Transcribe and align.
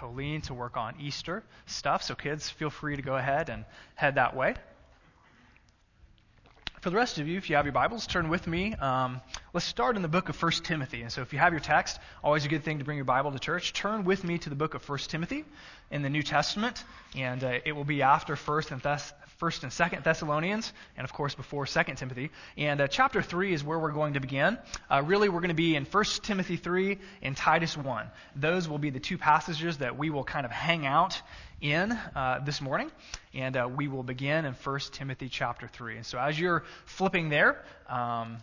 Colleen 0.00 0.40
to 0.40 0.54
work 0.54 0.78
on 0.78 0.94
Easter 0.98 1.42
stuff. 1.66 2.02
So, 2.02 2.14
kids, 2.14 2.48
feel 2.48 2.70
free 2.70 2.96
to 2.96 3.02
go 3.02 3.16
ahead 3.16 3.50
and 3.50 3.66
head 3.96 4.14
that 4.14 4.34
way. 4.34 4.54
For 6.80 6.88
the 6.88 6.96
rest 6.96 7.18
of 7.18 7.28
you, 7.28 7.36
if 7.36 7.50
you 7.50 7.56
have 7.56 7.66
your 7.66 7.74
Bibles, 7.74 8.06
turn 8.06 8.30
with 8.30 8.46
me. 8.46 8.72
Um, 8.72 9.20
let's 9.52 9.66
start 9.66 9.96
in 9.96 10.02
the 10.02 10.08
book 10.08 10.30
of 10.30 10.42
1 10.42 10.52
Timothy. 10.64 11.02
And 11.02 11.12
so, 11.12 11.20
if 11.20 11.34
you 11.34 11.38
have 11.38 11.52
your 11.52 11.60
text, 11.60 11.98
always 12.24 12.46
a 12.46 12.48
good 12.48 12.64
thing 12.64 12.78
to 12.78 12.84
bring 12.86 12.96
your 12.96 13.04
Bible 13.04 13.30
to 13.32 13.38
church. 13.38 13.74
Turn 13.74 14.04
with 14.06 14.24
me 14.24 14.38
to 14.38 14.48
the 14.48 14.56
book 14.56 14.72
of 14.72 14.88
1 14.88 14.98
Timothy 15.00 15.44
in 15.90 16.00
the 16.00 16.08
New 16.08 16.22
Testament, 16.22 16.82
and 17.14 17.44
uh, 17.44 17.58
it 17.66 17.72
will 17.72 17.84
be 17.84 18.00
after 18.00 18.36
1st 18.36 18.70
and 18.70 18.82
Thess- 18.82 19.12
First 19.40 19.62
and 19.62 19.72
Second 19.72 20.04
Thessalonians, 20.04 20.70
and 20.98 21.04
of 21.06 21.14
course 21.14 21.34
before 21.34 21.64
Second 21.64 21.96
Timothy. 21.96 22.30
And 22.58 22.78
uh, 22.78 22.88
chapter 22.88 23.22
three 23.22 23.54
is 23.54 23.64
where 23.64 23.78
we're 23.78 23.90
going 23.92 24.12
to 24.12 24.20
begin. 24.20 24.58
Uh, 24.90 25.02
really, 25.02 25.30
we're 25.30 25.40
going 25.40 25.48
to 25.48 25.54
be 25.54 25.76
in 25.76 25.86
First 25.86 26.22
Timothy 26.24 26.58
three 26.58 26.98
and 27.22 27.34
Titus 27.34 27.74
one. 27.74 28.06
Those 28.36 28.68
will 28.68 28.78
be 28.78 28.90
the 28.90 29.00
two 29.00 29.16
passages 29.16 29.78
that 29.78 29.96
we 29.96 30.10
will 30.10 30.24
kind 30.24 30.44
of 30.44 30.52
hang 30.52 30.84
out 30.84 31.20
in 31.62 31.90
uh, 31.90 32.40
this 32.44 32.60
morning, 32.60 32.90
and 33.32 33.56
uh, 33.56 33.66
we 33.74 33.88
will 33.88 34.02
begin 34.02 34.44
in 34.44 34.52
First 34.52 34.92
Timothy 34.92 35.30
chapter 35.30 35.68
three. 35.68 35.96
And 35.96 36.04
so, 36.04 36.18
as 36.18 36.38
you're 36.38 36.62
flipping 36.84 37.30
there. 37.30 37.64
Um, 37.88 38.42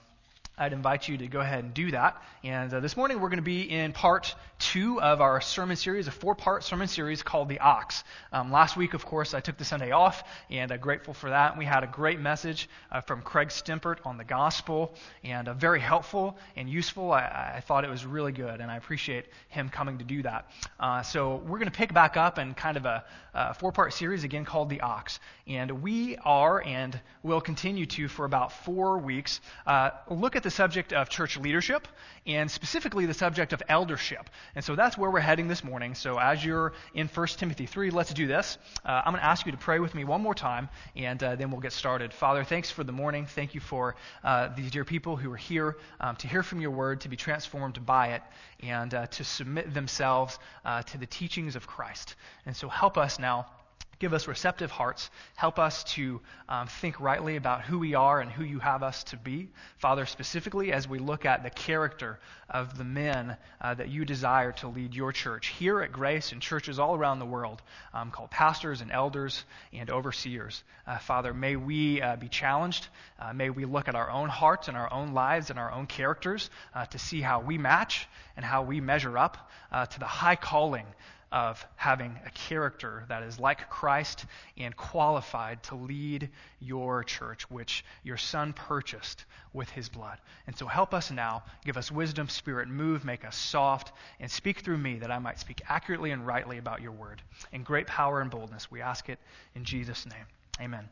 I'd 0.60 0.74
invite 0.74 1.08
you 1.08 1.20
to 1.20 1.28
go 1.28 1.40
ahead 1.40 1.64
and 1.64 1.72
do 1.72 1.92
that. 1.92 2.20
And 2.44 2.74
uh, 2.74 2.80
this 2.80 2.98
morning 2.98 3.22
we're 3.22 3.30
going 3.30 3.38
to 3.38 3.44
be 3.44 3.70
in 3.70 3.94
part 3.94 4.34
two 4.58 5.00
of 5.00 5.22
our 5.22 5.40
sermon 5.40 5.76
series, 5.76 6.08
a 6.08 6.12
four 6.12 6.34
part 6.34 6.64
sermon 6.64 6.88
series 6.88 7.22
called 7.22 7.48
The 7.48 7.60
Ox. 7.60 8.04
Um, 8.34 8.52
last 8.52 8.76
week, 8.76 8.96
of 8.96 9.06
course, 9.06 9.36
I 9.36 9.40
took 9.40 9.58
the 9.58 9.66
Sunday 9.66 9.92
off, 9.92 10.24
and 10.50 10.72
I'm 10.72 10.80
grateful 10.80 11.14
for 11.14 11.30
that. 11.30 11.60
We 11.60 11.66
had 11.66 11.84
a 11.84 11.88
great 11.88 12.20
message 12.20 12.70
uh, 12.92 13.02
from 13.02 13.22
Craig 13.22 13.50
Stempert 13.50 13.98
on 14.04 14.18
the 14.18 14.24
gospel, 14.24 14.96
and 15.24 15.48
uh, 15.48 15.54
very 15.54 15.80
helpful 15.80 16.40
and 16.56 16.68
useful. 16.68 17.12
I, 17.12 17.54
I, 17.58 17.60
thought 17.60 17.84
it 17.84 17.90
was 17.92 18.04
really 18.04 18.32
good, 18.32 18.60
and 18.60 18.72
I 18.72 18.78
appreciate 18.78 19.26
him 19.50 19.70
coming 19.70 20.00
to 20.00 20.04
do 20.04 20.24
that. 20.24 20.50
Uh, 20.80 21.04
so 21.04 21.36
we're 21.36 21.60
going 21.60 21.72
to 21.72 21.78
pick 21.78 21.94
back 21.94 22.18
up 22.18 22.40
in 22.40 22.56
kind 22.56 22.78
of 22.78 22.86
a, 22.86 23.04
a 23.36 23.54
four 23.54 23.72
part 23.72 23.94
series 23.94 24.24
again 24.24 24.44
called 24.44 24.70
The 24.70 24.82
Ox. 24.82 25.20
And 25.46 25.84
we 25.84 26.18
are 26.18 26.64
and 26.64 27.00
will 27.22 27.42
continue 27.42 27.86
to, 27.86 28.08
for 28.08 28.26
about 28.26 28.52
four 28.52 28.98
weeks, 28.98 29.40
uh, 29.68 29.92
look 30.10 30.36
at 30.36 30.47
the 30.48 30.52
subject 30.52 30.94
of 30.94 31.10
church 31.10 31.36
leadership 31.36 31.90
and 32.26 32.50
specifically 32.50 33.06
the 33.06 33.14
subject 33.14 33.52
of 33.52 33.62
eldership. 33.68 34.30
And 34.56 34.64
so 34.64 34.78
that's 34.78 34.98
where 34.98 35.12
we're 35.12 35.20
heading 35.20 35.50
this 35.50 35.62
morning. 35.62 35.94
So 35.94 36.18
as 36.18 36.44
you're 36.44 36.72
in 36.94 37.10
1 37.10 37.28
Timothy 37.36 37.66
3, 37.66 37.90
let's 37.90 38.14
do 38.14 38.28
this. 38.28 38.58
Uh, 38.86 39.02
I'm 39.04 39.12
going 39.12 39.20
to 39.20 39.26
ask 39.26 39.46
you 39.46 39.52
to 39.52 39.58
pray 39.58 39.80
with 39.80 39.94
me 39.94 40.06
one 40.06 40.22
more 40.22 40.34
time, 40.34 40.70
and 40.96 41.22
uh, 41.22 41.36
then 41.36 41.52
we'll 41.52 41.60
get 41.60 41.74
started. 41.74 42.14
Father, 42.14 42.46
thanks 42.46 42.72
for 42.72 42.86
the 42.86 42.94
morning. 42.94 43.26
Thank 43.26 43.56
you 43.56 43.60
for 43.60 43.98
uh, 44.24 44.48
these 44.56 44.72
dear 44.72 44.86
people 44.86 45.18
who 45.18 45.34
are 45.34 45.36
here 45.38 45.76
um, 46.00 46.16
to 46.16 46.30
hear 46.30 46.44
from 46.44 46.62
your 46.62 46.72
word, 46.72 47.02
to 47.02 47.10
be 47.10 47.18
transformed 47.18 47.86
by 47.86 48.14
it, 48.14 48.22
and 48.62 48.94
uh, 48.94 49.08
to 49.08 49.26
submit 49.26 49.74
themselves 49.74 50.40
uh, 50.64 50.82
to 50.84 50.98
the 50.98 51.08
teachings 51.08 51.58
of 51.58 51.68
Christ. 51.68 52.16
And 52.46 52.56
so 52.56 52.70
help 52.70 52.98
us 52.98 53.20
now 53.20 53.48
Give 54.00 54.14
us 54.14 54.28
receptive 54.28 54.70
hearts. 54.70 55.10
Help 55.36 55.58
us 55.58 55.84
to 55.96 56.22
um, 56.48 56.68
think 56.68 57.00
rightly 57.00 57.36
about 57.36 57.64
who 57.64 57.80
we 57.80 57.96
are 57.96 58.22
and 58.22 58.32
who 58.32 58.44
you 58.44 58.60
have 58.60 58.84
us 58.84 59.04
to 59.06 59.18
be. 59.18 59.50
Father, 59.80 60.06
specifically 60.06 60.72
as 60.72 60.88
we 60.88 61.00
look 61.00 61.26
at 61.26 61.42
the 61.42 61.50
character 61.50 62.20
of 62.48 62.78
the 62.78 62.84
men 62.84 63.36
uh, 63.60 63.74
that 63.74 63.90
you 63.90 64.06
desire 64.06 64.52
to 64.52 64.68
lead 64.68 64.94
your 64.94 65.12
church 65.12 65.48
here 65.48 65.82
at 65.82 65.92
Grace 65.92 66.32
and 66.32 66.42
churches 66.42 66.78
all 66.78 66.96
around 66.96 67.18
the 67.18 67.26
world 67.26 67.62
um, 67.92 68.12
called 68.12 68.30
pastors 68.30 68.82
and 68.82 68.92
elders 68.92 69.44
and 69.74 69.90
overseers. 69.90 70.64
Uh, 70.86 71.00
Father, 71.00 71.34
may 71.34 71.56
we 71.56 72.00
uh, 72.00 72.16
be 72.18 72.30
challenged. 72.30 72.88
Uh, 73.20 73.34
may 73.34 73.50
we 73.50 73.66
look 73.66 73.88
at 73.88 73.96
our 73.96 74.12
own 74.12 74.30
hearts 74.30 74.68
and 74.68 74.78
our 74.78 74.94
own 74.94 75.14
lives 75.14 75.50
and 75.50 75.58
our 75.58 75.72
own 75.72 75.88
characters 75.88 76.52
uh, 76.76 76.86
to 76.86 77.00
see 77.00 77.20
how 77.20 77.40
we 77.40 77.58
match 77.58 78.08
and 78.36 78.46
how 78.46 78.62
we 78.62 78.80
measure 78.80 79.18
up 79.18 79.50
uh, 79.72 79.88
to 79.88 80.00
the 80.00 80.06
high 80.06 80.36
calling 80.36 80.86
of 81.32 81.66
having 81.76 82.18
a 82.26 82.30
character 82.32 83.06
that 83.10 83.24
is 83.24 83.40
like 83.40 83.70
Christ 83.70 84.26
and 84.58 84.76
qualified 84.76 85.62
to 85.64 85.76
lead 85.76 86.30
your 86.60 87.04
church, 87.04 87.50
which 87.50 87.84
your 88.04 88.18
Son 88.18 88.54
purchased 88.54 89.26
with 89.54 89.70
his 89.70 89.90
blood. 89.90 90.18
And 90.48 90.58
so 90.58 90.68
help 90.68 90.94
us 90.94 91.12
now. 91.12 91.44
Give 91.66 91.78
us 91.78 91.92
wisdom, 91.92 92.30
spirit, 92.30 92.70
move, 92.70 93.04
make 93.04 93.26
us 93.26 93.36
soft, 93.36 93.92
and 94.20 94.32
speak 94.32 94.60
through 94.60 94.78
me 94.78 95.00
that 95.00 95.12
I 95.12 95.20
might 95.20 95.40
speak 95.40 95.62
accurately 95.68 96.12
and 96.12 96.26
rightly 96.26 96.58
about 96.58 96.82
your 96.82 96.94
word. 96.94 97.22
In 97.52 97.64
great 97.64 97.88
power 97.88 98.22
and 98.22 98.32
boldness, 98.32 98.72
we 98.72 98.82
ask 98.82 99.10
it 99.10 99.20
in 99.56 99.66
Jesus' 99.66 100.06
name. 100.06 100.26
Amen 100.62 100.90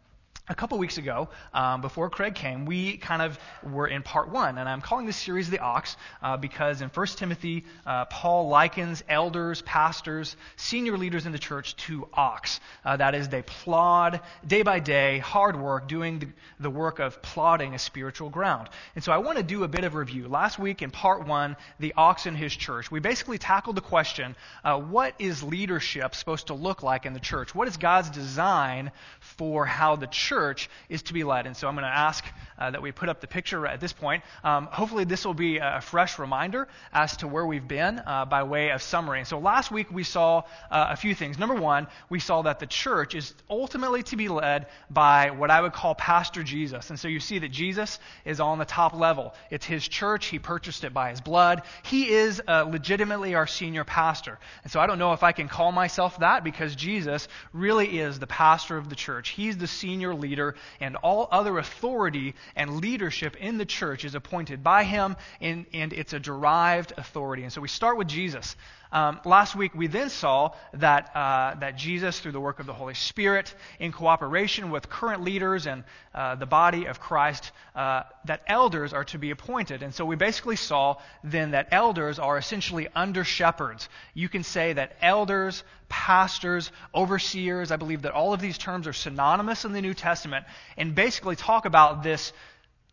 a 0.47 0.53
couple 0.53 0.77
weeks 0.77 0.99
ago, 0.99 1.29
um, 1.53 1.81
before 1.81 2.09
Craig 2.09 2.35
came, 2.35 2.65
we 2.65 2.97
kind 2.97 3.21
of 3.21 3.39
were 3.63 3.87
in 3.87 4.03
part 4.03 4.29
one, 4.29 4.59
and 4.59 4.69
I'm 4.69 4.81
calling 4.81 5.07
this 5.07 5.17
series 5.17 5.49
the 5.49 5.59
Ox 5.59 5.97
uh, 6.21 6.37
because 6.37 6.81
in 6.81 6.89
1 6.89 7.07
Timothy, 7.07 7.65
uh, 7.85 8.05
Paul 8.05 8.47
likens 8.47 9.03
elders, 9.09 9.63
pastors, 9.63 10.35
senior 10.55 10.97
leaders 10.97 11.25
in 11.25 11.31
the 11.31 11.39
church 11.39 11.75
to 11.87 12.07
ox. 12.13 12.59
Uh, 12.83 12.97
that 12.97 13.15
is, 13.15 13.27
they 13.29 13.41
plod 13.41 14.21
day 14.45 14.61
by 14.61 14.79
day, 14.79 15.17
hard 15.17 15.59
work, 15.59 15.87
doing 15.87 16.19
the, 16.19 16.27
the 16.59 16.69
work 16.69 16.99
of 16.99 17.23
plodding 17.23 17.73
a 17.73 17.79
spiritual 17.79 18.29
ground. 18.29 18.69
And 18.93 19.03
so 19.03 19.11
I 19.11 19.17
want 19.17 19.37
to 19.37 19.43
do 19.43 19.63
a 19.63 19.67
bit 19.67 19.83
of 19.83 19.95
review. 19.95 20.27
Last 20.27 20.59
week 20.59 20.83
in 20.83 20.91
part 20.91 21.25
one, 21.25 21.57
the 21.79 21.93
ox 21.97 22.27
in 22.27 22.35
his 22.35 22.55
church, 22.55 22.91
we 22.91 22.99
basically 22.99 23.39
tackled 23.39 23.77
the 23.77 23.81
question 23.81 24.35
uh, 24.63 24.79
what 24.79 25.15
is 25.17 25.41
leadership 25.41 26.13
supposed 26.13 26.47
to 26.47 26.53
look 26.53 26.83
like 26.83 27.07
in 27.07 27.13
the 27.13 27.19
church? 27.19 27.55
What 27.55 27.67
is 27.67 27.77
God's 27.77 28.11
design 28.11 28.91
for 29.19 29.65
how 29.65 29.95
the 29.95 30.07
church 30.07 30.34
church 30.35 30.69
is 30.89 31.01
to 31.03 31.13
be 31.13 31.23
led. 31.23 31.47
And 31.47 31.55
so 31.55 31.65
I'm 31.69 31.75
going 31.75 31.83
to 31.83 31.97
ask 31.97 32.25
uh, 32.59 32.71
that 32.71 32.81
we 32.81 32.91
put 32.91 33.07
up 33.07 33.21
the 33.21 33.27
picture 33.27 33.65
at 33.65 33.79
this 33.79 33.93
point. 33.93 34.21
Um, 34.43 34.65
hopefully, 34.65 35.05
this 35.05 35.25
will 35.25 35.33
be 35.33 35.59
a 35.59 35.79
fresh 35.79 36.19
reminder 36.19 36.67
as 36.91 37.15
to 37.17 37.27
where 37.27 37.45
we've 37.45 37.67
been 37.67 38.01
uh, 38.05 38.25
by 38.25 38.43
way 38.43 38.71
of 38.71 38.81
summary. 38.81 39.23
So 39.23 39.39
last 39.39 39.71
week 39.71 39.89
we 39.91 40.03
saw 40.03 40.43
uh, 40.69 40.87
a 40.89 40.97
few 40.97 41.15
things. 41.15 41.39
Number 41.39 41.55
one, 41.55 41.87
we 42.09 42.19
saw 42.19 42.41
that 42.41 42.59
the 42.59 42.67
church 42.67 43.15
is 43.15 43.33
ultimately 43.49 44.03
to 44.03 44.17
be 44.17 44.27
led 44.27 44.67
by 44.89 45.31
what 45.31 45.49
I 45.51 45.61
would 45.61 45.71
call 45.71 45.95
Pastor 45.95 46.43
Jesus. 46.43 46.89
And 46.89 46.99
so 46.99 47.07
you 47.07 47.21
see 47.21 47.39
that 47.39 47.51
Jesus 47.51 47.97
is 48.25 48.41
on 48.41 48.57
the 48.57 48.65
top 48.65 48.93
level. 48.93 49.33
It's 49.49 49.65
his 49.65 49.87
church. 49.87 50.25
He 50.25 50.39
purchased 50.39 50.83
it 50.83 50.93
by 50.93 51.11
his 51.11 51.21
blood. 51.21 51.61
He 51.83 52.09
is 52.09 52.41
uh, 52.45 52.63
legitimately 52.63 53.35
our 53.35 53.47
senior 53.47 53.85
pastor. 53.85 54.37
And 54.63 54.71
so 54.71 54.81
I 54.81 54.87
don't 54.87 54.99
know 54.99 55.13
if 55.13 55.23
I 55.23 55.31
can 55.31 55.47
call 55.47 55.71
myself 55.71 56.19
that 56.19 56.43
because 56.43 56.75
Jesus 56.75 57.29
really 57.53 57.99
is 57.99 58.19
the 58.19 58.27
pastor 58.27 58.75
of 58.75 58.89
the 58.89 58.95
church. 58.95 59.29
He's 59.29 59.57
the 59.57 59.67
senior 59.67 60.13
leader 60.13 60.24
leader, 60.25 60.55
and 60.79 60.95
all 60.97 61.27
other 61.31 61.57
authority 61.57 62.33
and 62.55 62.81
leadership 62.81 63.35
in 63.37 63.57
the 63.57 63.65
church 63.65 64.05
is 64.05 64.15
appointed 64.15 64.63
by 64.63 64.83
him, 64.83 65.15
and, 65.39 65.65
and 65.73 65.93
it's 65.93 66.13
a 66.13 66.19
derived 66.19 66.93
authority. 66.97 67.43
And 67.43 67.53
so 67.53 67.61
we 67.61 67.67
start 67.67 67.97
with 67.97 68.07
Jesus. 68.07 68.55
Um, 68.91 69.19
last 69.25 69.55
week, 69.55 69.73
we 69.75 69.87
then 69.87 70.09
saw 70.09 70.51
that, 70.73 71.15
uh, 71.15 71.55
that 71.59 71.75
Jesus, 71.75 72.19
through 72.19 72.31
the 72.31 72.39
work 72.39 72.59
of 72.59 72.65
the 72.65 72.73
Holy 72.73 72.93
Spirit, 72.93 73.53
in 73.79 73.91
cooperation 73.91 74.71
with 74.71 74.89
current 74.89 75.23
leaders 75.23 75.67
and 75.67 75.83
uh, 76.13 76.35
the 76.35 76.45
body 76.45 76.85
of 76.85 76.99
Christ, 76.99 77.51
uh, 77.75 78.03
that 78.25 78.41
elders 78.47 78.93
are 78.93 79.03
to 79.05 79.17
be 79.17 79.31
appointed. 79.31 79.83
And 79.83 79.93
so 79.93 80.05
we 80.05 80.15
basically 80.15 80.55
saw 80.55 80.97
then 81.23 81.51
that 81.51 81.69
elders 81.71 82.19
are 82.19 82.37
essentially 82.37 82.87
under 82.95 83.23
shepherds. 83.23 83.89
You 84.13 84.29
can 84.29 84.43
say 84.43 84.73
that 84.73 84.95
elders, 85.01 85.63
pastors, 85.89 86.71
overseers, 86.93 87.71
I 87.71 87.75
believe 87.75 88.03
that 88.03 88.13
all 88.13 88.33
of 88.33 88.41
these 88.41 88.57
terms 88.57 88.87
are 88.87 88.93
synonymous 88.93 89.65
in 89.65 89.73
the 89.73 89.81
New 89.81 89.93
Testament 89.93 90.45
and 90.77 90.95
basically 90.95 91.35
talk 91.35 91.65
about 91.65 92.03
this 92.03 92.33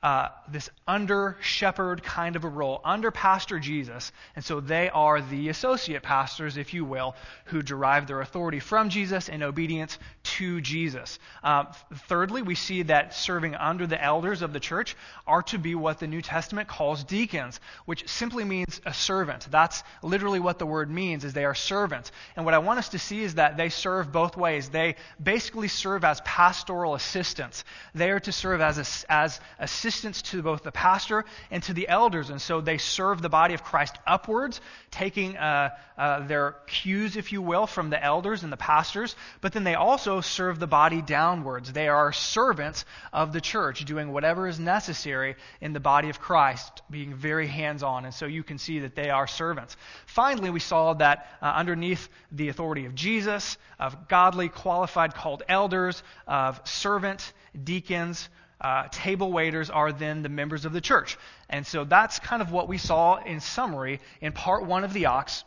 uh, 0.02 0.28
this 0.48 0.68
under 0.88 1.36
shepherd 1.40 2.02
kind 2.02 2.34
of 2.34 2.42
a 2.42 2.48
role, 2.48 2.80
under 2.84 3.12
Pastor 3.12 3.60
Jesus. 3.60 4.10
And 4.34 4.44
so 4.44 4.58
they 4.58 4.90
are 4.90 5.20
the 5.20 5.48
associate 5.48 6.02
pastors, 6.02 6.56
if 6.56 6.74
you 6.74 6.84
will, 6.84 7.14
who 7.46 7.62
derive 7.62 8.08
their 8.08 8.20
authority 8.20 8.58
from 8.58 8.88
Jesus 8.88 9.28
and 9.28 9.44
obedience 9.44 10.00
to 10.24 10.60
Jesus. 10.60 11.20
Uh, 11.44 11.66
thirdly, 12.08 12.42
we 12.42 12.56
see 12.56 12.82
that 12.82 13.14
serving 13.14 13.54
under 13.54 13.86
the 13.86 14.02
elders 14.02 14.42
of 14.42 14.52
the 14.52 14.58
church 14.58 14.96
are 15.24 15.42
to 15.44 15.58
be 15.58 15.76
what 15.76 16.00
the 16.00 16.08
New 16.08 16.20
Testament 16.20 16.66
calls 16.66 17.04
deacons, 17.04 17.60
which 17.84 18.08
simply 18.08 18.42
means 18.42 18.80
a 18.84 18.92
servant. 18.92 19.46
That's 19.52 19.84
literally 20.02 20.40
what 20.40 20.58
the 20.58 20.66
word 20.66 20.90
means, 20.90 21.24
is 21.24 21.32
they 21.32 21.44
are 21.44 21.54
servants. 21.54 22.10
And 22.34 22.44
what 22.44 22.54
I 22.54 22.58
want 22.58 22.80
us 22.80 22.88
to 22.88 22.98
see 22.98 23.22
is 23.22 23.36
that 23.36 23.56
they 23.56 23.69
serve 23.69 24.10
both 24.10 24.37
ways. 24.37 24.69
They 24.69 24.96
basically 25.22 25.69
serve 25.69 26.02
as 26.02 26.20
pastoral 26.22 26.96
assistants. 26.96 27.62
They 27.94 28.10
are 28.10 28.20
to 28.20 28.32
serve 28.32 28.60
as, 28.60 28.78
a, 28.78 29.12
as 29.12 29.38
assistants 29.60 29.91
assistants 29.92 30.22
to 30.22 30.42
both 30.42 30.62
the 30.62 30.72
pastor 30.72 31.24
and 31.50 31.62
to 31.64 31.74
the 31.74 31.86
elders. 31.86 32.30
And 32.30 32.40
so 32.40 32.60
they 32.60 32.78
serve 32.78 33.20
the 33.20 33.28
body 33.28 33.52
of 33.54 33.62
Christ 33.62 33.96
upwards, 34.06 34.60
taking 34.90 35.36
uh, 35.36 35.70
uh, 35.98 36.26
their 36.26 36.56
cues, 36.66 37.16
if 37.16 37.32
you 37.32 37.42
will, 37.42 37.66
from 37.66 37.90
the 37.90 38.02
elders 38.02 38.42
and 38.42 38.50
the 38.50 38.56
pastors. 38.56 39.14
But 39.42 39.52
then 39.52 39.64
they 39.64 39.74
also 39.74 40.22
serve 40.22 40.58
the 40.58 40.66
body 40.66 41.02
downwards. 41.02 41.72
They 41.72 41.88
are 41.88 42.12
servants 42.12 42.86
of 43.12 43.32
the 43.32 43.40
church, 43.40 43.84
doing 43.84 44.12
whatever 44.12 44.48
is 44.48 44.58
necessary 44.58 45.36
in 45.60 45.74
the 45.74 45.80
body 45.80 46.08
of 46.08 46.18
Christ, 46.20 46.82
being 46.90 47.14
very 47.14 47.46
hands 47.46 47.82
on. 47.82 48.06
And 48.06 48.14
so 48.14 48.24
you 48.24 48.42
can 48.42 48.58
see 48.58 48.80
that 48.80 48.94
they 48.94 49.10
are 49.10 49.26
servants. 49.26 49.76
Finally, 50.06 50.50
we 50.50 50.60
saw 50.60 50.94
that 50.94 51.26
uh, 51.42 51.46
underneath 51.46 52.08
the 52.30 52.48
authority 52.48 52.86
of 52.86 52.94
Jesus, 52.94 53.58
of 53.78 54.08
godly, 54.08 54.48
qualified, 54.48 55.14
called 55.14 55.42
elders, 55.48 56.02
of 56.26 56.60
servant, 56.64 57.32
deacons, 57.62 58.28
uh, 58.62 58.88
table 58.91 59.32
waiters 59.32 59.69
are 59.70 59.93
then 59.93 60.23
the 60.23 60.29
members 60.29 60.64
of 60.64 60.73
the 60.73 60.81
church. 60.81 61.19
And 61.50 61.67
so 61.67 61.85
that's 61.85 62.19
kind 62.20 62.41
of 62.41 62.53
what 62.53 62.69
we 62.69 62.79
saw 62.79 63.23
in 63.23 63.41
summary 63.41 64.00
in 64.20 64.32
part 64.32 64.64
one 64.64 64.85
of 64.85 64.93
the 64.93 65.06
ox 65.06 65.44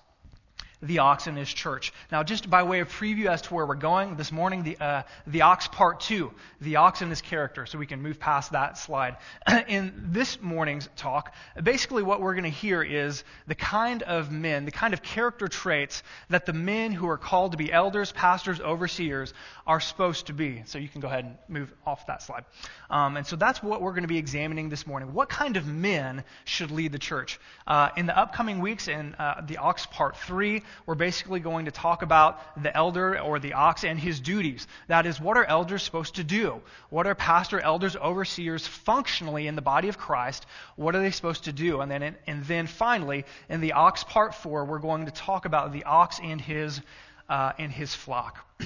the 0.85 0.99
ox 0.99 1.27
in 1.27 1.35
his 1.35 1.51
church. 1.51 1.91
Now, 2.11 2.23
just 2.23 2.49
by 2.49 2.63
way 2.63 2.79
of 2.79 2.89
preview 2.89 3.25
as 3.27 3.41
to 3.43 3.53
where 3.53 3.65
we're 3.65 3.75
going 3.75 4.15
this 4.15 4.31
morning, 4.31 4.63
the, 4.63 4.77
uh, 4.79 5.03
the 5.27 5.41
ox 5.41 5.67
part 5.67 5.99
two, 5.99 6.31
the 6.61 6.77
ox 6.77 7.01
and 7.01 7.09
his 7.09 7.21
character, 7.21 7.65
so 7.65 7.77
we 7.77 7.85
can 7.85 8.01
move 8.01 8.19
past 8.19 8.51
that 8.51 8.77
slide. 8.77 9.17
in 9.67 9.93
this 10.11 10.41
morning's 10.41 10.89
talk, 10.95 11.33
basically 11.61 12.03
what 12.03 12.21
we're 12.21 12.33
going 12.33 12.43
to 12.43 12.49
hear 12.49 12.83
is 12.83 13.23
the 13.47 13.55
kind 13.55 14.03
of 14.03 14.31
men, 14.31 14.65
the 14.65 14.71
kind 14.71 14.93
of 14.93 15.01
character 15.01 15.47
traits 15.47 16.03
that 16.29 16.45
the 16.45 16.53
men 16.53 16.91
who 16.91 17.07
are 17.09 17.17
called 17.17 17.51
to 17.51 17.57
be 17.57 17.71
elders, 17.71 18.11
pastors, 18.11 18.59
overseers 18.59 19.33
are 19.65 19.79
supposed 19.79 20.27
to 20.27 20.33
be. 20.33 20.63
So 20.65 20.77
you 20.77 20.87
can 20.87 21.01
go 21.01 21.07
ahead 21.07 21.25
and 21.25 21.37
move 21.47 21.73
off 21.85 22.07
that 22.07 22.21
slide. 22.21 22.45
Um, 22.89 23.17
and 23.17 23.25
so 23.25 23.35
that's 23.35 23.63
what 23.63 23.81
we're 23.81 23.91
going 23.91 24.03
to 24.03 24.07
be 24.07 24.17
examining 24.17 24.69
this 24.69 24.85
morning. 24.85 25.13
What 25.13 25.29
kind 25.29 25.57
of 25.57 25.65
men 25.65 26.23
should 26.43 26.71
lead 26.71 26.91
the 26.91 26.99
church? 26.99 27.39
Uh, 27.65 27.89
in 27.97 28.05
the 28.05 28.17
upcoming 28.17 28.59
weeks, 28.59 28.87
in 28.87 29.15
uh, 29.15 29.41
the 29.45 29.57
ox 29.57 29.85
part 29.85 30.17
three, 30.17 30.63
we're 30.85 30.95
basically 30.95 31.39
going 31.39 31.65
to 31.65 31.71
talk 31.71 32.01
about 32.01 32.39
the 32.61 32.75
elder 32.75 33.19
or 33.19 33.39
the 33.39 33.53
ox 33.53 33.83
and 33.83 33.99
his 33.99 34.19
duties. 34.19 34.67
That 34.87 35.05
is, 35.05 35.19
what 35.19 35.37
are 35.37 35.45
elders 35.45 35.83
supposed 35.83 36.15
to 36.15 36.23
do? 36.23 36.61
What 36.89 37.07
are 37.07 37.15
pastor, 37.15 37.59
elders, 37.59 37.95
overseers 37.95 38.65
functionally 38.67 39.47
in 39.47 39.55
the 39.55 39.61
body 39.61 39.89
of 39.89 39.97
Christ? 39.97 40.45
What 40.75 40.95
are 40.95 41.01
they 41.01 41.11
supposed 41.11 41.45
to 41.45 41.51
do? 41.51 41.81
And 41.81 41.91
then, 41.91 42.15
and 42.27 42.43
then 42.45 42.67
finally, 42.67 43.25
in 43.49 43.61
the 43.61 43.73
ox 43.73 44.03
part 44.03 44.35
four, 44.35 44.65
we're 44.65 44.79
going 44.79 45.05
to 45.05 45.11
talk 45.11 45.45
about 45.45 45.71
the 45.71 45.83
ox 45.83 46.19
and 46.21 46.39
his 46.39 46.81
uh, 47.29 47.53
and 47.57 47.71
his 47.71 47.93
flock. 47.93 48.45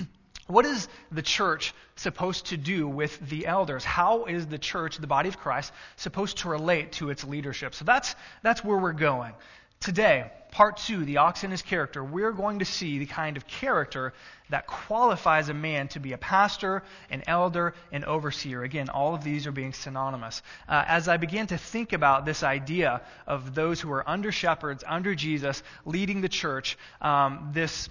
What 0.50 0.66
is 0.66 0.88
the 1.12 1.22
church 1.22 1.76
supposed 1.96 2.48
to 2.48 2.58
do 2.58 2.88
with 2.88 3.20
the 3.20 3.46
elders? 3.46 3.86
How 3.86 4.26
is 4.26 4.48
the 4.48 4.58
church, 4.58 4.98
the 4.98 5.06
body 5.06 5.30
of 5.30 5.38
Christ, 5.38 5.72
supposed 5.96 6.40
to 6.40 6.50
relate 6.50 6.94
to 6.94 7.12
its 7.12 7.24
leadership? 7.24 7.76
So 7.76 7.86
that's, 7.86 8.16
that's 8.42 8.64
where 8.64 8.80
we're 8.80 8.94
going. 8.94 9.34
Today, 9.80 10.30
part 10.52 10.78
two, 10.78 11.06
the 11.06 11.18
ox 11.18 11.44
and 11.44 11.54
his 11.54 11.62
character, 11.62 12.04
we're 12.04 12.34
going 12.34 12.60
to 12.60 12.66
see 12.66 13.00
the 13.00 13.06
kind 13.06 13.38
of 13.38 13.48
character 13.48 14.14
that 14.50 14.68
qualifies 14.68 15.48
a 15.48 15.54
man 15.54 15.88
to 15.90 16.00
be 16.00 16.12
a 16.12 16.18
pastor, 16.18 16.84
an 17.10 17.24
elder, 17.28 17.74
an 17.92 18.04
overseer. 18.04 18.64
Again, 18.64 18.90
all 18.90 19.16
of 19.16 19.24
these 19.24 19.48
are 19.48 19.52
being 19.52 19.72
synonymous. 19.72 20.42
Uh, 20.68 20.84
as 20.88 21.08
I 21.08 21.18
began 21.18 21.48
to 21.48 21.58
think 21.58 21.94
about 21.94 22.26
this 22.26 22.44
idea 22.44 23.02
of 23.26 23.56
those 23.56 23.80
who 23.80 23.92
are 23.92 24.08
under 24.10 24.32
shepherds, 24.32 24.84
under 24.86 25.16
Jesus, 25.16 25.64
leading 25.86 26.22
the 26.22 26.30
church, 26.30 26.78
um, 27.02 27.52
this 27.54 27.90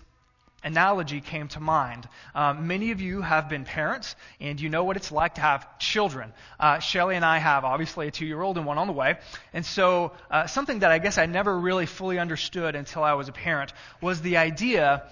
analogy 0.64 1.20
came 1.20 1.48
to 1.48 1.60
mind. 1.60 2.08
Um, 2.34 2.66
many 2.66 2.90
of 2.90 3.00
you 3.00 3.22
have 3.22 3.48
been 3.48 3.64
parents, 3.64 4.16
and 4.40 4.60
you 4.60 4.68
know 4.68 4.84
what 4.84 4.96
it's 4.96 5.12
like 5.12 5.36
to 5.36 5.40
have 5.40 5.78
children. 5.78 6.32
Uh, 6.58 6.78
Shelly 6.78 7.16
and 7.16 7.24
I 7.24 7.38
have 7.38 7.64
obviously 7.64 8.08
a 8.08 8.10
two 8.10 8.26
year 8.26 8.40
old 8.40 8.56
and 8.56 8.66
one 8.66 8.78
on 8.78 8.86
the 8.86 8.92
way. 8.92 9.18
And 9.52 9.64
so, 9.64 10.12
uh, 10.30 10.46
something 10.46 10.80
that 10.80 10.90
I 10.90 10.98
guess 10.98 11.18
I 11.18 11.26
never 11.26 11.58
really 11.58 11.86
fully 11.86 12.18
understood 12.18 12.74
until 12.74 13.02
I 13.04 13.14
was 13.14 13.28
a 13.28 13.32
parent 13.32 13.72
was 14.00 14.20
the 14.20 14.38
idea 14.38 15.04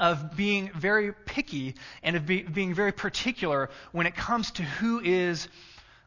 of 0.00 0.36
being 0.36 0.70
very 0.74 1.12
picky 1.12 1.74
and 2.02 2.16
of 2.16 2.26
be, 2.26 2.42
being 2.42 2.74
very 2.74 2.92
particular 2.92 3.70
when 3.92 4.06
it 4.06 4.14
comes 4.14 4.50
to 4.52 4.62
who 4.62 5.00
is 5.00 5.48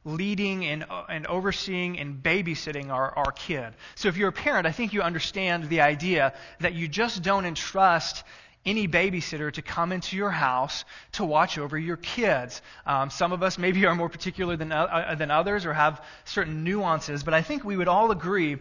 leading 0.04 0.66
and, 0.66 0.84
uh, 0.90 1.04
and 1.10 1.28
overseeing 1.28 2.00
and 2.00 2.24
babysitting 2.24 2.90
our, 2.90 3.16
our 3.16 3.32
kid. 3.32 3.74
So 3.96 4.08
if 4.08 4.18
you're 4.18 4.30
a 4.30 4.34
parent, 4.34 4.66
I 4.66 4.72
think 4.72 4.94
you 4.94 5.02
understand 5.02 5.70
the 5.70 5.82
idea 5.82 6.34
that 6.60 6.74
you 6.74 6.88
just 6.88 7.22
don't 7.22 7.46
entrust 7.46 8.24
any 8.66 8.88
babysitter 8.88 9.52
to 9.52 9.62
come 9.62 9.92
into 9.92 10.16
your 10.16 10.30
house 10.30 10.86
to 11.14 11.26
watch 11.26 11.58
over 11.58 11.78
your 11.78 11.98
kids. 11.98 12.62
Um, 12.86 13.10
some 13.10 13.32
of 13.32 13.44
us 13.44 13.58
maybe 13.58 13.86
are 13.86 13.96
more 13.96 14.10
particular 14.10 14.56
than, 14.56 14.72
uh, 14.72 14.84
uh, 14.84 15.16
than 15.16 15.32
others 15.32 15.66
or 15.66 15.74
have 15.74 16.04
certain 16.26 16.64
nuances, 16.64 17.24
but 17.24 17.34
I 17.34 17.42
think 17.42 17.64
we 17.64 17.76
would 17.76 17.88
all 17.88 18.12
agree 18.12 18.60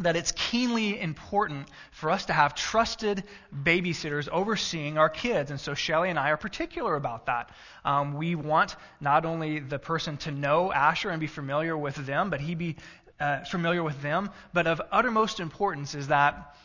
that 0.00 0.16
it's 0.16 0.32
keenly 0.32 0.98
important 0.98 1.68
for 1.90 2.10
us 2.10 2.24
to 2.26 2.32
have 2.32 2.54
trusted 2.54 3.24
babysitters 3.54 4.26
overseeing 4.28 4.96
our 4.96 5.10
kids. 5.10 5.50
And 5.50 5.60
so 5.60 5.74
Shelly 5.74 6.08
and 6.08 6.18
I 6.18 6.30
are 6.30 6.38
particular 6.38 6.96
about 6.96 7.26
that. 7.26 7.50
Um, 7.84 8.14
we 8.14 8.34
want 8.34 8.74
not 9.00 9.26
only 9.26 9.58
the 9.58 9.78
person 9.78 10.16
to 10.18 10.30
know 10.30 10.72
Asher 10.72 11.10
and 11.10 11.20
be 11.20 11.26
familiar 11.26 11.76
with 11.76 11.94
them, 11.94 12.30
but 12.30 12.40
he 12.40 12.54
be 12.54 12.76
uh, 13.20 13.44
familiar 13.44 13.82
with 13.82 14.00
them, 14.00 14.30
but 14.52 14.66
of 14.66 14.80
uttermost 14.90 15.40
importance 15.40 15.94
is 15.94 16.08
that 16.08 16.56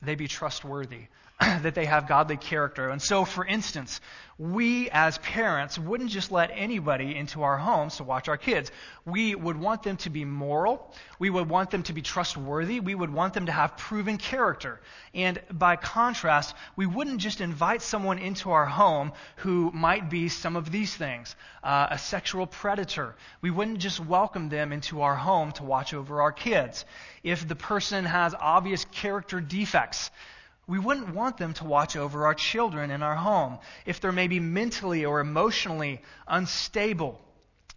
they 0.00 0.14
be 0.14 0.28
trustworthy. 0.28 1.08
that 1.62 1.74
they 1.74 1.86
have 1.86 2.06
godly 2.06 2.36
character. 2.36 2.90
And 2.90 3.00
so, 3.00 3.24
for 3.24 3.46
instance, 3.46 4.00
we 4.38 4.90
as 4.90 5.16
parents 5.18 5.78
wouldn't 5.78 6.10
just 6.10 6.30
let 6.30 6.50
anybody 6.52 7.16
into 7.16 7.42
our 7.42 7.56
homes 7.56 7.96
to 7.96 8.04
watch 8.04 8.28
our 8.28 8.36
kids. 8.36 8.70
We 9.06 9.34
would 9.34 9.56
want 9.56 9.82
them 9.82 9.96
to 9.98 10.10
be 10.10 10.24
moral. 10.24 10.94
We 11.18 11.30
would 11.30 11.48
want 11.48 11.70
them 11.70 11.82
to 11.84 11.92
be 11.94 12.02
trustworthy. 12.02 12.80
We 12.80 12.94
would 12.94 13.12
want 13.12 13.34
them 13.34 13.46
to 13.46 13.52
have 13.52 13.76
proven 13.76 14.18
character. 14.18 14.80
And 15.14 15.40
by 15.50 15.76
contrast, 15.76 16.54
we 16.76 16.84
wouldn't 16.84 17.20
just 17.20 17.40
invite 17.40 17.80
someone 17.80 18.18
into 18.18 18.50
our 18.50 18.66
home 18.66 19.12
who 19.36 19.70
might 19.72 20.10
be 20.10 20.28
some 20.28 20.56
of 20.56 20.70
these 20.70 20.94
things 20.94 21.36
uh, 21.62 21.88
a 21.90 21.98
sexual 21.98 22.46
predator. 22.46 23.14
We 23.40 23.50
wouldn't 23.50 23.78
just 23.78 24.00
welcome 24.00 24.48
them 24.48 24.72
into 24.72 25.02
our 25.02 25.16
home 25.16 25.52
to 25.52 25.64
watch 25.64 25.94
over 25.94 26.22
our 26.22 26.32
kids. 26.32 26.84
If 27.22 27.46
the 27.46 27.56
person 27.56 28.04
has 28.04 28.34
obvious 28.38 28.84
character 28.86 29.40
defects, 29.40 30.10
we 30.70 30.78
wouldn't 30.78 31.16
want 31.16 31.36
them 31.36 31.52
to 31.52 31.64
watch 31.64 31.96
over 31.96 32.26
our 32.26 32.34
children 32.34 32.92
in 32.92 33.02
our 33.02 33.16
home. 33.16 33.58
If 33.86 34.00
they're 34.00 34.12
maybe 34.12 34.38
mentally 34.38 35.04
or 35.04 35.18
emotionally 35.18 36.00
unstable, 36.28 37.20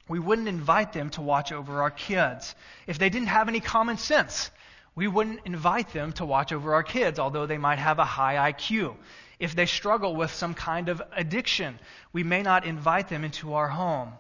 we 0.07 0.19
wouldn't 0.19 0.47
invite 0.47 0.93
them 0.93 1.09
to 1.11 1.21
watch 1.23 1.51
over 1.51 1.81
our 1.81 1.89
kids. 1.89 2.53
If 2.85 2.99
they 2.99 3.09
didn't 3.09 3.29
have 3.29 3.47
any 3.47 3.61
common 3.61 3.97
sense, 3.97 4.51
we 4.93 5.07
wouldn't 5.07 5.39
invite 5.43 5.91
them 5.91 6.11
to 6.13 6.25
watch 6.25 6.53
over 6.53 6.75
our 6.75 6.83
kids, 6.83 7.17
although 7.17 7.47
they 7.47 7.57
might 7.57 7.79
have 7.79 7.97
a 7.97 8.05
high 8.05 8.51
IQ. 8.51 8.95
If 9.39 9.55
they 9.55 9.65
struggle 9.65 10.15
with 10.15 10.31
some 10.31 10.53
kind 10.53 10.87
of 10.87 11.01
addiction, 11.13 11.79
we 12.11 12.21
may 12.21 12.43
not 12.43 12.63
invite 12.63 13.09
them 13.09 13.23
into 13.23 13.55
our 13.55 13.69
home. 13.69 14.13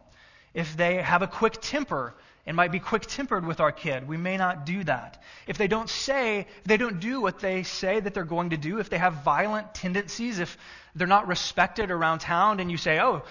If 0.55 0.75
they 0.75 0.95
have 0.95 1.21
a 1.21 1.27
quick 1.27 1.61
temper, 1.61 2.15
and 2.45 2.57
might 2.57 2.71
be 2.71 2.79
quick 2.79 3.05
tempered 3.05 3.45
with 3.45 3.59
our 3.59 3.71
kid. 3.71 4.07
We 4.07 4.17
may 4.17 4.35
not 4.35 4.65
do 4.65 4.83
that. 4.83 5.21
If 5.47 5.57
they 5.57 5.67
don't 5.67 5.89
say, 5.89 6.39
if 6.39 6.63
they 6.65 6.77
don't 6.77 6.99
do 6.99 7.21
what 7.21 7.39
they 7.39 7.63
say 7.63 7.99
that 7.99 8.13
they're 8.13 8.25
going 8.25 8.49
to 8.49 8.57
do, 8.57 8.79
if 8.79 8.89
they 8.89 8.97
have 8.97 9.23
violent 9.23 9.73
tendencies, 9.73 10.39
if 10.39 10.57
they're 10.93 11.07
not 11.07 11.27
respected 11.27 11.89
around 11.89 12.19
town, 12.19 12.59
and 12.59 12.69
you 12.69 12.77
say, 12.77 12.99
oh, 12.99 13.23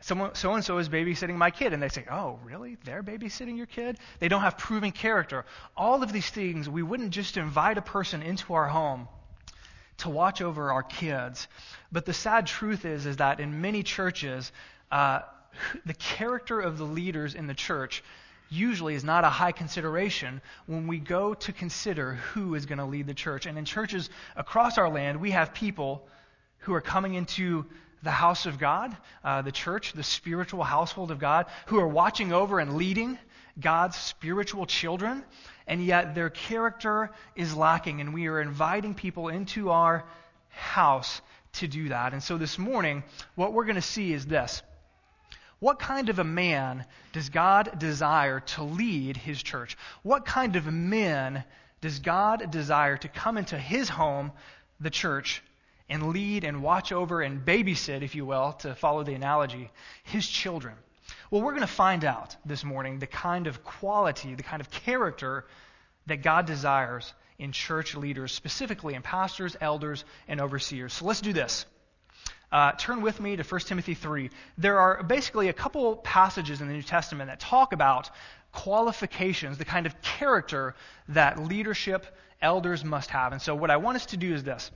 so 0.00 0.54
and 0.54 0.64
so 0.64 0.78
is 0.78 0.88
babysitting 0.88 1.36
my 1.36 1.50
kid, 1.50 1.72
and 1.72 1.82
they 1.82 1.88
say, 1.88 2.04
oh, 2.10 2.38
really? 2.44 2.76
They're 2.84 3.02
babysitting 3.02 3.56
your 3.56 3.66
kid? 3.66 3.98
They 4.18 4.28
don't 4.28 4.42
have 4.42 4.58
proven 4.58 4.92
character. 4.92 5.44
All 5.76 6.02
of 6.02 6.12
these 6.12 6.28
things, 6.28 6.68
we 6.68 6.82
wouldn't 6.82 7.10
just 7.10 7.36
invite 7.36 7.78
a 7.78 7.82
person 7.82 8.22
into 8.22 8.54
our 8.54 8.68
home 8.68 9.08
to 9.98 10.10
watch 10.10 10.42
over 10.42 10.72
our 10.72 10.82
kids. 10.82 11.48
But 11.92 12.04
the 12.06 12.12
sad 12.12 12.46
truth 12.46 12.84
is, 12.84 13.06
is 13.06 13.18
that 13.18 13.40
in 13.40 13.60
many 13.60 13.82
churches, 13.82 14.52
uh, 14.90 15.20
the 15.86 15.94
character 15.94 16.60
of 16.60 16.78
the 16.78 16.84
leaders 16.84 17.34
in 17.34 17.46
the 17.46 17.54
church 17.54 18.02
usually 18.54 18.94
is 18.94 19.04
not 19.04 19.24
a 19.24 19.28
high 19.28 19.52
consideration 19.52 20.40
when 20.66 20.86
we 20.86 20.98
go 20.98 21.34
to 21.34 21.52
consider 21.52 22.14
who 22.14 22.54
is 22.54 22.66
going 22.66 22.78
to 22.78 22.84
lead 22.84 23.06
the 23.06 23.14
church. 23.14 23.46
And 23.46 23.58
in 23.58 23.64
churches 23.64 24.10
across 24.36 24.78
our 24.78 24.88
land, 24.88 25.20
we 25.20 25.32
have 25.32 25.52
people 25.52 26.06
who 26.58 26.74
are 26.74 26.80
coming 26.80 27.14
into 27.14 27.66
the 28.02 28.10
house 28.10 28.46
of 28.46 28.58
God, 28.58 28.96
uh, 29.24 29.42
the 29.42 29.52
church, 29.52 29.92
the 29.94 30.02
spiritual 30.02 30.62
household 30.62 31.10
of 31.10 31.18
God, 31.18 31.46
who 31.66 31.78
are 31.78 31.88
watching 31.88 32.32
over 32.32 32.60
and 32.60 32.76
leading 32.76 33.18
God's 33.58 33.96
spiritual 33.96 34.66
children, 34.66 35.24
and 35.66 35.84
yet 35.84 36.14
their 36.14 36.30
character 36.30 37.10
is 37.34 37.54
lacking, 37.54 38.00
and 38.00 38.12
we 38.12 38.26
are 38.26 38.40
inviting 38.40 38.94
people 38.94 39.28
into 39.28 39.70
our 39.70 40.04
house 40.50 41.22
to 41.54 41.68
do 41.68 41.88
that. 41.88 42.12
And 42.12 42.22
so 42.22 42.36
this 42.36 42.58
morning, 42.58 43.04
what 43.36 43.52
we're 43.52 43.64
going 43.64 43.76
to 43.76 43.82
see 43.82 44.12
is 44.12 44.26
this. 44.26 44.62
What 45.64 45.78
kind 45.78 46.10
of 46.10 46.18
a 46.18 46.24
man 46.24 46.84
does 47.14 47.30
God 47.30 47.78
desire 47.78 48.40
to 48.40 48.62
lead 48.62 49.16
his 49.16 49.42
church? 49.42 49.78
What 50.02 50.26
kind 50.26 50.56
of 50.56 50.66
men 50.66 51.42
does 51.80 52.00
God 52.00 52.50
desire 52.50 52.98
to 52.98 53.08
come 53.08 53.38
into 53.38 53.58
his 53.58 53.88
home, 53.88 54.32
the 54.78 54.90
church, 54.90 55.42
and 55.88 56.08
lead 56.08 56.44
and 56.44 56.62
watch 56.62 56.92
over 56.92 57.22
and 57.22 57.46
babysit, 57.46 58.02
if 58.02 58.14
you 58.14 58.26
will, 58.26 58.52
to 58.58 58.74
follow 58.74 59.04
the 59.04 59.14
analogy, 59.14 59.70
his 60.02 60.28
children? 60.28 60.74
Well, 61.30 61.40
we're 61.40 61.52
going 61.52 61.62
to 61.62 61.66
find 61.66 62.04
out 62.04 62.36
this 62.44 62.62
morning 62.62 62.98
the 62.98 63.06
kind 63.06 63.46
of 63.46 63.64
quality, 63.64 64.34
the 64.34 64.42
kind 64.42 64.60
of 64.60 64.70
character 64.70 65.46
that 66.08 66.18
God 66.18 66.44
desires 66.44 67.10
in 67.38 67.52
church 67.52 67.94
leaders, 67.94 68.32
specifically 68.32 68.92
in 68.92 69.00
pastors, 69.00 69.56
elders, 69.62 70.04
and 70.28 70.42
overseers. 70.42 70.92
So 70.92 71.06
let's 71.06 71.22
do 71.22 71.32
this. 71.32 71.64
Uh, 72.54 72.70
turn 72.70 73.02
with 73.02 73.18
me 73.18 73.34
to 73.34 73.42
1 73.42 73.60
Timothy 73.62 73.94
3. 73.94 74.30
There 74.58 74.78
are 74.78 75.02
basically 75.02 75.48
a 75.48 75.52
couple 75.52 75.96
passages 75.96 76.60
in 76.60 76.68
the 76.68 76.74
New 76.74 76.84
Testament 76.84 77.28
that 77.28 77.40
talk 77.40 77.72
about 77.72 78.10
qualifications, 78.52 79.58
the 79.58 79.64
kind 79.64 79.86
of 79.86 80.00
character 80.02 80.76
that 81.08 81.42
leadership 81.42 82.06
elders 82.40 82.84
must 82.84 83.10
have. 83.10 83.32
And 83.32 83.42
so, 83.42 83.56
what 83.56 83.72
I 83.72 83.78
want 83.78 83.96
us 83.96 84.06
to 84.06 84.16
do 84.16 84.32
is 84.32 84.44
this. 84.44 84.70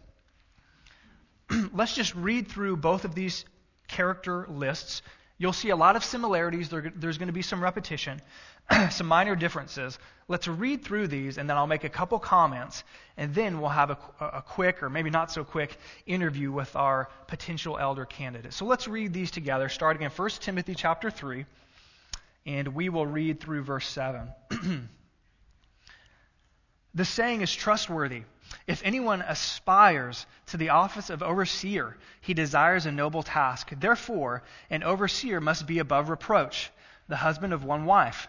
Let's 1.72 1.94
just 1.94 2.16
read 2.16 2.48
through 2.48 2.78
both 2.78 3.04
of 3.04 3.14
these 3.14 3.44
character 3.86 4.48
lists 4.50 5.02
You'll 5.38 5.52
see 5.52 5.70
a 5.70 5.76
lot 5.76 5.94
of 5.94 6.04
similarities. 6.04 6.68
There, 6.68 6.92
there's 6.94 7.16
going 7.16 7.28
to 7.28 7.32
be 7.32 7.42
some 7.42 7.62
repetition, 7.62 8.20
some 8.90 9.06
minor 9.06 9.34
differences. 9.34 9.98
Let's 10.28 10.46
read 10.46 10.84
through 10.84 11.08
these, 11.08 11.38
and 11.38 11.48
then 11.48 11.56
I'll 11.56 11.66
make 11.66 11.84
a 11.84 11.88
couple 11.88 12.18
comments, 12.18 12.84
and 13.16 13.34
then 13.34 13.60
we'll 13.60 13.70
have 13.70 13.90
a, 13.90 13.98
a 14.20 14.42
quick, 14.42 14.82
or 14.82 14.90
maybe 14.90 15.10
not 15.10 15.30
so 15.30 15.42
quick, 15.42 15.78
interview 16.06 16.52
with 16.52 16.76
our 16.76 17.08
potential 17.26 17.78
elder 17.78 18.04
candidate. 18.04 18.52
So 18.52 18.66
let's 18.66 18.86
read 18.86 19.12
these 19.12 19.30
together, 19.30 19.68
starting 19.68 20.02
in 20.02 20.10
1 20.10 20.30
Timothy 20.40 20.74
chapter 20.74 21.10
3, 21.10 21.46
and 22.44 22.68
we 22.74 22.88
will 22.90 23.06
read 23.06 23.40
through 23.40 23.62
verse 23.62 23.86
7. 23.88 24.28
the 26.94 27.04
saying 27.04 27.40
is 27.40 27.54
trustworthy. 27.54 28.22
If 28.66 28.82
anyone 28.84 29.22
aspires 29.22 30.26
to 30.46 30.58
the 30.58 30.70
office 30.70 31.10
of 31.10 31.22
overseer, 31.22 31.96
he 32.20 32.34
desires 32.34 32.86
a 32.86 32.92
noble 32.92 33.22
task. 33.22 33.70
Therefore, 33.78 34.42
an 34.68 34.82
overseer 34.82 35.40
must 35.40 35.66
be 35.66 35.78
above 35.78 36.10
reproach, 36.10 36.70
the 37.08 37.16
husband 37.16 37.52
of 37.52 37.64
one 37.64 37.86
wife, 37.86 38.28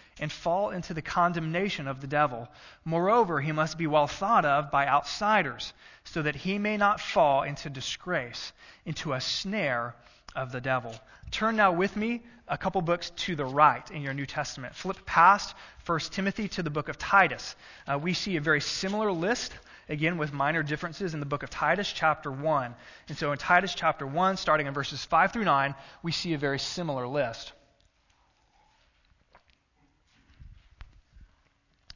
and 0.21 0.31
fall 0.31 0.69
into 0.69 0.93
the 0.93 1.01
condemnation 1.01 1.87
of 1.87 1.99
the 1.99 2.07
devil. 2.07 2.47
Moreover, 2.85 3.41
he 3.41 3.51
must 3.51 3.77
be 3.77 3.87
well 3.87 4.07
thought 4.07 4.45
of 4.45 4.69
by 4.69 4.87
outsiders, 4.87 5.73
so 6.03 6.21
that 6.21 6.35
he 6.35 6.59
may 6.59 6.77
not 6.77 7.01
fall 7.01 7.41
into 7.41 7.69
disgrace, 7.69 8.53
into 8.85 9.13
a 9.13 9.19
snare 9.19 9.95
of 10.35 10.51
the 10.51 10.61
devil. 10.61 10.95
Turn 11.31 11.55
now 11.55 11.71
with 11.71 11.95
me 11.95 12.21
a 12.47 12.57
couple 12.57 12.81
books 12.81 13.09
to 13.11 13.35
the 13.35 13.45
right 13.45 13.89
in 13.91 14.01
your 14.01 14.13
New 14.13 14.25
Testament. 14.25 14.75
Flip 14.75 15.05
past 15.05 15.55
1 15.85 15.99
Timothy 16.11 16.47
to 16.49 16.63
the 16.63 16.69
book 16.69 16.87
of 16.87 16.97
Titus. 16.97 17.55
Uh, 17.87 17.97
we 17.97 18.13
see 18.13 18.35
a 18.35 18.41
very 18.41 18.61
similar 18.61 19.11
list, 19.11 19.53
again, 19.89 20.17
with 20.17 20.33
minor 20.33 20.61
differences 20.61 21.13
in 21.13 21.19
the 21.19 21.25
book 21.25 21.43
of 21.43 21.49
Titus, 21.49 21.91
chapter 21.91 22.31
1. 22.31 22.75
And 23.07 23.17
so 23.17 23.31
in 23.31 23.37
Titus, 23.39 23.73
chapter 23.73 24.05
1, 24.05 24.37
starting 24.37 24.67
in 24.67 24.73
verses 24.73 25.03
5 25.03 25.33
through 25.33 25.45
9, 25.45 25.73
we 26.03 26.11
see 26.11 26.33
a 26.33 26.37
very 26.37 26.59
similar 26.59 27.07
list. 27.07 27.53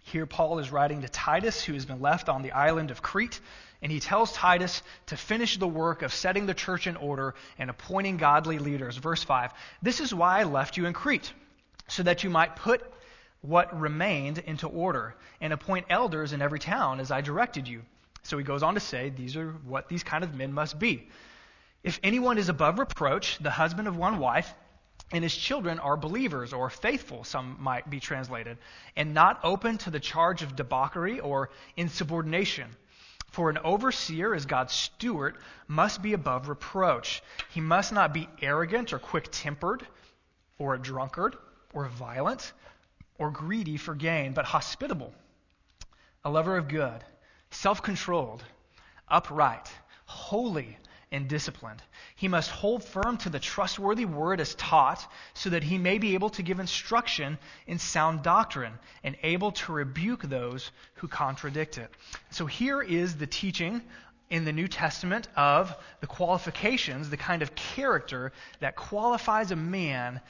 Here, 0.06 0.28
Paul 0.28 0.60
is 0.60 0.72
writing 0.72 1.02
to 1.02 1.10
Titus, 1.10 1.64
who 1.64 1.74
has 1.74 1.88
been 1.88 2.00
left 2.00 2.30
on 2.30 2.44
the 2.44 2.52
island 2.52 2.92
of 2.92 3.02
Crete, 3.02 3.40
and 3.82 3.92
he 3.92 4.00
tells 4.00 4.32
Titus 4.32 4.84
to 5.08 5.18
finish 5.18 5.58
the 5.58 5.68
work 5.68 6.04
of 6.04 6.14
setting 6.14 6.46
the 6.46 6.54
church 6.54 6.86
in 6.86 6.96
order 6.96 7.34
and 7.58 7.72
appointing 7.72 8.18
godly 8.18 8.60
leaders. 8.60 8.98
Verse 8.98 9.24
5 9.24 9.52
This 9.82 10.00
is 10.00 10.14
why 10.14 10.40
I 10.40 10.44
left 10.44 10.78
you 10.78 10.86
in 10.86 10.94
Crete, 10.94 11.34
so 11.88 12.04
that 12.04 12.24
you 12.24 12.30
might 12.30 12.56
put 12.56 12.84
what 13.42 13.80
remained 13.80 14.38
into 14.38 14.68
order 14.68 15.16
and 15.42 15.52
appoint 15.52 15.88
elders 15.90 16.34
in 16.34 16.42
every 16.42 16.60
town 16.60 17.00
as 17.00 17.10
I 17.10 17.22
directed 17.22 17.68
you. 17.68 17.82
So 18.22 18.38
he 18.38 18.44
goes 18.44 18.62
on 18.62 18.76
to 18.76 18.80
say, 18.80 19.10
These 19.10 19.36
are 19.36 19.54
what 19.66 19.90
these 19.90 20.04
kind 20.04 20.24
of 20.24 20.36
men 20.36 20.54
must 20.54 20.78
be. 20.78 21.10
If 21.84 22.00
anyone 22.04 22.38
is 22.38 22.48
above 22.48 22.78
reproach, 22.78 23.40
the 23.40 23.50
husband 23.50 23.88
of 23.88 23.98
one 23.98 24.20
wife, 24.20 24.54
and 25.12 25.24
his 25.24 25.36
children 25.36 25.80
are 25.80 25.98
believers 25.98 26.54
or 26.54 26.70
faithful, 26.70 27.24
some 27.24 27.58
might 27.60 27.90
be 27.90 28.00
translated, 28.00 28.58
and 28.96 29.14
not 29.14 29.40
open 29.44 29.78
to 29.80 29.92
the 29.92 30.00
charge 30.00 30.42
of 30.42 30.56
debauchery 30.56 31.20
or 31.20 31.50
insubordination. 31.78 32.76
For 33.30 33.50
an 33.50 33.58
overseer, 33.60 34.34
as 34.34 34.46
God's 34.46 34.74
steward, 34.74 35.38
must 35.68 36.02
be 36.02 36.14
above 36.14 36.48
reproach. 36.48 37.22
He 37.52 37.62
must 37.62 37.92
not 37.92 38.14
be 38.14 38.30
arrogant 38.42 38.94
or 38.94 39.00
quick 39.00 39.28
tempered, 39.32 39.86
or 40.58 40.74
a 40.74 40.80
drunkard, 40.80 41.36
or 41.74 41.86
violent, 41.88 42.54
or 43.18 43.32
greedy 43.32 43.78
for 43.78 43.94
gain, 43.94 44.34
but 44.34 44.46
hospitable, 44.46 45.14
a 46.24 46.30
lover 46.30 46.58
of 46.58 46.68
good, 46.68 47.04
self 47.52 47.82
controlled, 47.82 48.44
upright, 49.08 49.72
holy, 50.06 50.78
and 51.12 51.28
disciplined. 51.28 51.82
He 52.18 52.30
must 52.30 52.50
hold 52.50 52.84
firm 52.84 53.18
to 53.20 53.30
the 53.30 53.40
trustworthy 53.40 54.06
word 54.06 54.40
as 54.40 54.56
taught, 54.56 55.06
so 55.34 55.50
that 55.50 55.64
he 55.64 55.78
may 55.78 55.98
be 55.98 56.14
able 56.14 56.30
to 56.32 56.44
give 56.44 56.62
instruction 56.62 57.38
in 57.68 57.78
sound 57.78 58.24
doctrine 58.24 58.80
and 59.04 59.18
able 59.22 59.52
to 59.52 59.74
rebuke 59.74 60.22
those 60.22 60.72
who 60.96 61.10
contradict 61.10 61.78
it. 61.78 61.94
So 62.30 62.46
here 62.46 62.82
is 62.82 63.18
the 63.18 63.28
teaching 63.28 63.82
in 64.30 64.46
the 64.46 64.54
New 64.54 64.68
Testament 64.68 65.28
of 65.36 65.76
the 66.00 66.08
qualifications, 66.08 67.10
the 67.10 67.18
kind 67.18 67.42
of 67.42 67.54
character 67.54 68.32
that 68.60 68.76
qualifies 68.76 69.52
a 69.52 69.56
man 69.56 70.22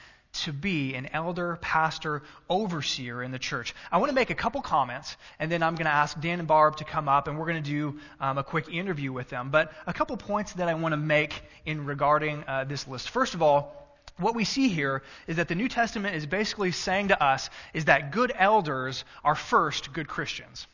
to 0.44 0.52
be 0.52 0.94
an 0.94 1.08
elder, 1.12 1.56
pastor, 1.60 2.22
overseer 2.48 3.22
in 3.22 3.30
the 3.30 3.38
church. 3.38 3.74
I 3.90 3.98
want 3.98 4.10
to 4.10 4.14
make 4.14 4.30
a 4.30 4.34
couple 4.34 4.62
comments, 4.62 5.16
and 5.38 5.50
then 5.50 5.62
I'm 5.62 5.74
going 5.74 5.86
to 5.86 5.92
ask 5.94 6.18
Dan 6.20 6.38
and 6.38 6.48
Barb 6.48 6.76
to 6.76 6.84
come 6.84 7.08
up, 7.08 7.28
and 7.28 7.38
we're 7.38 7.46
going 7.46 7.62
to 7.62 7.70
do 7.70 7.98
um, 8.20 8.38
a 8.38 8.44
quick 8.44 8.68
interview 8.68 9.12
with 9.12 9.28
them. 9.28 9.50
But 9.50 9.72
a 9.86 9.92
couple 9.92 10.16
points 10.16 10.52
that 10.54 10.68
I 10.68 10.74
want 10.74 10.92
to 10.92 10.96
make 10.96 11.42
in 11.64 11.86
regarding 11.86 12.44
uh, 12.46 12.64
this 12.64 12.86
list. 12.86 13.10
First 13.10 13.34
of 13.34 13.42
all, 13.42 13.74
what 14.18 14.34
we 14.34 14.44
see 14.44 14.68
here 14.68 15.02
is 15.26 15.36
that 15.36 15.48
the 15.48 15.54
New 15.54 15.68
Testament 15.68 16.16
is 16.16 16.26
basically 16.26 16.72
saying 16.72 17.08
to 17.08 17.22
us 17.22 17.50
is 17.74 17.86
that 17.86 18.12
good 18.12 18.32
elders 18.34 19.04
are 19.24 19.34
first 19.34 19.92
good 19.92 20.08
Christians 20.08 20.66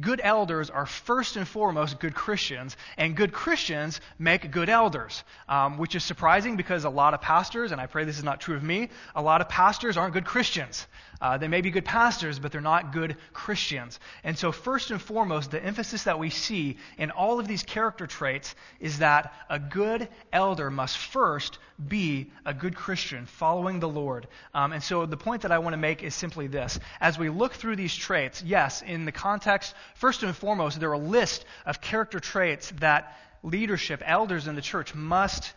good 0.00 0.20
elders 0.22 0.70
are 0.70 0.86
first 0.86 1.36
and 1.36 1.46
foremost 1.46 2.00
good 2.00 2.14
Christians, 2.14 2.76
and 2.96 3.16
good 3.16 3.32
Christians 3.32 4.00
make 4.18 4.50
good 4.50 4.68
elders, 4.68 5.22
um, 5.48 5.78
which 5.78 5.94
is 5.94 6.02
surprising 6.02 6.56
because 6.56 6.84
a 6.84 6.90
lot 6.90 7.14
of 7.14 7.20
pastors, 7.20 7.72
and 7.72 7.80
I 7.80 7.86
pray 7.86 8.04
this 8.04 8.18
is 8.18 8.24
not 8.24 8.40
true 8.40 8.56
of 8.56 8.62
me, 8.62 8.90
a 9.14 9.22
lot 9.22 9.40
of 9.40 9.48
pastors 9.48 9.96
aren't 9.96 10.14
good 10.14 10.24
Christians. 10.24 10.86
Uh, 11.24 11.38
they 11.38 11.48
may 11.48 11.62
be 11.62 11.70
good 11.70 11.86
pastors, 11.86 12.38
but 12.38 12.52
they're 12.52 12.60
not 12.60 12.92
good 12.92 13.16
Christians. 13.32 13.98
And 14.24 14.36
so, 14.36 14.52
first 14.52 14.90
and 14.90 15.00
foremost, 15.00 15.50
the 15.50 15.64
emphasis 15.64 16.04
that 16.04 16.18
we 16.18 16.28
see 16.28 16.76
in 16.98 17.10
all 17.10 17.40
of 17.40 17.48
these 17.48 17.62
character 17.62 18.06
traits 18.06 18.54
is 18.78 18.98
that 18.98 19.32
a 19.48 19.58
good 19.58 20.06
elder 20.34 20.70
must 20.70 20.98
first 20.98 21.58
be 21.88 22.30
a 22.44 22.52
good 22.52 22.76
Christian, 22.76 23.24
following 23.24 23.80
the 23.80 23.88
Lord. 23.88 24.26
Um, 24.52 24.74
and 24.74 24.82
so, 24.82 25.06
the 25.06 25.16
point 25.16 25.40
that 25.42 25.50
I 25.50 25.60
want 25.60 25.72
to 25.72 25.78
make 25.78 26.02
is 26.02 26.14
simply 26.14 26.46
this. 26.46 26.78
As 27.00 27.18
we 27.18 27.30
look 27.30 27.54
through 27.54 27.76
these 27.76 27.96
traits, 27.96 28.42
yes, 28.42 28.82
in 28.82 29.06
the 29.06 29.12
context, 29.12 29.74
first 29.94 30.22
and 30.24 30.36
foremost, 30.36 30.78
there 30.78 30.90
are 30.90 30.92
a 30.92 30.98
list 30.98 31.46
of 31.64 31.80
character 31.80 32.20
traits 32.20 32.70
that 32.80 33.16
leadership, 33.42 34.02
elders 34.04 34.46
in 34.46 34.56
the 34.56 34.62
church 34.62 34.94
must. 34.94 35.54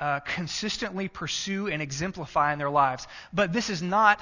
Uh, 0.00 0.18
consistently 0.18 1.06
pursue 1.06 1.68
and 1.68 1.80
exemplify 1.80 2.52
in 2.52 2.58
their 2.58 2.68
lives. 2.68 3.06
But 3.32 3.52
this 3.52 3.70
is 3.70 3.80
not 3.80 4.20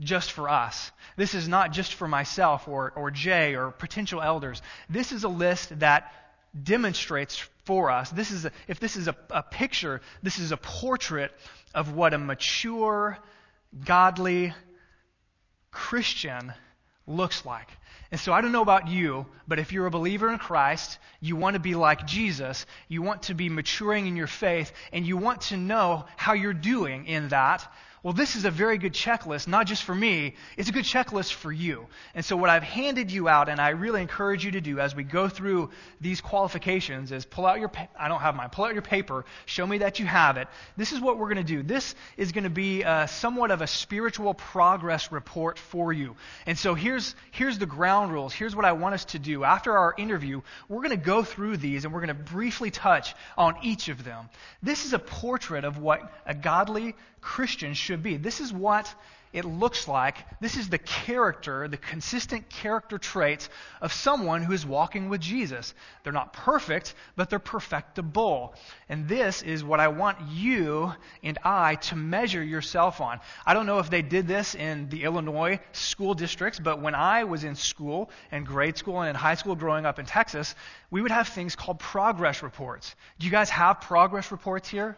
just 0.00 0.32
for 0.32 0.48
us. 0.48 0.90
This 1.16 1.34
is 1.34 1.48
not 1.48 1.72
just 1.72 1.94
for 1.94 2.08
myself 2.08 2.66
or, 2.66 2.92
or 2.96 3.10
Jay 3.10 3.54
or 3.54 3.70
potential 3.70 4.20
elders. 4.20 4.60
This 4.88 5.12
is 5.12 5.24
a 5.24 5.28
list 5.28 5.78
that 5.78 6.12
demonstrates 6.60 7.36
for 7.64 7.90
us. 7.90 8.10
This 8.10 8.30
is 8.30 8.44
a, 8.44 8.52
if 8.68 8.80
this 8.80 8.96
is 8.96 9.08
a, 9.08 9.16
a 9.30 9.42
picture, 9.42 10.00
this 10.22 10.38
is 10.38 10.52
a 10.52 10.56
portrait 10.56 11.32
of 11.74 11.94
what 11.94 12.14
a 12.14 12.18
mature, 12.18 13.18
godly 13.84 14.52
Christian 15.70 16.52
looks 17.06 17.44
like. 17.44 17.68
And 18.10 18.20
so 18.20 18.32
I 18.32 18.40
don't 18.40 18.52
know 18.52 18.62
about 18.62 18.88
you, 18.88 19.26
but 19.48 19.58
if 19.58 19.72
you're 19.72 19.86
a 19.86 19.90
believer 19.90 20.30
in 20.30 20.38
Christ, 20.38 20.98
you 21.20 21.36
want 21.36 21.54
to 21.54 21.60
be 21.60 21.74
like 21.74 22.06
Jesus, 22.06 22.64
you 22.88 23.02
want 23.02 23.24
to 23.24 23.34
be 23.34 23.48
maturing 23.48 24.06
in 24.06 24.16
your 24.16 24.28
faith, 24.28 24.72
and 24.92 25.06
you 25.06 25.16
want 25.16 25.42
to 25.42 25.56
know 25.56 26.04
how 26.16 26.34
you're 26.34 26.52
doing 26.52 27.06
in 27.06 27.28
that 27.28 27.68
well, 28.04 28.12
this 28.12 28.36
is 28.36 28.44
a 28.44 28.50
very 28.50 28.76
good 28.76 28.92
checklist, 28.92 29.48
not 29.48 29.66
just 29.66 29.82
for 29.82 29.94
me, 29.94 30.34
it's 30.58 30.68
a 30.68 30.72
good 30.72 30.84
checklist 30.84 31.32
for 31.32 31.50
you. 31.50 31.86
And 32.14 32.22
so, 32.22 32.36
what 32.36 32.50
I've 32.50 32.62
handed 32.62 33.10
you 33.10 33.30
out, 33.30 33.48
and 33.48 33.58
I 33.58 33.70
really 33.70 34.02
encourage 34.02 34.44
you 34.44 34.50
to 34.50 34.60
do 34.60 34.78
as 34.78 34.94
we 34.94 35.04
go 35.04 35.26
through 35.26 35.70
these 36.02 36.20
qualifications, 36.20 37.12
is 37.12 37.24
pull 37.24 37.46
out 37.46 37.60
your, 37.60 37.70
pa- 37.70 37.88
I 37.98 38.08
don't 38.08 38.20
have 38.20 38.34
mine, 38.34 38.50
pull 38.50 38.66
out 38.66 38.74
your 38.74 38.82
paper, 38.82 39.24
show 39.46 39.66
me 39.66 39.78
that 39.78 40.00
you 40.00 40.04
have 40.04 40.36
it. 40.36 40.48
This 40.76 40.92
is 40.92 41.00
what 41.00 41.16
we're 41.16 41.32
going 41.32 41.46
to 41.46 41.54
do. 41.54 41.62
This 41.62 41.94
is 42.18 42.32
going 42.32 42.44
to 42.44 42.50
be 42.50 42.84
uh, 42.84 43.06
somewhat 43.06 43.50
of 43.50 43.62
a 43.62 43.66
spiritual 43.66 44.34
progress 44.34 45.10
report 45.10 45.58
for 45.58 45.90
you. 45.90 46.14
And 46.44 46.58
so, 46.58 46.74
here's, 46.74 47.16
here's 47.30 47.58
the 47.58 47.64
ground 47.64 48.12
rules. 48.12 48.34
Here's 48.34 48.54
what 48.54 48.66
I 48.66 48.72
want 48.72 48.96
us 48.96 49.06
to 49.06 49.18
do. 49.18 49.44
After 49.44 49.74
our 49.74 49.94
interview, 49.96 50.42
we're 50.68 50.82
going 50.82 50.90
to 50.90 50.98
go 50.98 51.22
through 51.22 51.56
these 51.56 51.86
and 51.86 51.94
we're 51.94 52.04
going 52.04 52.08
to 52.08 52.22
briefly 52.22 52.70
touch 52.70 53.14
on 53.38 53.56
each 53.62 53.88
of 53.88 54.04
them. 54.04 54.28
This 54.62 54.84
is 54.84 54.92
a 54.92 54.98
portrait 54.98 55.64
of 55.64 55.78
what 55.78 56.02
a 56.26 56.34
godly 56.34 56.94
Christian 57.24 57.72
should 57.72 57.93
be. 58.02 58.16
This 58.16 58.40
is 58.40 58.52
what 58.52 58.92
it 59.34 59.44
looks 59.44 59.88
like. 59.88 60.16
This 60.40 60.56
is 60.56 60.68
the 60.68 60.78
character, 60.78 61.66
the 61.66 61.76
consistent 61.76 62.48
character 62.48 62.98
traits 62.98 63.48
of 63.80 63.92
someone 63.92 64.44
who 64.44 64.52
is 64.52 64.64
walking 64.64 65.08
with 65.08 65.20
Jesus. 65.20 65.74
They're 66.04 66.12
not 66.12 66.32
perfect, 66.32 66.94
but 67.16 67.30
they're 67.30 67.40
perfectible. 67.40 68.54
And 68.88 69.08
this 69.08 69.42
is 69.42 69.64
what 69.64 69.80
I 69.80 69.88
want 69.88 70.18
you 70.30 70.92
and 71.24 71.36
I 71.42 71.74
to 71.74 71.96
measure 71.96 72.44
yourself 72.44 73.00
on. 73.00 73.18
I 73.44 73.54
don't 73.54 73.66
know 73.66 73.80
if 73.80 73.90
they 73.90 74.02
did 74.02 74.28
this 74.28 74.54
in 74.54 74.88
the 74.88 75.02
Illinois 75.02 75.58
school 75.72 76.14
districts, 76.14 76.60
but 76.60 76.80
when 76.80 76.94
I 76.94 77.24
was 77.24 77.42
in 77.42 77.56
school, 77.56 78.10
in 78.30 78.44
grade 78.44 78.78
school 78.78 79.00
and 79.00 79.10
in 79.10 79.16
high 79.16 79.34
school 79.34 79.56
growing 79.56 79.84
up 79.84 79.98
in 79.98 80.06
Texas, 80.06 80.54
we 80.92 81.02
would 81.02 81.10
have 81.10 81.26
things 81.26 81.56
called 81.56 81.80
progress 81.80 82.44
reports. 82.44 82.94
Do 83.18 83.26
you 83.26 83.32
guys 83.32 83.50
have 83.50 83.80
progress 83.80 84.30
reports 84.30 84.68
here? 84.68 84.96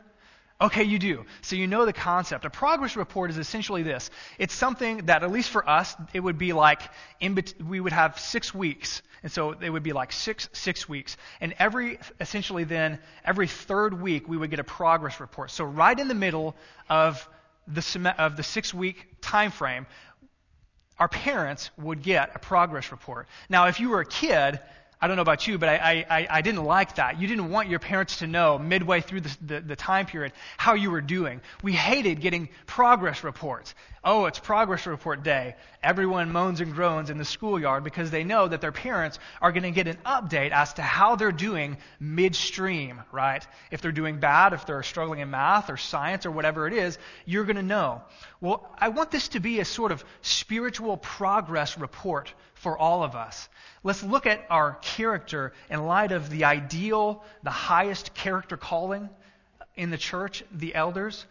Okay, 0.58 0.84
you 0.84 0.98
do. 0.98 1.26
So 1.42 1.54
you 1.54 1.66
know 1.66 1.84
the 1.84 1.92
concept. 1.92 2.46
A 2.46 2.50
progress 2.50 2.96
report 2.96 3.30
is 3.30 3.36
essentially 3.36 3.82
this. 3.82 4.10
It's 4.38 4.54
something 4.54 5.04
that, 5.06 5.22
at 5.22 5.30
least 5.30 5.50
for 5.50 5.68
us, 5.68 5.94
it 6.14 6.20
would 6.20 6.38
be 6.38 6.54
like 6.54 6.80
bet- 7.20 7.52
we 7.62 7.78
would 7.78 7.92
have 7.92 8.18
six 8.18 8.54
weeks, 8.54 9.02
and 9.22 9.30
so 9.30 9.50
it 9.52 9.68
would 9.68 9.82
be 9.82 9.92
like 9.92 10.12
six 10.12 10.48
six 10.54 10.88
weeks. 10.88 11.18
And 11.42 11.54
every 11.58 11.98
essentially 12.20 12.64
then 12.64 13.00
every 13.22 13.48
third 13.48 14.00
week 14.00 14.28
we 14.28 14.38
would 14.38 14.48
get 14.48 14.58
a 14.58 14.64
progress 14.64 15.20
report. 15.20 15.50
So 15.50 15.64
right 15.64 15.98
in 15.98 16.08
the 16.08 16.14
middle 16.14 16.56
of 16.88 17.28
the 17.68 17.82
sem- 17.82 18.06
of 18.06 18.38
the 18.38 18.42
six 18.42 18.72
week 18.72 19.08
time 19.20 19.50
frame, 19.50 19.86
our 20.98 21.08
parents 21.08 21.70
would 21.76 22.02
get 22.02 22.30
a 22.34 22.38
progress 22.38 22.90
report. 22.92 23.28
Now, 23.50 23.66
if 23.66 23.78
you 23.78 23.90
were 23.90 24.00
a 24.00 24.06
kid, 24.06 24.58
I 25.00 25.09
don't 25.09 25.17
know 25.17 25.23
about 25.23 25.47
you, 25.47 25.59
but 25.59 25.69
I, 25.69 26.07
I, 26.09 26.26
I 26.31 26.41
didn't 26.41 26.65
like 26.65 26.97
that. 26.97 27.21
You 27.21 27.29
didn't 27.29 27.50
want 27.50 27.69
your 27.69 27.79
parents 27.79 28.19
to 28.19 28.26
know 28.26 28.59
midway 28.59 29.03
through 29.03 29.21
the, 29.21 29.37
the, 29.43 29.61
the, 29.61 29.76
time 29.76 30.07
period 30.07 30.33
how 30.57 30.73
you 30.73 30.91
were 30.91 31.03
doing. 31.03 31.43
We 31.62 31.73
hated 31.73 32.23
getting 32.23 32.49
progress 32.65 33.23
reports. 33.23 33.75
Oh, 34.08 34.26
it's 34.26 34.38
progress 34.38 34.86
report 34.86 35.25
day. 35.25 35.56
Everyone 35.82 36.30
moans 36.30 36.60
and 36.60 36.72
groans 36.72 37.10
in 37.10 37.18
the 37.18 37.25
schoolyard 37.25 37.82
because 37.82 38.12
they 38.12 38.22
know 38.22 38.46
that 38.46 38.60
their 38.60 38.70
parents 38.70 39.18
are 39.42 39.50
going 39.50 39.64
to 39.64 39.72
get 39.72 39.88
an 39.88 39.98
update 40.06 40.52
as 40.52 40.75
to 40.75 40.82
how 40.82 41.16
they're 41.16 41.32
doing 41.32 41.76
midstream, 41.98 43.02
right? 43.10 43.44
If 43.72 43.80
they're 43.82 43.90
doing 43.90 44.20
bad, 44.20 44.52
if 44.52 44.64
they're 44.64 44.84
struggling 44.84 45.18
in 45.18 45.30
math 45.32 45.70
or 45.70 45.76
science 45.76 46.25
or 46.25 46.30
whatever 46.30 46.68
it 46.68 46.72
is, 46.72 46.98
you're 47.25 47.42
going 47.42 47.56
to 47.56 47.64
know. 47.64 48.00
Well, 48.40 48.72
I 48.78 48.90
want 48.90 49.10
this 49.10 49.26
to 49.28 49.40
be 49.40 49.58
a 49.58 49.64
sort 49.64 49.90
of 49.90 50.04
spiritual 50.22 50.98
progress 50.98 51.76
report 51.76 52.32
for 52.54 52.78
all 52.78 53.02
of 53.02 53.16
us. 53.16 53.48
Let's 53.82 54.04
look 54.04 54.25
at 54.25 54.46
our 54.50 54.75
character 54.82 55.52
in 55.68 55.84
light 55.84 56.12
of 56.12 56.30
the 56.30 56.44
ideal, 56.44 57.25
the 57.42 57.50
highest 57.50 58.14
character 58.14 58.56
calling 58.56 59.10
in 59.75 59.90
the 59.90 59.98
church, 59.98 60.44
the 60.52 60.76
elders, 60.76 61.26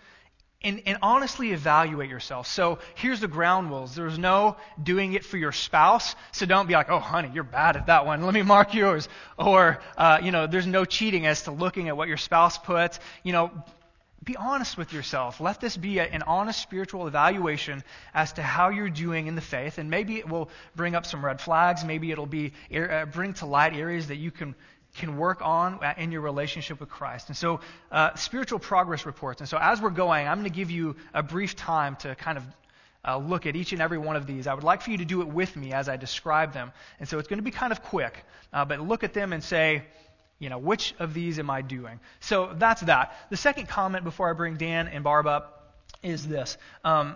and, 0.65 0.81
and, 0.85 0.97
honestly 1.01 1.51
evaluate 1.51 2.09
yourself. 2.09 2.47
So 2.47 2.79
here's 2.95 3.19
the 3.19 3.27
ground 3.27 3.69
rules. 3.69 3.95
There's 3.95 4.17
no 4.17 4.57
doing 4.81 5.13
it 5.13 5.23
for 5.23 5.37
your 5.37 5.51
spouse. 5.51 6.15
So 6.31 6.45
don't 6.45 6.67
be 6.67 6.73
like, 6.73 6.89
oh, 6.89 6.99
honey, 6.99 7.31
you're 7.33 7.43
bad 7.43 7.77
at 7.77 7.85
that 7.85 8.05
one. 8.05 8.23
Let 8.23 8.33
me 8.33 8.41
mark 8.41 8.73
yours. 8.73 9.07
Or, 9.37 9.79
uh, 9.97 10.19
you 10.23 10.31
know, 10.31 10.47
there's 10.47 10.67
no 10.67 10.83
cheating 10.83 11.25
as 11.25 11.43
to 11.43 11.51
looking 11.51 11.87
at 11.87 11.95
what 11.95 12.07
your 12.07 12.17
spouse 12.17 12.57
puts. 12.57 12.99
You 13.23 13.31
know, 13.31 13.51
be 14.25 14.35
honest 14.35 14.75
with 14.77 14.91
yourself. 14.91 15.39
Let 15.39 15.61
this 15.61 15.77
be 15.77 15.99
a, 15.99 16.03
an 16.03 16.23
honest 16.23 16.59
spiritual 16.59 17.07
evaluation 17.07 17.83
as 18.13 18.33
to 18.33 18.41
how 18.41 18.69
you're 18.69 18.89
doing 18.89 19.27
in 19.27 19.35
the 19.35 19.41
faith. 19.41 19.77
And 19.77 19.89
maybe 19.89 20.17
it 20.17 20.27
will 20.27 20.49
bring 20.75 20.95
up 20.95 21.05
some 21.05 21.23
red 21.23 21.39
flags. 21.39 21.85
Maybe 21.85 22.11
it'll 22.11 22.25
be 22.25 22.53
uh, 22.75 23.05
bring 23.05 23.33
to 23.35 23.45
light 23.45 23.73
areas 23.73 24.07
that 24.07 24.17
you 24.17 24.31
can 24.31 24.55
can 24.95 25.17
work 25.17 25.41
on 25.41 25.79
in 25.97 26.11
your 26.11 26.21
relationship 26.21 26.79
with 26.79 26.89
Christ. 26.89 27.27
And 27.27 27.37
so, 27.37 27.59
uh, 27.91 28.15
spiritual 28.15 28.59
progress 28.59 29.05
reports. 29.05 29.41
And 29.41 29.49
so, 29.49 29.57
as 29.59 29.81
we're 29.81 29.89
going, 29.89 30.27
I'm 30.27 30.39
going 30.39 30.49
to 30.49 30.55
give 30.55 30.71
you 30.71 30.95
a 31.13 31.21
brief 31.21 31.55
time 31.55 31.95
to 31.97 32.15
kind 32.15 32.37
of 32.37 32.43
uh, 33.07 33.17
look 33.17 33.45
at 33.45 33.55
each 33.55 33.73
and 33.73 33.81
every 33.81 33.97
one 33.97 34.15
of 34.15 34.25
these. 34.25 34.47
I 34.47 34.53
would 34.53 34.63
like 34.63 34.81
for 34.81 34.91
you 34.91 34.97
to 34.97 35.05
do 35.05 35.21
it 35.21 35.27
with 35.27 35.55
me 35.55 35.73
as 35.73 35.89
I 35.89 35.97
describe 35.97 36.53
them. 36.53 36.71
And 36.99 37.07
so, 37.07 37.19
it's 37.19 37.27
going 37.27 37.39
to 37.39 37.43
be 37.43 37.51
kind 37.51 37.71
of 37.71 37.83
quick, 37.83 38.25
uh, 38.53 38.65
but 38.65 38.79
look 38.79 39.03
at 39.03 39.13
them 39.13 39.33
and 39.33 39.43
say, 39.43 39.83
you 40.39 40.49
know, 40.49 40.57
which 40.57 40.93
of 40.99 41.13
these 41.13 41.39
am 41.39 41.49
I 41.49 41.61
doing? 41.61 41.99
So 42.19 42.53
that's 42.55 42.81
that. 42.81 43.15
The 43.29 43.37
second 43.37 43.69
comment 43.69 44.03
before 44.03 44.29
I 44.29 44.33
bring 44.33 44.57
Dan 44.57 44.87
and 44.87 45.03
Barb 45.03 45.27
up 45.27 45.73
is 46.03 46.27
this. 46.27 46.57
Um, 46.83 47.15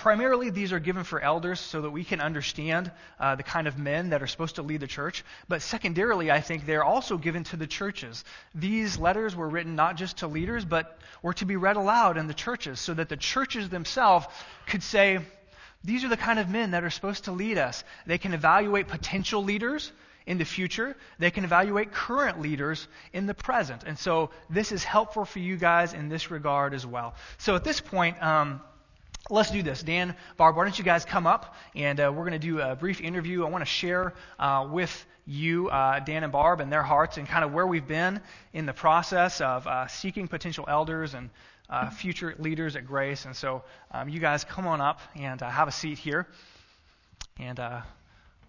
primarily, 0.00 0.48
these 0.48 0.72
are 0.72 0.78
given 0.78 1.04
for 1.04 1.20
elders 1.20 1.60
so 1.60 1.82
that 1.82 1.90
we 1.90 2.04
can 2.04 2.22
understand 2.22 2.90
uh, 3.18 3.34
the 3.34 3.42
kind 3.42 3.68
of 3.68 3.78
men 3.78 4.10
that 4.10 4.22
are 4.22 4.26
supposed 4.26 4.54
to 4.54 4.62
lead 4.62 4.80
the 4.80 4.86
church. 4.86 5.22
But 5.46 5.60
secondarily, 5.60 6.30
I 6.30 6.40
think 6.40 6.64
they're 6.64 6.84
also 6.84 7.18
given 7.18 7.44
to 7.44 7.56
the 7.58 7.66
churches. 7.66 8.24
These 8.54 8.98
letters 8.98 9.36
were 9.36 9.48
written 9.48 9.76
not 9.76 9.96
just 9.96 10.18
to 10.18 10.26
leaders, 10.26 10.64
but 10.64 10.98
were 11.22 11.34
to 11.34 11.44
be 11.44 11.56
read 11.56 11.76
aloud 11.76 12.16
in 12.16 12.28
the 12.28 12.34
churches 12.34 12.80
so 12.80 12.94
that 12.94 13.10
the 13.10 13.16
churches 13.18 13.68
themselves 13.68 14.26
could 14.66 14.82
say, 14.82 15.18
these 15.84 16.02
are 16.02 16.08
the 16.08 16.16
kind 16.16 16.38
of 16.38 16.48
men 16.48 16.70
that 16.70 16.82
are 16.82 16.90
supposed 16.90 17.24
to 17.24 17.32
lead 17.32 17.58
us. 17.58 17.84
They 18.06 18.16
can 18.16 18.32
evaluate 18.32 18.88
potential 18.88 19.44
leaders 19.44 19.92
in 20.24 20.38
the 20.38 20.46
future. 20.46 20.96
They 21.18 21.30
can 21.30 21.44
evaluate 21.44 21.92
current 21.92 22.40
leaders 22.40 22.88
in 23.12 23.26
the 23.26 23.34
present. 23.34 23.84
And 23.84 23.98
so 23.98 24.30
this 24.48 24.72
is 24.72 24.82
helpful 24.82 25.26
for 25.26 25.40
you 25.40 25.58
guys 25.58 25.92
in 25.92 26.08
this 26.08 26.30
regard 26.30 26.72
as 26.72 26.86
well. 26.86 27.14
So 27.36 27.54
at 27.54 27.64
this 27.64 27.80
point, 27.82 28.22
um, 28.22 28.62
Let's 29.30 29.52
do 29.52 29.62
this. 29.62 29.80
Dan, 29.84 30.16
Barb, 30.36 30.56
why 30.56 30.64
don't 30.64 30.76
you 30.76 30.84
guys 30.84 31.04
come 31.04 31.24
up 31.24 31.54
and 31.76 32.00
uh, 32.00 32.12
we're 32.12 32.28
going 32.28 32.32
to 32.32 32.38
do 32.40 32.60
a 32.60 32.74
brief 32.74 33.00
interview. 33.00 33.44
I 33.44 33.48
want 33.48 33.62
to 33.62 33.70
share 33.70 34.12
uh, 34.40 34.68
with 34.68 35.06
you, 35.24 35.68
uh, 35.68 36.00
Dan 36.00 36.24
and 36.24 36.32
Barb, 36.32 36.60
and 36.60 36.72
their 36.72 36.82
hearts 36.82 37.16
and 37.16 37.28
kind 37.28 37.44
of 37.44 37.52
where 37.52 37.64
we've 37.64 37.86
been 37.86 38.20
in 38.52 38.66
the 38.66 38.72
process 38.72 39.40
of 39.40 39.68
uh, 39.68 39.86
seeking 39.86 40.26
potential 40.26 40.64
elders 40.66 41.14
and 41.14 41.30
uh, 41.68 41.90
future 41.90 42.34
leaders 42.40 42.74
at 42.74 42.88
Grace. 42.88 43.24
And 43.24 43.36
so 43.36 43.62
um, 43.92 44.08
you 44.08 44.18
guys 44.18 44.42
come 44.42 44.66
on 44.66 44.80
up 44.80 45.00
and 45.14 45.40
uh, 45.40 45.48
have 45.48 45.68
a 45.68 45.72
seat 45.72 45.98
here. 45.98 46.26
And 47.38 47.60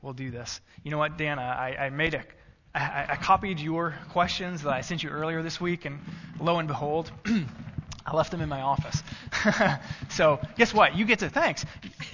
we'll 0.02 0.14
do 0.14 0.32
this. 0.32 0.62
You 0.84 0.90
know 0.90 0.98
what, 0.98 1.16
Dan? 1.16 1.38
I, 1.38 1.76
I 1.76 1.90
made 1.92 2.16
a, 2.16 2.24
I, 2.74 3.06
I 3.10 3.16
copied 3.18 3.60
your 3.60 3.94
questions 4.10 4.64
that 4.64 4.74
I 4.74 4.82
sent 4.82 5.04
you 5.04 5.12
earlier 5.12 5.44
this 5.44 5.62
week, 5.62 5.86
and 5.86 6.00
lo 6.40 6.58
and 6.58 6.68
behold, 6.68 7.12
I 8.06 8.16
left 8.16 8.32
them 8.32 8.42
in 8.42 8.50
my 8.50 8.62
office. 8.62 9.04
so 10.10 10.40
guess 10.58 10.74
what? 10.74 10.96
You 10.96 11.06
get 11.06 11.20
to 11.20 11.30
thanks. 11.30 11.66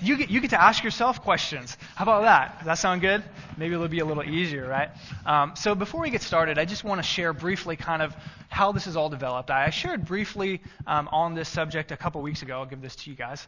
You 0.02 0.18
get 0.18 0.30
you 0.30 0.42
get 0.42 0.50
to 0.52 0.62
ask 0.62 0.84
yourself 0.84 1.22
questions. 1.22 1.78
How 1.96 2.04
about 2.04 2.24
that? 2.24 2.58
Does 2.60 2.66
that 2.66 2.78
sound 2.78 3.02
good? 3.02 3.24
Maybe 3.58 3.74
it'll 3.74 3.88
be 3.88 4.00
a 4.00 4.06
little 4.06 4.24
easier, 4.24 4.68
right? 4.68 4.90
Um, 5.26 5.54
so 5.56 5.76
before 5.76 6.02
we 6.02 6.10
get 6.10 6.22
started, 6.22 6.58
I 6.58 6.66
just 6.66 6.84
want 6.84 7.00
to 7.00 7.04
share 7.04 7.34
briefly 7.34 7.76
kind 7.76 8.02
of 8.02 8.16
how 8.50 8.72
this 8.72 8.88
is 8.88 8.96
all 8.96 9.10
developed. 9.10 9.50
I 9.50 9.70
shared 9.70 10.06
briefly 10.06 10.62
um, 10.86 11.08
on 11.12 11.34
this 11.34 11.50
subject 11.50 11.92
a 11.92 11.98
couple 11.98 12.22
weeks 12.22 12.42
ago. 12.42 12.60
I'll 12.60 12.66
give 12.66 12.82
this 12.82 12.96
to 12.98 13.10
you 13.10 13.16
guys. 13.16 13.48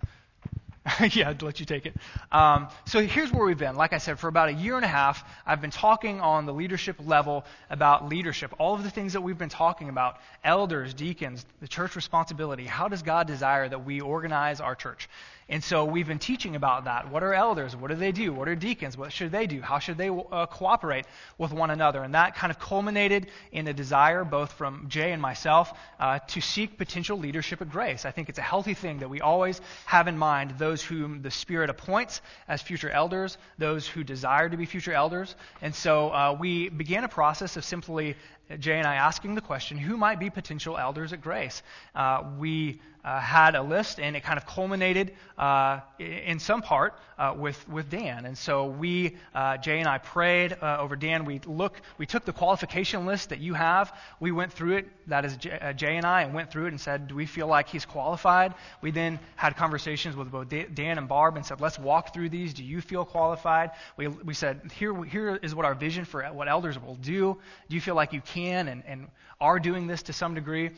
yeah, 1.11 1.29
I'd 1.29 1.41
let 1.41 1.59
you 1.59 1.65
take 1.65 1.85
it. 1.85 1.95
Um, 2.31 2.67
so 2.85 3.01
here's 3.01 3.31
where 3.31 3.45
we've 3.45 3.57
been. 3.57 3.75
Like 3.75 3.93
I 3.93 3.97
said, 3.97 4.19
for 4.19 4.27
about 4.27 4.49
a 4.49 4.53
year 4.53 4.75
and 4.75 4.85
a 4.85 4.89
half, 4.89 5.23
I've 5.45 5.61
been 5.61 5.71
talking 5.71 6.21
on 6.21 6.45
the 6.45 6.53
leadership 6.53 6.95
level 7.05 7.45
about 7.69 8.07
leadership. 8.07 8.53
All 8.59 8.75
of 8.75 8.83
the 8.83 8.89
things 8.89 9.13
that 9.13 9.21
we've 9.21 9.37
been 9.37 9.49
talking 9.49 9.89
about 9.89 10.17
elders, 10.43 10.93
deacons, 10.93 11.45
the 11.61 11.67
church 11.67 11.95
responsibility. 11.95 12.65
How 12.65 12.87
does 12.87 13.03
God 13.03 13.27
desire 13.27 13.67
that 13.67 13.85
we 13.85 13.99
organize 14.01 14.61
our 14.61 14.75
church? 14.75 15.09
And 15.49 15.63
so 15.63 15.83
we've 15.83 16.07
been 16.07 16.19
teaching 16.19 16.55
about 16.55 16.85
that. 16.85 17.09
What 17.11 17.23
are 17.23 17.33
elders? 17.33 17.75
What 17.75 17.89
do 17.89 17.95
they 17.95 18.11
do? 18.11 18.31
What 18.31 18.47
are 18.47 18.55
deacons? 18.55 18.95
What 18.95 19.11
should 19.11 19.31
they 19.31 19.47
do? 19.47 19.61
How 19.61 19.79
should 19.79 19.97
they 19.97 20.09
uh, 20.09 20.45
cooperate 20.45 21.05
with 21.39 21.51
one 21.51 21.71
another? 21.71 22.03
And 22.03 22.13
that 22.13 22.35
kind 22.35 22.51
of 22.51 22.59
culminated 22.59 23.27
in 23.51 23.67
a 23.67 23.73
desire, 23.73 24.23
both 24.23 24.51
from 24.53 24.85
Jay 24.89 25.11
and 25.11 25.19
myself, 25.19 25.73
uh, 25.99 26.19
to 26.19 26.39
seek 26.39 26.77
potential 26.77 27.17
leadership 27.17 27.63
at 27.63 27.71
Grace. 27.71 28.05
I 28.05 28.11
think 28.11 28.29
it's 28.29 28.37
a 28.37 28.43
healthy 28.43 28.75
thing 28.75 28.99
that 28.99 29.09
we 29.09 29.21
always 29.21 29.59
have 29.85 30.07
in 30.07 30.19
mind 30.19 30.51
those 30.59 30.83
whom 30.83 31.23
the 31.23 31.31
Spirit 31.31 31.71
appoints 31.71 32.21
as 32.47 32.61
future 32.61 32.89
elders, 32.91 33.39
those 33.57 33.87
who 33.87 34.03
desire 34.03 34.49
to 34.49 34.55
be 34.55 34.67
future 34.67 34.93
elders. 34.93 35.35
And 35.63 35.73
so 35.73 36.09
uh, 36.09 36.37
we 36.39 36.69
began 36.69 37.03
a 37.03 37.09
process 37.09 37.57
of 37.57 37.65
simply 37.65 38.15
Jay 38.57 38.77
and 38.77 38.87
I 38.87 38.95
asking 38.95 39.35
the 39.35 39.41
question 39.41 39.77
who 39.77 39.97
might 39.97 40.19
be 40.19 40.29
potential 40.29 40.77
elders 40.77 41.13
at 41.13 41.21
Grace? 41.21 41.61
Uh, 41.93 42.23
we 42.39 42.81
uh, 43.03 43.19
had 43.19 43.55
a 43.55 43.61
list, 43.61 43.99
and 43.99 44.15
it 44.15 44.23
kind 44.23 44.37
of 44.37 44.45
culminated 44.45 45.13
uh, 45.37 45.79
in 45.99 46.39
some 46.39 46.61
part 46.61 46.95
uh, 47.17 47.33
with 47.37 47.67
with 47.69 47.89
Dan. 47.89 48.25
And 48.25 48.37
so 48.37 48.65
we, 48.65 49.15
uh, 49.33 49.57
Jay 49.57 49.79
and 49.79 49.87
I, 49.87 49.99
prayed 49.99 50.57
uh, 50.61 50.77
over 50.79 50.95
Dan. 50.95 51.25
We 51.25 51.39
look, 51.45 51.79
we 51.97 52.05
took 52.05 52.25
the 52.25 52.33
qualification 52.33 53.05
list 53.05 53.29
that 53.29 53.39
you 53.39 53.53
have. 53.53 53.95
We 54.19 54.31
went 54.31 54.51
through 54.51 54.77
it. 54.77 54.87
That 55.07 55.25
is 55.25 55.37
Jay, 55.37 55.73
Jay 55.75 55.95
and 55.95 56.05
I, 56.05 56.23
and 56.23 56.33
went 56.33 56.51
through 56.51 56.65
it 56.65 56.69
and 56.69 56.81
said, 56.81 57.07
do 57.07 57.15
we 57.15 57.25
feel 57.25 57.47
like 57.47 57.69
he's 57.69 57.85
qualified? 57.85 58.53
We 58.81 58.91
then 58.91 59.19
had 59.35 59.55
conversations 59.55 60.15
with 60.15 60.31
both 60.31 60.49
Dan 60.49 60.97
and 60.97 61.07
Barb 61.07 61.35
and 61.35 61.45
said, 61.45 61.61
let's 61.61 61.79
walk 61.79 62.13
through 62.13 62.29
these. 62.29 62.53
Do 62.53 62.63
you 62.63 62.81
feel 62.81 63.05
qualified? 63.05 63.71
We 63.95 64.07
we 64.07 64.33
said, 64.33 64.71
here 64.77 65.03
here 65.03 65.35
is 65.41 65.55
what 65.55 65.65
our 65.65 65.75
vision 65.75 66.05
for 66.05 66.23
what 66.23 66.49
elders 66.49 66.77
will 66.77 66.95
do. 66.95 67.37
Do 67.69 67.75
you 67.75 67.81
feel 67.81 67.95
like 67.95 68.13
you 68.13 68.21
can 68.21 68.38
and 68.47 68.83
and 68.85 69.07
are 69.39 69.59
doing 69.59 69.87
this 69.87 70.03
to 70.03 70.13
some 70.13 70.33
degree? 70.33 70.71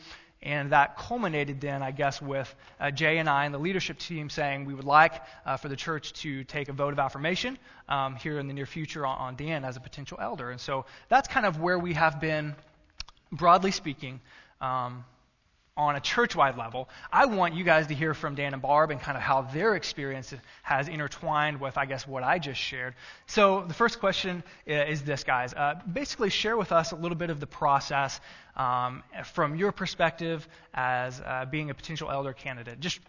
And 0.44 0.72
that 0.72 0.96
culminated 0.96 1.60
then, 1.60 1.84
I 1.84 1.92
guess, 1.92 2.20
with 2.20 2.52
uh, 2.80 2.90
Jay 2.90 3.18
and 3.18 3.28
I 3.28 3.44
and 3.44 3.54
the 3.54 3.58
leadership 3.58 3.98
team 3.98 4.28
saying 4.28 4.64
we 4.64 4.74
would 4.74 4.84
like 4.84 5.22
uh, 5.46 5.56
for 5.56 5.68
the 5.68 5.76
church 5.76 6.12
to 6.14 6.42
take 6.42 6.68
a 6.68 6.72
vote 6.72 6.92
of 6.92 6.98
affirmation 6.98 7.56
um, 7.88 8.16
here 8.16 8.40
in 8.40 8.48
the 8.48 8.52
near 8.52 8.66
future 8.66 9.06
on, 9.06 9.18
on, 9.18 9.36
Dan 9.36 9.64
as 9.64 9.76
a 9.76 9.80
potential 9.80 10.18
elder. 10.20 10.50
And 10.50 10.60
so 10.60 10.84
that's 11.08 11.28
kind 11.28 11.46
of 11.46 11.60
where 11.60 11.78
we 11.78 11.94
have 11.94 12.20
been, 12.20 12.56
broadly 13.30 13.70
speaking, 13.70 14.20
um, 14.60 15.04
on 15.76 15.96
a 15.96 16.00
church 16.00 16.36
wide 16.36 16.58
level, 16.58 16.88
I 17.10 17.24
want 17.26 17.54
you 17.54 17.64
guys 17.64 17.86
to 17.86 17.94
hear 17.94 18.12
from 18.12 18.34
Dan 18.34 18.52
and 18.52 18.60
Barb 18.60 18.90
and 18.90 19.00
kind 19.00 19.16
of 19.16 19.22
how 19.22 19.42
their 19.42 19.74
experience 19.74 20.34
has 20.62 20.88
intertwined 20.88 21.60
with, 21.60 21.78
I 21.78 21.86
guess, 21.86 22.06
what 22.06 22.22
I 22.22 22.38
just 22.38 22.60
shared. 22.60 22.94
So, 23.26 23.64
the 23.66 23.72
first 23.72 23.98
question 23.98 24.44
is 24.66 25.02
this, 25.02 25.24
guys. 25.24 25.54
Uh, 25.54 25.80
basically, 25.90 26.28
share 26.28 26.58
with 26.58 26.72
us 26.72 26.92
a 26.92 26.96
little 26.96 27.16
bit 27.16 27.30
of 27.30 27.40
the 27.40 27.46
process 27.46 28.20
um, 28.54 29.02
from 29.32 29.56
your 29.56 29.72
perspective 29.72 30.46
as 30.74 31.20
uh, 31.20 31.46
being 31.50 31.70
a 31.70 31.74
potential 31.74 32.10
elder 32.10 32.34
candidate. 32.34 32.78
Just 32.80 33.00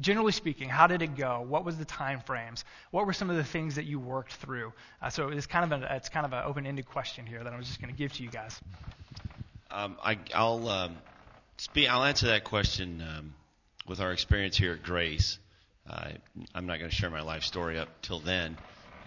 generally 0.00 0.32
speaking, 0.32 0.68
how 0.68 0.86
did 0.86 1.02
it 1.02 1.16
go? 1.16 1.44
What 1.46 1.64
was 1.64 1.76
the 1.76 1.84
time 1.84 2.20
frames? 2.20 2.64
What 2.92 3.04
were 3.04 3.12
some 3.12 3.30
of 3.30 3.36
the 3.36 3.44
things 3.44 3.74
that 3.74 3.84
you 3.84 3.98
worked 3.98 4.34
through? 4.34 4.72
Uh, 5.00 5.10
so, 5.10 5.30
it's 5.30 5.46
kind 5.46 5.72
of 5.72 5.82
a, 5.82 5.96
it's 5.96 6.08
kind 6.08 6.24
of 6.24 6.32
an 6.32 6.44
open 6.46 6.66
ended 6.66 6.86
question 6.86 7.26
here 7.26 7.42
that 7.42 7.52
I 7.52 7.56
was 7.56 7.66
just 7.66 7.80
going 7.80 7.92
to 7.92 7.98
give 7.98 8.12
to 8.12 8.22
you 8.22 8.30
guys. 8.30 8.60
Um, 9.72 9.96
I, 10.04 10.18
will 10.38 10.68
um, 10.68 10.96
I'll 11.88 12.04
answer 12.04 12.26
that 12.26 12.44
question 12.44 13.02
um, 13.02 13.34
with 13.86 14.00
our 14.00 14.12
experience 14.12 14.56
here 14.56 14.72
at 14.72 14.82
Grace. 14.82 15.38
Uh, 15.88 16.10
I'm 16.54 16.66
not 16.66 16.78
going 16.78 16.90
to 16.90 16.96
share 16.96 17.10
my 17.10 17.22
life 17.22 17.42
story 17.42 17.78
up 17.78 17.88
till 18.02 18.20
then. 18.20 18.56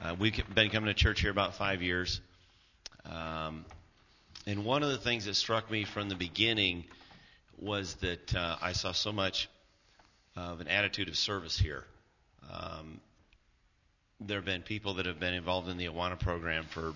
Uh, 0.01 0.15
we've 0.19 0.33
been 0.53 0.69
coming 0.69 0.87
to 0.87 0.93
church 0.93 1.21
here 1.21 1.31
about 1.31 1.55
five 1.55 1.81
years. 1.81 2.21
Um, 3.05 3.65
and 4.45 4.65
one 4.65 4.83
of 4.83 4.89
the 4.89 4.97
things 4.97 5.25
that 5.25 5.35
struck 5.35 5.69
me 5.71 5.85
from 5.85 6.09
the 6.09 6.15
beginning 6.15 6.85
was 7.59 7.95
that 7.95 8.35
uh, 8.35 8.57
I 8.61 8.73
saw 8.73 8.91
so 8.91 9.11
much 9.11 9.49
of 10.35 10.59
an 10.59 10.67
attitude 10.67 11.07
of 11.07 11.15
service 11.15 11.57
here. 11.57 11.83
Um, 12.51 12.99
there 14.19 14.37
have 14.37 14.45
been 14.45 14.61
people 14.61 14.95
that 14.95 15.05
have 15.05 15.19
been 15.19 15.33
involved 15.33 15.69
in 15.69 15.77
the 15.77 15.85
Awana 15.85 16.19
program 16.19 16.65
for 16.65 16.93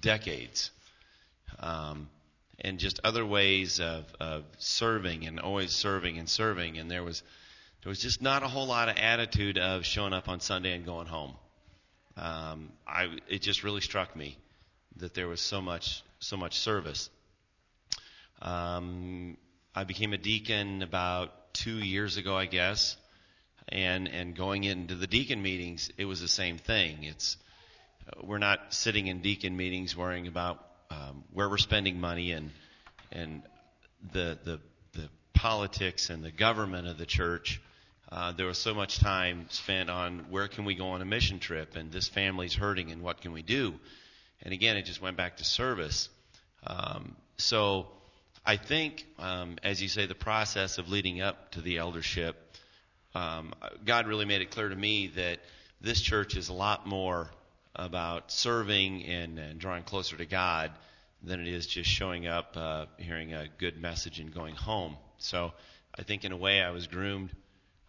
decades. 0.00 0.70
Um, 1.58 2.08
and 2.60 2.78
just 2.78 3.00
other 3.04 3.24
ways 3.24 3.80
of, 3.80 4.04
of 4.20 4.44
serving 4.58 5.26
and 5.26 5.40
always 5.40 5.72
serving 5.72 6.18
and 6.18 6.28
serving. 6.28 6.78
And 6.78 6.90
there 6.90 7.02
was 7.02 7.22
there 7.82 7.90
was 7.90 8.00
just 8.00 8.22
not 8.22 8.42
a 8.42 8.48
whole 8.48 8.66
lot 8.66 8.88
of 8.88 8.96
attitude 8.96 9.58
of 9.58 9.84
showing 9.84 10.12
up 10.12 10.28
on 10.28 10.40
Sunday 10.40 10.72
and 10.72 10.86
going 10.86 11.06
home. 11.06 11.34
Um, 12.16 12.72
I 12.86 13.18
it 13.28 13.42
just 13.42 13.64
really 13.64 13.80
struck 13.80 14.16
me 14.16 14.38
that 14.96 15.14
there 15.14 15.28
was 15.28 15.40
so 15.40 15.60
much 15.60 16.02
so 16.20 16.36
much 16.36 16.58
service. 16.58 17.10
Um, 18.40 19.36
I 19.74 19.84
became 19.84 20.12
a 20.12 20.18
deacon 20.18 20.82
about 20.82 21.52
two 21.52 21.78
years 21.78 22.16
ago, 22.16 22.36
I 22.36 22.46
guess, 22.46 22.96
and 23.68 24.08
and 24.08 24.36
going 24.36 24.64
into 24.64 24.94
the 24.94 25.06
deacon 25.06 25.42
meetings, 25.42 25.90
it 25.98 26.04
was 26.04 26.20
the 26.20 26.28
same 26.28 26.58
thing. 26.58 27.04
It's 27.04 27.36
we're 28.22 28.38
not 28.38 28.72
sitting 28.72 29.06
in 29.06 29.20
deacon 29.20 29.56
meetings 29.56 29.96
worrying 29.96 30.26
about 30.26 30.63
um, 30.90 31.24
where 31.32 31.48
we're 31.48 31.58
spending 31.58 32.00
money 32.00 32.32
and 32.32 32.50
and 33.12 33.42
the 34.12 34.38
the 34.44 34.60
the 34.92 35.08
politics 35.34 36.10
and 36.10 36.22
the 36.22 36.30
government 36.30 36.86
of 36.86 36.98
the 36.98 37.06
church. 37.06 37.60
Uh, 38.12 38.32
there 38.32 38.46
was 38.46 38.58
so 38.58 38.74
much 38.74 39.00
time 39.00 39.46
spent 39.48 39.90
on 39.90 40.26
where 40.30 40.46
can 40.46 40.64
we 40.64 40.74
go 40.74 40.88
on 40.90 41.02
a 41.02 41.04
mission 41.04 41.40
trip 41.40 41.74
and 41.74 41.90
this 41.90 42.06
family's 42.06 42.54
hurting 42.54 42.92
and 42.92 43.02
what 43.02 43.20
can 43.20 43.32
we 43.32 43.42
do. 43.42 43.74
And 44.42 44.52
again, 44.52 44.76
it 44.76 44.84
just 44.84 45.00
went 45.02 45.16
back 45.16 45.38
to 45.38 45.44
service. 45.44 46.08
Um, 46.66 47.16
so 47.38 47.88
I 48.46 48.56
think, 48.56 49.06
um, 49.18 49.56
as 49.62 49.82
you 49.82 49.88
say, 49.88 50.06
the 50.06 50.14
process 50.14 50.78
of 50.78 50.90
leading 50.90 51.22
up 51.22 51.52
to 51.52 51.60
the 51.60 51.78
eldership, 51.78 52.36
um, 53.14 53.54
God 53.84 54.06
really 54.06 54.26
made 54.26 54.42
it 54.42 54.50
clear 54.50 54.68
to 54.68 54.76
me 54.76 55.08
that 55.16 55.40
this 55.80 56.00
church 56.00 56.36
is 56.36 56.50
a 56.50 56.52
lot 56.52 56.86
more 56.86 57.30
about 57.74 58.30
serving 58.30 59.04
and, 59.04 59.38
and 59.38 59.58
drawing 59.58 59.82
closer 59.82 60.16
to 60.16 60.26
God 60.26 60.70
than 61.22 61.40
it 61.40 61.48
is 61.48 61.66
just 61.66 61.88
showing 61.88 62.26
up, 62.26 62.56
uh, 62.56 62.86
hearing 62.98 63.32
a 63.32 63.48
good 63.58 63.80
message, 63.80 64.20
and 64.20 64.32
going 64.32 64.54
home. 64.54 64.96
So 65.18 65.52
I 65.98 66.02
think, 66.02 66.24
in 66.24 66.32
a 66.32 66.36
way, 66.36 66.60
I 66.60 66.70
was 66.70 66.86
groomed 66.86 67.30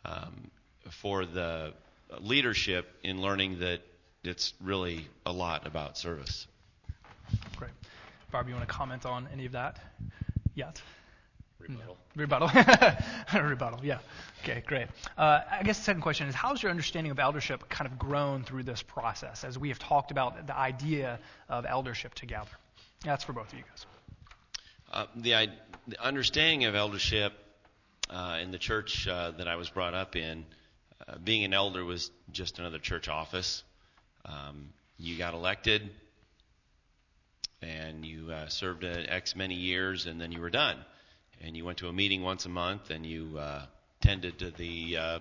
um, 0.05 0.49
for 0.89 1.25
the 1.25 1.73
leadership 2.19 2.87
in 3.03 3.21
learning 3.21 3.59
that 3.59 3.81
it's 4.23 4.53
really 4.61 5.07
a 5.25 5.31
lot 5.31 5.67
about 5.67 5.97
service. 5.97 6.47
Great. 7.57 7.71
Barb, 8.31 8.47
you 8.47 8.55
want 8.55 8.67
to 8.67 8.73
comment 8.73 9.05
on 9.05 9.27
any 9.31 9.45
of 9.45 9.53
that 9.53 9.79
yet? 10.55 10.81
Rebuttal. 11.67 11.97
Rebuttal. 12.15 12.49
Rebuttal, 13.49 13.79
yeah. 13.83 13.99
Okay, 14.43 14.63
great. 14.65 14.87
Uh, 15.17 15.41
I 15.49 15.63
guess 15.63 15.77
the 15.77 15.83
second 15.83 16.01
question 16.01 16.27
is 16.27 16.35
how's 16.35 16.61
your 16.61 16.69
understanding 16.69 17.11
of 17.11 17.19
eldership 17.19 17.67
kind 17.69 17.89
of 17.89 17.97
grown 17.97 18.43
through 18.43 18.63
this 18.63 18.81
process 18.81 19.43
as 19.43 19.57
we 19.57 19.69
have 19.69 19.79
talked 19.79 20.11
about 20.11 20.47
the 20.47 20.55
idea 20.55 21.19
of 21.49 21.65
eldership 21.65 22.13
together? 22.13 22.49
That's 23.03 23.23
for 23.23 23.33
both 23.33 23.51
of 23.51 23.57
you 23.57 23.63
guys. 23.67 23.85
Uh, 24.91 25.05
the, 25.15 25.49
the, 25.87 26.03
understanding 26.03 26.65
of 26.65 26.75
eldership 26.75 27.33
uh, 28.09 28.37
in 28.41 28.51
the 28.51 28.57
church 28.57 29.07
uh, 29.07 29.31
that 29.31 29.47
I 29.47 29.55
was 29.55 29.69
brought 29.69 29.93
up 29.93 30.15
in, 30.15 30.45
uh, 31.07 31.17
being 31.23 31.43
an 31.43 31.53
elder 31.53 31.83
was 31.83 32.11
just 32.31 32.59
another 32.59 32.79
church 32.79 33.09
office. 33.09 33.63
Um, 34.25 34.69
you 34.97 35.17
got 35.17 35.33
elected, 35.33 35.89
and 37.61 38.05
you 38.05 38.31
uh, 38.31 38.47
served 38.47 38.83
an 38.83 39.09
X 39.09 39.35
many 39.35 39.55
years, 39.55 40.05
and 40.05 40.21
then 40.21 40.31
you 40.31 40.39
were 40.39 40.49
done 40.49 40.77
and 41.43 41.55
you 41.55 41.65
went 41.65 41.79
to 41.79 41.87
a 41.87 41.93
meeting 41.93 42.21
once 42.21 42.45
a 42.45 42.49
month 42.49 42.89
and 42.89 43.05
you 43.05 43.37
uh, 43.37 43.65
tended 44.01 44.39
to 44.39 44.51
the 44.51 44.97
uh, 44.97 45.19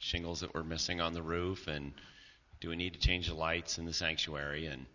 shingles 0.00 0.40
that 0.40 0.54
were 0.54 0.64
missing 0.64 1.00
on 1.00 1.12
the 1.12 1.22
roof 1.22 1.66
and 1.68 1.92
do 2.60 2.68
we 2.68 2.76
need 2.76 2.92
to 2.92 2.98
change 2.98 3.28
the 3.28 3.34
lights 3.34 3.78
in 3.78 3.86
the 3.86 3.92
sanctuary 3.92 4.66
and 4.66 4.86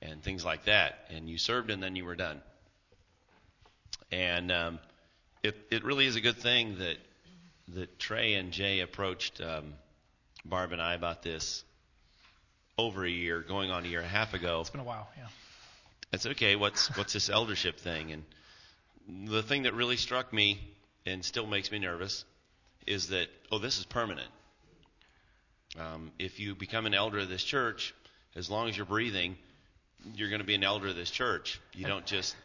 and 0.00 0.22
things 0.22 0.44
like 0.44 0.64
that 0.66 1.06
and 1.10 1.28
you 1.28 1.38
served 1.38 1.70
and 1.70 1.82
then 1.82 1.96
you 1.96 2.04
were 2.04 2.14
done 2.14 2.40
and 4.10 4.50
um, 4.52 4.78
it 5.42 5.56
it 5.70 5.84
really 5.84 6.06
is 6.06 6.16
a 6.16 6.20
good 6.20 6.36
thing 6.36 6.78
that 6.78 6.96
that 7.74 7.98
Trey 7.98 8.34
and 8.34 8.52
Jay 8.52 8.80
approached 8.80 9.40
um, 9.40 9.74
Barb 10.44 10.72
and 10.72 10.80
I 10.80 10.94
about 10.94 11.22
this 11.22 11.64
over 12.78 13.04
a 13.04 13.10
year, 13.10 13.40
going 13.40 13.70
on 13.70 13.84
a 13.84 13.88
year 13.88 13.98
and 13.98 14.06
a 14.06 14.10
half 14.10 14.34
ago. 14.34 14.60
It's 14.60 14.70
been 14.70 14.80
a 14.80 14.84
while, 14.84 15.08
yeah. 15.16 15.26
It's 16.12 16.24
okay. 16.24 16.56
What's 16.56 16.96
what's 16.96 17.12
this 17.12 17.28
eldership 17.28 17.78
thing? 17.80 18.12
And 18.12 18.24
the 19.08 19.42
thing 19.42 19.62
that 19.62 19.74
really 19.74 19.96
struck 19.96 20.32
me 20.32 20.60
and 21.06 21.24
still 21.24 21.46
makes 21.46 21.70
me 21.72 21.78
nervous 21.78 22.24
is 22.86 23.08
that, 23.08 23.28
oh, 23.50 23.58
this 23.58 23.78
is 23.78 23.84
permanent. 23.84 24.28
Um, 25.78 26.12
if 26.18 26.40
you 26.40 26.54
become 26.54 26.86
an 26.86 26.94
elder 26.94 27.18
of 27.18 27.28
this 27.28 27.42
church, 27.42 27.94
as 28.36 28.50
long 28.50 28.68
as 28.68 28.76
you're 28.76 28.86
breathing, 28.86 29.36
you're 30.14 30.28
going 30.28 30.40
to 30.40 30.46
be 30.46 30.54
an 30.54 30.64
elder 30.64 30.88
of 30.88 30.96
this 30.96 31.10
church. 31.10 31.60
You 31.74 31.86
don't 31.86 32.06
just 32.06 32.36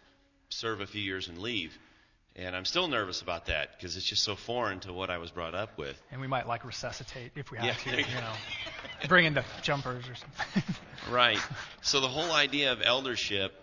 serve 0.49 0.81
a 0.81 0.87
few 0.87 1.01
years 1.01 1.27
and 1.27 1.37
leave. 1.37 1.77
And 2.35 2.55
I'm 2.55 2.65
still 2.65 2.87
nervous 2.87 3.21
about 3.21 3.45
that 3.45 3.77
because 3.77 3.95
it's 3.95 4.05
just 4.05 4.23
so 4.23 4.35
foreign 4.35 4.79
to 4.81 4.93
what 4.93 5.11
I 5.11 5.19
was 5.19 5.29
brought 5.29 5.53
up 5.53 5.77
with. 5.77 6.01
And 6.11 6.19
we 6.19 6.27
might 6.27 6.47
like 6.47 6.65
resuscitate 6.65 7.31
if 7.35 7.51
we 7.51 7.59
have 7.59 7.77
yeah. 7.85 7.91
to, 7.91 7.97
you 7.97 8.15
know, 8.15 8.33
bring 9.07 9.25
in 9.25 9.35
the 9.35 9.43
jumpers 9.61 10.05
or 10.09 10.15
something. 10.15 10.75
right. 11.11 11.37
So 11.83 12.01
the 12.01 12.07
whole 12.07 12.31
idea 12.31 12.71
of 12.71 12.81
eldership 12.83 13.53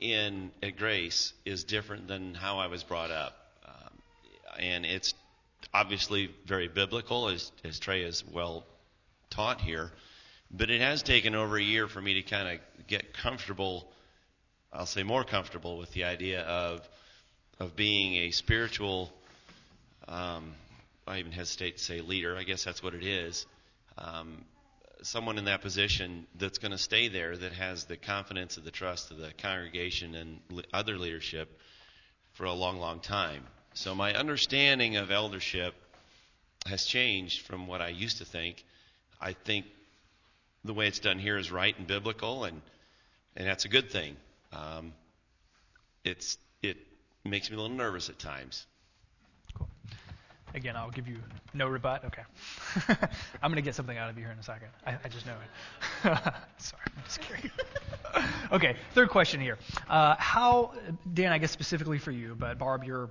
in 0.00 0.50
at 0.62 0.76
Grace 0.76 1.32
is 1.44 1.64
different 1.64 2.08
than 2.08 2.34
how 2.34 2.58
I 2.58 2.66
was 2.66 2.82
brought 2.82 3.10
up, 3.10 3.36
um, 3.66 3.92
and 4.58 4.86
it's 4.86 5.14
obviously 5.72 6.30
very 6.46 6.68
biblical, 6.68 7.28
as 7.28 7.50
as 7.64 7.78
Trey 7.78 8.02
is 8.02 8.24
well 8.24 8.64
taught 9.30 9.60
here. 9.60 9.90
But 10.50 10.70
it 10.70 10.80
has 10.80 11.02
taken 11.02 11.34
over 11.34 11.56
a 11.56 11.62
year 11.62 11.88
for 11.88 12.00
me 12.00 12.14
to 12.14 12.22
kind 12.22 12.48
of 12.48 12.86
get 12.86 13.12
comfortable. 13.12 13.88
I'll 14.72 14.86
say 14.86 15.02
more 15.02 15.24
comfortable 15.24 15.78
with 15.78 15.92
the 15.92 16.04
idea 16.04 16.42
of 16.42 16.86
of 17.58 17.74
being 17.74 18.14
a 18.14 18.30
spiritual. 18.30 19.12
Um, 20.08 20.54
I 21.06 21.18
even 21.18 21.32
hesitate 21.32 21.78
to 21.78 21.82
say 21.82 22.00
leader. 22.00 22.36
I 22.36 22.42
guess 22.42 22.64
that's 22.64 22.82
what 22.82 22.94
it 22.94 23.04
is. 23.04 23.46
Um, 23.98 24.44
someone 25.06 25.38
in 25.38 25.44
that 25.44 25.62
position 25.62 26.26
that's 26.36 26.58
going 26.58 26.72
to 26.72 26.78
stay 26.78 27.06
there 27.06 27.36
that 27.36 27.52
has 27.52 27.84
the 27.84 27.96
confidence 27.96 28.56
and 28.56 28.66
the 28.66 28.72
trust 28.72 29.12
of 29.12 29.18
the 29.18 29.30
congregation 29.38 30.14
and 30.16 30.40
other 30.74 30.98
leadership 30.98 31.60
for 32.32 32.44
a 32.44 32.52
long, 32.52 32.78
long 32.78 32.98
time. 32.98 33.44
So 33.74 33.94
my 33.94 34.14
understanding 34.14 34.96
of 34.96 35.12
eldership 35.12 35.74
has 36.66 36.84
changed 36.84 37.46
from 37.46 37.68
what 37.68 37.80
I 37.80 37.88
used 37.88 38.18
to 38.18 38.24
think. 38.24 38.64
I 39.20 39.32
think 39.32 39.66
the 40.64 40.74
way 40.74 40.88
it's 40.88 40.98
done 40.98 41.20
here 41.20 41.38
is 41.38 41.52
right 41.52 41.76
and 41.78 41.86
biblical, 41.86 42.44
and 42.44 42.60
and 43.36 43.46
that's 43.46 43.64
a 43.64 43.68
good 43.68 43.90
thing. 43.90 44.16
Um, 44.52 44.92
it's 46.04 46.36
it 46.62 46.78
makes 47.24 47.48
me 47.48 47.56
a 47.56 47.60
little 47.60 47.76
nervous 47.76 48.08
at 48.08 48.18
times. 48.18 48.66
Again, 50.56 50.74
I'll 50.74 50.90
give 50.90 51.06
you 51.06 51.18
no 51.52 51.68
rebut. 51.68 52.02
Okay. 52.06 52.22
I'm 53.42 53.50
going 53.50 53.56
to 53.56 53.62
get 53.62 53.74
something 53.74 53.98
out 53.98 54.08
of 54.08 54.16
you 54.16 54.24
here 54.24 54.32
in 54.32 54.38
a 54.38 54.42
second. 54.42 54.68
I, 54.86 54.96
I 55.04 55.08
just 55.08 55.26
know 55.26 55.34
it. 55.34 56.18
Sorry, 56.56 56.82
I'm 56.96 57.04
just 57.04 57.20
kidding. 57.20 57.50
okay, 58.52 58.74
third 58.94 59.10
question 59.10 59.38
here. 59.38 59.58
Uh, 59.86 60.16
how, 60.18 60.72
Dan, 61.12 61.30
I 61.30 61.36
guess 61.36 61.50
specifically 61.50 61.98
for 61.98 62.10
you, 62.10 62.34
but 62.38 62.56
Barb, 62.58 62.84
your 62.84 63.10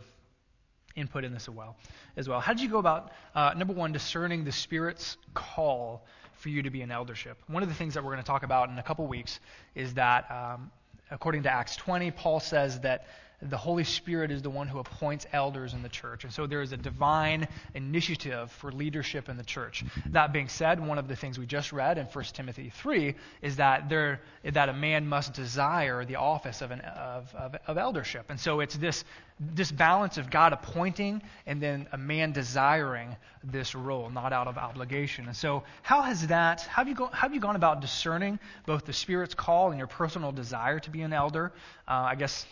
input 0.95 1.23
in 1.23 1.33
this 1.33 1.47
as 1.47 1.53
well. 1.53 1.75
As 2.17 2.27
well. 2.27 2.39
How 2.39 2.51
did 2.51 2.63
you 2.63 2.69
go 2.69 2.79
about, 2.79 3.11
uh, 3.35 3.53
number 3.55 3.73
one, 3.73 3.91
discerning 3.91 4.43
the 4.43 4.51
Spirit's 4.51 5.15
call 5.35 6.03
for 6.33 6.49
you 6.49 6.63
to 6.63 6.71
be 6.71 6.81
an 6.81 6.89
eldership? 6.89 7.37
One 7.45 7.61
of 7.61 7.69
the 7.69 7.75
things 7.75 7.93
that 7.93 8.03
we're 8.03 8.13
going 8.13 8.23
to 8.23 8.27
talk 8.27 8.41
about 8.41 8.69
in 8.69 8.79
a 8.79 8.83
couple 8.83 9.05
weeks 9.05 9.39
is 9.75 9.93
that, 9.93 10.31
um, 10.31 10.71
according 11.11 11.43
to 11.43 11.51
Acts 11.51 11.75
20, 11.75 12.09
Paul 12.09 12.39
says 12.39 12.79
that 12.79 13.05
the 13.41 13.57
Holy 13.57 13.83
Spirit 13.83 14.31
is 14.31 14.41
the 14.41 14.49
one 14.49 14.67
who 14.67 14.79
appoints 14.79 15.25
elders 15.33 15.73
in 15.73 15.83
the 15.83 15.89
church. 15.89 16.23
And 16.23 16.33
so 16.33 16.47
there 16.47 16.61
is 16.61 16.71
a 16.71 16.77
divine 16.77 17.47
initiative 17.73 18.51
for 18.51 18.71
leadership 18.71 19.29
in 19.29 19.37
the 19.37 19.43
church. 19.43 19.83
That 20.07 20.33
being 20.33 20.47
said, 20.47 20.85
one 20.85 20.97
of 20.97 21.07
the 21.07 21.15
things 21.15 21.37
we 21.37 21.45
just 21.45 21.73
read 21.73 21.97
in 21.97 22.05
1 22.05 22.25
Timothy 22.33 22.71
3 22.75 23.15
is 23.41 23.57
that, 23.57 23.89
there, 23.89 24.21
that 24.43 24.69
a 24.69 24.73
man 24.73 25.07
must 25.07 25.33
desire 25.33 26.05
the 26.05 26.15
office 26.15 26.61
of, 26.61 26.71
an, 26.71 26.81
of, 26.81 27.33
of, 27.35 27.55
of 27.67 27.77
eldership. 27.77 28.25
And 28.29 28.39
so 28.39 28.61
it's 28.61 28.75
this, 28.77 29.03
this 29.39 29.71
balance 29.71 30.17
of 30.17 30.31
God 30.31 30.53
appointing 30.53 31.21
and 31.45 31.61
then 31.61 31.87
a 31.91 31.97
man 31.97 32.31
desiring 32.31 33.15
this 33.43 33.75
role, 33.75 34.09
not 34.09 34.31
out 34.31 34.47
of 34.47 34.57
obligation. 34.57 35.27
And 35.27 35.35
so, 35.35 35.63
how 35.81 36.01
has 36.01 36.27
that, 36.27 36.61
how 36.61 36.81
have 36.81 36.87
you, 36.87 36.95
go, 36.95 37.07
how 37.07 37.27
have 37.27 37.33
you 37.33 37.39
gone 37.39 37.55
about 37.55 37.81
discerning 37.81 38.39
both 38.65 38.85
the 38.85 38.93
Spirit's 38.93 39.35
call 39.35 39.69
and 39.69 39.77
your 39.77 39.87
personal 39.87 40.31
desire 40.31 40.79
to 40.79 40.89
be 40.89 41.01
an 41.01 41.13
elder? 41.13 41.51
Uh, 41.87 42.07
I 42.09 42.15
guess 42.15 42.45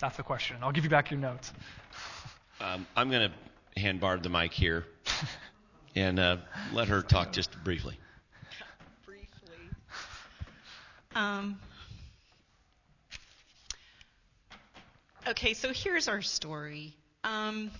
that's 0.00 0.16
the 0.16 0.22
question. 0.22 0.56
I'll 0.62 0.72
give 0.72 0.84
you 0.84 0.90
back 0.90 1.10
your 1.10 1.20
notes. 1.20 1.52
Um, 2.62 2.86
I'm 2.94 3.08
going 3.08 3.30
to 3.30 3.80
hand 3.80 4.00
Barb 4.00 4.22
the 4.22 4.28
mic 4.28 4.52
here 4.52 4.84
and 5.96 6.18
uh, 6.18 6.36
let 6.74 6.88
her 6.88 7.00
talk 7.00 7.32
just 7.32 7.50
briefly. 7.64 7.96
briefly. 9.06 9.56
Um, 11.14 11.58
okay, 15.26 15.54
so 15.54 15.72
here's 15.72 16.06
our 16.06 16.20
story. 16.20 16.92
Um, 17.24 17.70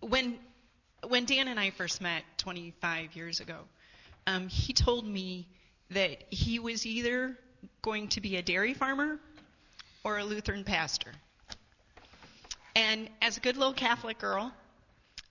when 0.00 0.38
when 1.08 1.24
Dan 1.24 1.48
and 1.48 1.58
I 1.58 1.70
first 1.70 2.02
met 2.02 2.24
25 2.36 3.16
years 3.16 3.40
ago, 3.40 3.56
um, 4.26 4.48
he 4.48 4.74
told 4.74 5.06
me 5.06 5.48
that 5.92 6.24
he 6.28 6.58
was 6.58 6.84
either 6.84 7.38
going 7.80 8.08
to 8.08 8.20
be 8.20 8.36
a 8.36 8.42
dairy 8.42 8.74
farmer 8.74 9.18
or 10.04 10.18
a 10.18 10.24
Lutheran 10.24 10.64
pastor. 10.64 11.12
And 12.74 13.08
as 13.20 13.36
a 13.36 13.40
good 13.40 13.56
little 13.56 13.74
Catholic 13.74 14.18
girl, 14.18 14.52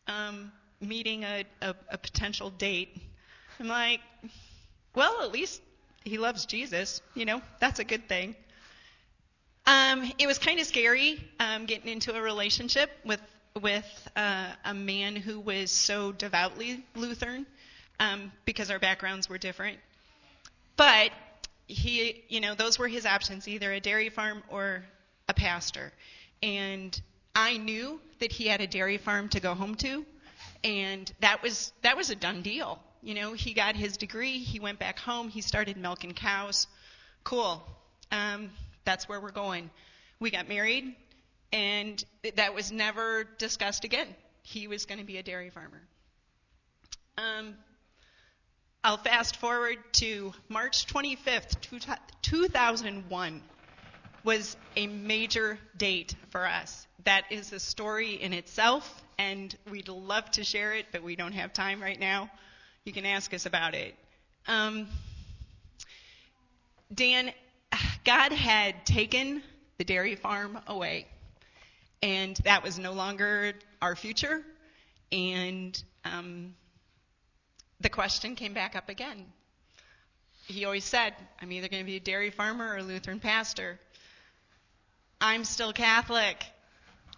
um, 0.07 0.51
meeting 0.81 1.23
a, 1.23 1.45
a, 1.61 1.75
a 1.89 1.97
potential 1.97 2.49
date, 2.49 2.97
I'm 3.59 3.67
like, 3.67 4.01
well, 4.95 5.21
at 5.21 5.31
least 5.31 5.61
he 6.03 6.17
loves 6.17 6.45
Jesus. 6.45 7.01
You 7.15 7.25
know, 7.25 7.41
that's 7.59 7.79
a 7.79 7.83
good 7.83 8.07
thing. 8.07 8.35
Um, 9.65 10.11
it 10.17 10.25
was 10.25 10.39
kind 10.39 10.59
of 10.59 10.65
scary 10.65 11.23
um, 11.39 11.65
getting 11.65 11.89
into 11.89 12.15
a 12.15 12.21
relationship 12.21 12.89
with 13.05 13.21
with 13.61 14.09
uh, 14.15 14.47
a 14.63 14.73
man 14.73 15.15
who 15.15 15.39
was 15.39 15.71
so 15.71 16.11
devoutly 16.11 16.83
Lutheran 16.95 17.45
um, 17.99 18.31
because 18.45 18.71
our 18.71 18.79
backgrounds 18.79 19.27
were 19.27 19.37
different. 19.37 19.77
But 20.77 21.11
he, 21.69 22.23
you 22.29 22.41
know, 22.41 22.55
those 22.55 22.79
were 22.79 22.87
his 22.87 23.05
options, 23.05 23.47
either 23.47 23.71
a 23.71 23.79
dairy 23.79 24.09
farm 24.09 24.41
or 24.49 24.83
a 25.27 25.33
pastor. 25.33 25.93
And 26.41 26.99
I 27.35 27.57
knew 27.57 28.01
that 28.19 28.31
he 28.31 28.47
had 28.47 28.59
a 28.59 28.67
dairy 28.67 28.97
farm 28.97 29.29
to 29.29 29.39
go 29.39 29.53
home 29.53 29.75
to, 29.75 30.03
and 30.63 31.11
that 31.21 31.43
was 31.43 31.71
that 31.83 31.95
was 31.95 32.09
a 32.09 32.15
done 32.15 32.41
deal. 32.41 32.79
You 33.01 33.13
know, 33.13 33.33
he 33.33 33.53
got 33.53 33.75
his 33.75 33.97
degree, 33.97 34.39
he 34.39 34.59
went 34.59 34.79
back 34.79 34.97
home, 34.97 35.29
he 35.29 35.41
started 35.41 35.77
milking 35.77 36.13
cows. 36.13 36.67
Cool. 37.23 37.63
Um, 38.11 38.49
that's 38.83 39.07
where 39.07 39.21
we're 39.21 39.31
going. 39.31 39.69
We 40.19 40.31
got 40.31 40.49
married, 40.49 40.95
and 41.53 42.03
that 42.35 42.55
was 42.55 42.71
never 42.71 43.25
discussed 43.37 43.83
again. 43.83 44.07
He 44.41 44.67
was 44.67 44.85
going 44.85 44.99
to 44.99 45.05
be 45.05 45.17
a 45.17 45.23
dairy 45.23 45.51
farmer. 45.51 45.81
Um, 47.17 47.53
I'll 48.81 48.95
fast 48.95 49.35
forward 49.35 49.77
to 49.93 50.33
March 50.47 50.87
25th, 50.87 51.57
2001 52.21 53.41
was 54.23 54.55
a 54.77 54.87
major 54.87 55.59
date 55.75 56.15
for 56.29 56.47
us. 56.47 56.87
That 57.03 57.25
is 57.29 57.51
a 57.51 57.59
story 57.59 58.13
in 58.13 58.31
itself, 58.31 59.03
and 59.17 59.53
we'd 59.69 59.89
love 59.89 60.31
to 60.31 60.45
share 60.45 60.73
it, 60.73 60.85
but 60.93 61.03
we 61.03 61.17
don't 61.17 61.33
have 61.33 61.51
time 61.51 61.81
right 61.81 61.99
now. 61.99 62.29
You 62.85 62.93
can 62.93 63.05
ask 63.05 63.33
us 63.33 63.45
about 63.45 63.75
it. 63.75 63.95
Um, 64.47 64.87
Dan, 66.93 67.33
God 68.05 68.31
had 68.31 68.85
taken 68.85 69.43
the 69.77 69.83
dairy 69.83 70.15
farm 70.15 70.57
away, 70.67 71.05
and 72.01 72.37
that 72.45 72.63
was 72.63 72.79
no 72.79 72.93
longer 72.93 73.55
our 73.81 73.97
future. 73.97 74.41
And 75.11 75.83
um, 76.05 76.53
the 77.79 77.89
question 77.89 78.35
came 78.35 78.53
back 78.53 78.75
up 78.75 78.89
again. 78.89 79.25
He 80.47 80.65
always 80.65 80.83
said, 80.83 81.13
I'm 81.41 81.51
either 81.51 81.67
going 81.67 81.83
to 81.83 81.85
be 81.85 81.97
a 81.97 82.01
dairy 82.01 82.31
farmer 82.31 82.73
or 82.73 82.77
a 82.77 82.83
Lutheran 82.83 83.19
pastor. 83.19 83.79
I'm 85.21 85.43
still 85.43 85.73
Catholic. 85.73 86.43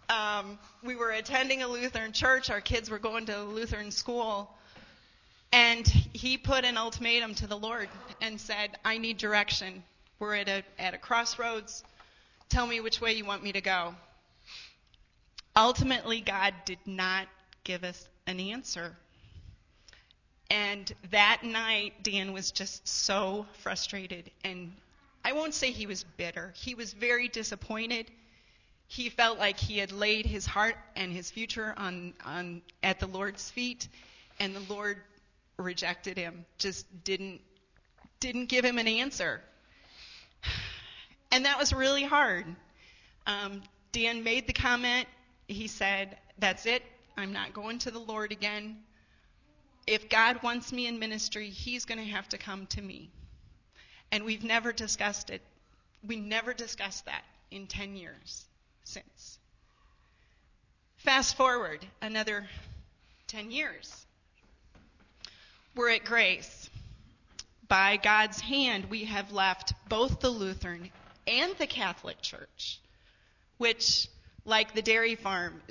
Um, 0.10 0.60
we 0.84 0.96
were 0.96 1.12
attending 1.12 1.64
a 1.64 1.68
Lutheran 1.68 2.12
church. 2.12 2.50
Our 2.50 2.60
kids 2.60 2.90
were 2.90 3.00
going 3.00 3.28
to 3.28 3.42
a 3.42 3.44
Lutheran 3.44 3.92
school. 3.92 4.54
And 5.54 5.88
he 5.88 6.38
put 6.38 6.66
an 6.66 6.78
ultimatum 6.78 7.36
to 7.36 7.48
the 7.48 7.58
Lord 7.58 7.90
and 8.22 8.40
said, 8.40 8.78
I 8.84 8.98
need 8.98 9.18
direction. 9.18 9.84
We're 10.20 10.36
at 10.36 10.50
a, 10.50 10.64
at 10.78 10.94
a 10.94 10.98
crossroads. 10.98 11.84
Tell 12.50 12.68
me 12.68 12.82
which 12.82 13.00
way 13.00 13.14
you 13.14 13.26
want 13.26 13.44
me 13.44 13.54
to 13.54 13.62
go. 13.62 13.96
Ultimately, 15.56 16.22
God 16.22 16.54
did 16.66 16.80
not 16.86 17.28
give 17.64 17.84
us 17.84 18.08
an 18.28 18.40
answer. 18.40 18.96
And 20.52 20.94
that 21.12 21.44
night, 21.46 22.04
Dan 22.04 22.34
was 22.34 22.52
just 22.52 22.86
so 22.86 23.46
frustrated. 23.60 24.30
And 24.44 24.74
I 25.24 25.32
won't 25.32 25.54
say 25.54 25.72
he 25.72 25.88
was 25.88 26.04
bitter, 26.18 26.54
he 26.58 26.76
was 26.76 26.92
very 26.92 27.30
disappointed. 27.30 28.12
He 28.88 29.08
felt 29.08 29.40
like 29.40 29.58
he 29.58 29.78
had 29.78 29.94
laid 29.94 30.26
his 30.26 30.46
heart 30.46 30.76
and 30.98 31.14
his 31.14 31.32
future 31.32 31.74
on, 31.78 32.14
on 32.26 32.62
at 32.84 33.00
the 33.00 33.08
Lord's 33.08 33.50
feet, 33.50 33.88
and 34.38 34.54
the 34.54 34.74
Lord 34.74 34.98
rejected 35.56 36.18
him, 36.18 36.46
just 36.58 36.86
didn't 37.06 37.40
didn't 38.20 38.48
give 38.48 38.66
him 38.66 38.78
an 38.78 38.88
answer. 38.88 39.42
And 41.34 41.46
that 41.46 41.58
was 41.58 41.72
really 41.72 42.04
hard. 42.04 42.46
Um, 43.26 43.62
Dan 43.94 44.26
made 44.26 44.48
the 44.48 44.54
comment. 44.54 45.08
He 45.48 45.70
said, 45.70 46.18
That's 46.40 46.66
it. 46.66 46.84
I'm 47.16 47.32
not 47.32 47.54
going 47.54 47.80
to 47.80 47.92
the 47.92 48.00
Lord 48.00 48.34
again 48.34 48.76
if 49.88 50.10
God 50.10 50.44
wants 50.44 50.72
me 50.72 50.88
in 50.88 51.00
ministry, 51.00 51.50
He's 51.50 51.86
going 51.86 51.98
to 51.98 52.06
have 52.06 52.30
to 52.30 52.38
come 52.38 52.66
to 52.68 52.82
me. 52.82 53.10
And 54.12 54.26
we've 54.26 54.44
never 54.44 54.72
discussed 54.72 55.30
it. 55.30 55.42
We 56.06 56.18
never 56.18 56.54
discussed 56.54 57.06
that 57.06 57.24
in 57.50 57.68
10 57.68 57.96
years 57.96 58.46
since. 58.84 59.40
Fast 60.98 61.36
forward 61.36 61.86
another 62.02 62.48
10 63.28 63.52
years. 63.52 64.06
We're 65.76 65.92
at 65.92 66.06
Grace. 66.06 66.70
By 67.68 67.98
God's 67.98 68.42
hand, 68.42 68.86
we 68.90 69.06
have 69.06 69.32
left 69.32 69.74
both 69.88 70.20
the 70.20 70.30
Lutheran 70.30 70.90
and 71.26 71.56
the 71.58 71.68
Catholic 71.68 72.22
Church, 72.22 72.80
which, 73.58 74.10
like 74.44 74.76
the 74.76 74.82
dairy 74.82 75.16
farm, 75.16 75.62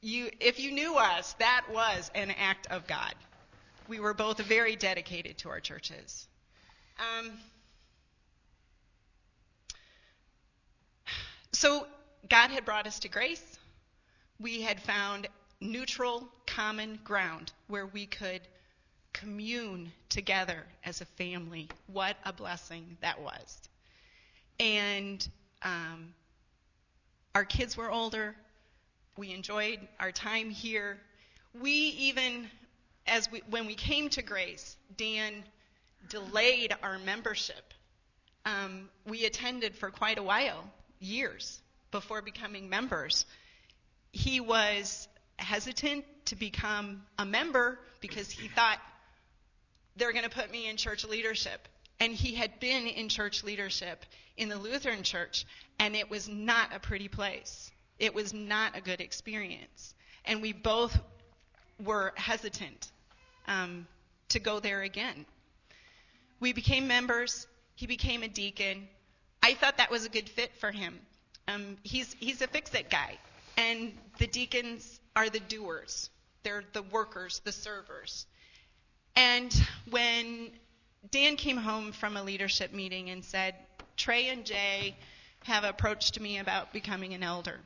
you, 0.00 0.30
if 0.40 0.58
you 0.58 0.72
knew 0.72 0.96
us, 0.96 1.34
that 1.34 1.66
was 1.72 2.10
an 2.14 2.32
act 2.32 2.66
of 2.66 2.86
God 2.88 3.14
we 3.90 3.98
were 3.98 4.14
both 4.14 4.38
very 4.38 4.76
dedicated 4.76 5.36
to 5.38 5.48
our 5.48 5.58
churches. 5.58 6.28
Um, 7.00 7.32
so 11.52 11.88
God 12.28 12.50
had 12.50 12.64
brought 12.64 12.86
us 12.86 13.00
to 13.00 13.08
grace. 13.08 13.58
We 14.38 14.62
had 14.62 14.80
found 14.80 15.26
neutral, 15.60 16.28
common 16.46 17.00
ground 17.02 17.50
where 17.66 17.86
we 17.86 18.06
could 18.06 18.42
commune 19.12 19.90
together 20.08 20.64
as 20.84 21.00
a 21.00 21.04
family. 21.04 21.68
What 21.88 22.16
a 22.24 22.32
blessing 22.32 22.96
that 23.00 23.20
was. 23.20 23.58
And 24.60 25.28
um, 25.62 26.14
our 27.34 27.44
kids 27.44 27.76
were 27.76 27.90
older. 27.90 28.36
We 29.16 29.32
enjoyed 29.32 29.80
our 29.98 30.12
time 30.12 30.48
here. 30.48 30.96
We 31.60 31.72
even 31.72 32.48
as 33.10 33.30
we, 33.30 33.42
when 33.50 33.66
we 33.66 33.74
came 33.74 34.08
to 34.08 34.22
Grace, 34.22 34.76
Dan 34.96 35.42
delayed 36.08 36.74
our 36.82 36.98
membership. 36.98 37.74
Um, 38.46 38.88
we 39.04 39.26
attended 39.26 39.74
for 39.74 39.90
quite 39.90 40.16
a 40.16 40.22
while, 40.22 40.64
years, 41.00 41.60
before 41.90 42.22
becoming 42.22 42.70
members. 42.70 43.26
He 44.12 44.40
was 44.40 45.08
hesitant 45.36 46.04
to 46.26 46.36
become 46.36 47.02
a 47.18 47.26
member 47.26 47.78
because 48.00 48.30
he 48.30 48.48
thought 48.48 48.78
they're 49.96 50.12
going 50.12 50.24
to 50.24 50.30
put 50.30 50.50
me 50.50 50.70
in 50.70 50.76
church 50.76 51.04
leadership. 51.04 51.68
And 51.98 52.14
he 52.14 52.34
had 52.34 52.60
been 52.60 52.86
in 52.86 53.08
church 53.08 53.42
leadership 53.44 54.04
in 54.36 54.48
the 54.48 54.56
Lutheran 54.56 55.02
church, 55.02 55.44
and 55.78 55.94
it 55.96 56.08
was 56.08 56.28
not 56.28 56.74
a 56.74 56.78
pretty 56.78 57.08
place. 57.08 57.70
It 57.98 58.14
was 58.14 58.32
not 58.32 58.76
a 58.76 58.80
good 58.80 59.00
experience. 59.00 59.94
And 60.24 60.40
we 60.40 60.52
both 60.52 60.98
were 61.84 62.12
hesitant 62.16 62.90
um, 63.50 63.86
to 64.30 64.38
go 64.38 64.60
there 64.60 64.80
again. 64.80 65.26
We 66.38 66.54
became 66.54 66.88
members. 66.88 67.46
He 67.74 67.86
became 67.86 68.22
a 68.22 68.28
deacon. 68.28 68.88
I 69.42 69.54
thought 69.54 69.76
that 69.76 69.90
was 69.90 70.06
a 70.06 70.08
good 70.08 70.28
fit 70.28 70.54
for 70.54 70.70
him. 70.70 70.98
Um, 71.48 71.76
he's 71.82 72.14
he's 72.20 72.40
a 72.40 72.46
fix-it 72.46 72.88
guy, 72.88 73.18
and 73.58 73.92
the 74.18 74.26
deacons 74.26 75.00
are 75.16 75.28
the 75.28 75.40
doers. 75.40 76.08
They're 76.42 76.64
the 76.72 76.82
workers, 76.82 77.42
the 77.44 77.52
servers. 77.52 78.26
And 79.16 79.52
when 79.90 80.50
Dan 81.10 81.36
came 81.36 81.56
home 81.56 81.92
from 81.92 82.16
a 82.16 82.22
leadership 82.22 82.72
meeting 82.72 83.10
and 83.10 83.24
said, 83.24 83.54
Trey 83.96 84.28
and 84.28 84.46
Jay 84.46 84.96
have 85.44 85.64
approached 85.64 86.20
me 86.20 86.38
about 86.38 86.72
becoming 86.72 87.12
an 87.12 87.22
elder. 87.22 87.58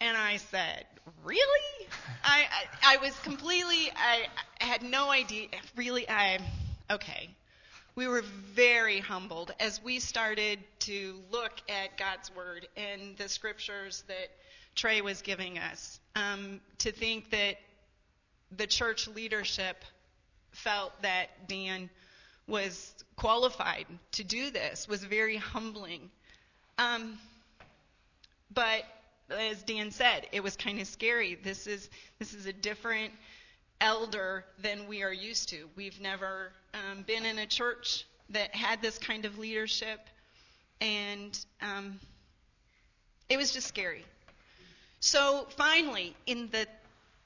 And 0.00 0.16
I 0.16 0.36
said, 0.36 0.86
Really? 1.24 1.88
I, 2.24 2.44
I, 2.82 2.94
I 2.94 2.96
was 2.98 3.18
completely, 3.20 3.90
I, 3.94 4.26
I 4.60 4.64
had 4.64 4.82
no 4.82 5.10
idea. 5.10 5.48
Really, 5.76 6.08
I, 6.08 6.38
okay. 6.90 7.30
We 7.94 8.06
were 8.06 8.22
very 8.22 9.00
humbled 9.00 9.52
as 9.60 9.82
we 9.82 9.98
started 9.98 10.60
to 10.80 11.20
look 11.30 11.52
at 11.68 11.98
God's 11.98 12.34
Word 12.34 12.68
and 12.76 13.16
the 13.16 13.28
scriptures 13.28 14.04
that 14.08 14.30
Trey 14.74 15.00
was 15.00 15.22
giving 15.22 15.58
us. 15.58 16.00
Um, 16.16 16.60
to 16.78 16.92
think 16.92 17.30
that 17.30 17.56
the 18.56 18.66
church 18.66 19.08
leadership 19.08 19.84
felt 20.52 20.92
that 21.02 21.48
Dan 21.48 21.90
was 22.46 22.94
qualified 23.16 23.86
to 24.12 24.24
do 24.24 24.50
this 24.50 24.88
was 24.88 25.04
very 25.04 25.36
humbling. 25.36 26.10
Um, 26.78 27.18
but 28.52 28.82
as 29.30 29.62
Dan 29.62 29.90
said, 29.90 30.26
it 30.32 30.42
was 30.42 30.56
kind 30.56 30.80
of 30.80 30.86
scary. 30.86 31.34
This 31.34 31.66
is 31.66 31.88
this 32.18 32.34
is 32.34 32.46
a 32.46 32.52
different 32.52 33.12
elder 33.80 34.44
than 34.58 34.86
we 34.88 35.02
are 35.02 35.12
used 35.12 35.48
to. 35.50 35.68
We've 35.76 36.00
never 36.00 36.52
um, 36.74 37.02
been 37.02 37.24
in 37.24 37.38
a 37.38 37.46
church 37.46 38.04
that 38.30 38.54
had 38.54 38.82
this 38.82 38.98
kind 38.98 39.24
of 39.24 39.38
leadership, 39.38 40.00
and 40.80 41.38
um, 41.62 41.98
it 43.28 43.36
was 43.36 43.52
just 43.52 43.66
scary. 43.66 44.04
So 45.00 45.46
finally, 45.56 46.14
in 46.26 46.48
the 46.50 46.66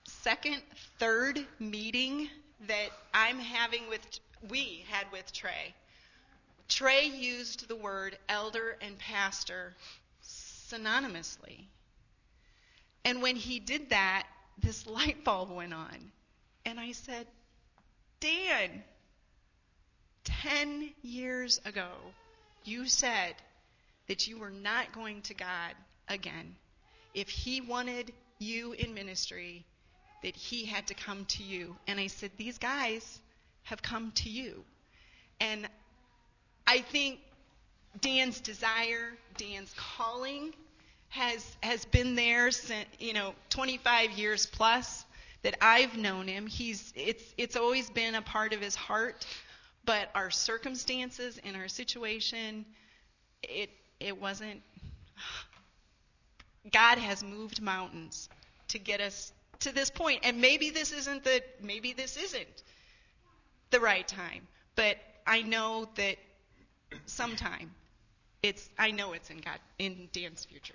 second, 0.04 0.62
third 0.98 1.44
meeting 1.58 2.28
that 2.68 2.90
I'm 3.12 3.38
having 3.38 3.88
with, 3.88 4.00
we 4.48 4.84
had 4.88 5.06
with 5.12 5.32
Trey, 5.32 5.74
Trey 6.68 7.06
used 7.06 7.68
the 7.68 7.76
word 7.76 8.16
elder 8.28 8.76
and 8.80 8.98
pastor 8.98 9.74
synonymously. 10.22 11.66
And 13.04 13.22
when 13.22 13.36
he 13.36 13.60
did 13.60 13.90
that, 13.90 14.26
this 14.58 14.86
light 14.88 15.24
bulb 15.24 15.50
went 15.50 15.74
on. 15.74 16.12
And 16.64 16.80
I 16.80 16.92
said, 16.92 17.26
Dan, 18.20 18.82
10 20.24 20.90
years 21.02 21.60
ago, 21.64 21.88
you 22.64 22.88
said 22.88 23.34
that 24.08 24.26
you 24.26 24.38
were 24.38 24.50
not 24.50 24.92
going 24.92 25.20
to 25.22 25.34
God 25.34 25.74
again. 26.08 26.56
If 27.12 27.28
he 27.28 27.60
wanted 27.60 28.12
you 28.38 28.72
in 28.72 28.94
ministry, 28.94 29.64
that 30.22 30.34
he 30.34 30.64
had 30.64 30.86
to 30.86 30.94
come 30.94 31.26
to 31.26 31.42
you. 31.42 31.76
And 31.86 32.00
I 32.00 32.06
said, 32.06 32.30
These 32.36 32.58
guys 32.58 33.20
have 33.64 33.82
come 33.82 34.12
to 34.16 34.30
you. 34.30 34.64
And 35.40 35.68
I 36.66 36.80
think 36.80 37.20
Dan's 38.00 38.40
desire, 38.40 39.12
Dan's 39.36 39.72
calling 39.76 40.54
has 41.14 41.56
has 41.62 41.84
been 41.84 42.16
there 42.16 42.50
since 42.50 42.88
you 42.98 43.12
know 43.12 43.34
25 43.50 44.10
years 44.12 44.46
plus 44.46 45.04
that 45.42 45.54
I've 45.60 45.96
known 45.96 46.26
him. 46.26 46.48
He's 46.48 46.92
it's 46.96 47.22
it's 47.38 47.54
always 47.54 47.88
been 47.88 48.16
a 48.16 48.22
part 48.22 48.52
of 48.52 48.60
his 48.60 48.74
heart, 48.74 49.24
but 49.84 50.08
our 50.16 50.30
circumstances 50.32 51.40
and 51.44 51.56
our 51.56 51.68
situation 51.68 52.64
it 53.44 53.70
it 54.00 54.20
wasn't 54.20 54.60
God 56.72 56.98
has 56.98 57.22
moved 57.22 57.62
mountains 57.62 58.28
to 58.68 58.80
get 58.80 59.00
us 59.00 59.32
to 59.60 59.72
this 59.72 59.90
point. 59.90 60.20
And 60.24 60.40
maybe 60.40 60.70
this 60.70 60.90
isn't 60.90 61.22
the 61.22 61.44
maybe 61.60 61.92
this 61.92 62.16
isn't 62.16 62.64
the 63.70 63.78
right 63.78 64.06
time. 64.08 64.48
But 64.74 64.96
I 65.24 65.42
know 65.42 65.88
that 65.94 66.16
sometime 67.06 67.70
it's 68.42 68.68
I 68.76 68.90
know 68.90 69.12
it's 69.12 69.30
in 69.30 69.38
God 69.38 69.60
in 69.78 70.08
Dan's 70.12 70.44
future. 70.44 70.74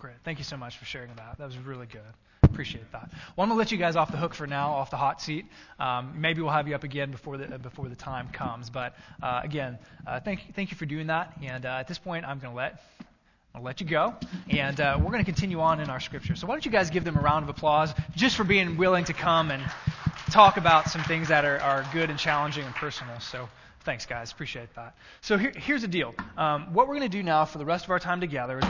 Great. 0.00 0.16
Thank 0.24 0.38
you 0.38 0.44
so 0.44 0.56
much 0.56 0.78
for 0.78 0.86
sharing 0.86 1.14
that. 1.16 1.36
That 1.38 1.44
was 1.44 1.58
really 1.58 1.86
good. 1.86 2.00
Appreciate 2.42 2.90
that. 2.92 3.10
Well, 3.36 3.44
I'm 3.44 3.50
gonna 3.50 3.58
let 3.58 3.70
you 3.70 3.76
guys 3.76 3.96
off 3.96 4.10
the 4.10 4.16
hook 4.16 4.34
for 4.34 4.46
now, 4.46 4.70
off 4.72 4.90
the 4.90 4.96
hot 4.96 5.20
seat. 5.20 5.44
Um, 5.78 6.14
maybe 6.22 6.40
we'll 6.40 6.50
have 6.50 6.66
you 6.66 6.74
up 6.74 6.84
again 6.84 7.10
before 7.10 7.36
the 7.36 7.58
before 7.58 7.86
the 7.86 7.96
time 7.96 8.28
comes. 8.32 8.70
But 8.70 8.94
uh, 9.22 9.42
again, 9.44 9.78
uh, 10.06 10.20
thank 10.20 10.54
thank 10.56 10.70
you 10.70 10.78
for 10.78 10.86
doing 10.86 11.08
that. 11.08 11.34
And 11.42 11.66
uh, 11.66 11.80
at 11.80 11.86
this 11.86 11.98
point, 11.98 12.24
I'm 12.24 12.38
gonna 12.38 12.54
let 12.54 12.80
I'll 13.54 13.62
let 13.62 13.82
you 13.82 13.86
go. 13.86 14.14
And 14.48 14.80
uh, 14.80 14.96
we're 14.98 15.10
going 15.10 15.24
to 15.24 15.30
continue 15.30 15.60
on 15.60 15.80
in 15.80 15.90
our 15.90 16.00
scripture. 16.00 16.36
So 16.36 16.46
why 16.46 16.54
don't 16.54 16.64
you 16.64 16.70
guys 16.70 16.88
give 16.88 17.04
them 17.04 17.16
a 17.16 17.20
round 17.20 17.42
of 17.42 17.48
applause 17.48 17.92
just 18.14 18.36
for 18.36 18.44
being 18.44 18.76
willing 18.76 19.04
to 19.06 19.12
come 19.12 19.50
and 19.50 19.62
talk 20.30 20.56
about 20.56 20.88
some 20.88 21.02
things 21.02 21.28
that 21.28 21.44
are, 21.44 21.58
are 21.58 21.84
good 21.92 22.10
and 22.10 22.18
challenging 22.18 22.64
and 22.64 22.74
personal. 22.76 23.18
So 23.18 23.48
thanks, 23.84 24.06
guys. 24.06 24.30
Appreciate 24.30 24.72
that. 24.76 24.94
So 25.20 25.36
here, 25.36 25.52
here's 25.56 25.82
the 25.82 25.88
deal. 25.88 26.14
Um, 26.36 26.74
what 26.74 26.86
we're 26.86 26.94
going 26.94 27.10
to 27.10 27.16
do 27.16 27.24
now 27.24 27.44
for 27.44 27.58
the 27.58 27.64
rest 27.64 27.84
of 27.84 27.90
our 27.90 27.98
time 27.98 28.20
together 28.20 28.60
is 28.60 28.64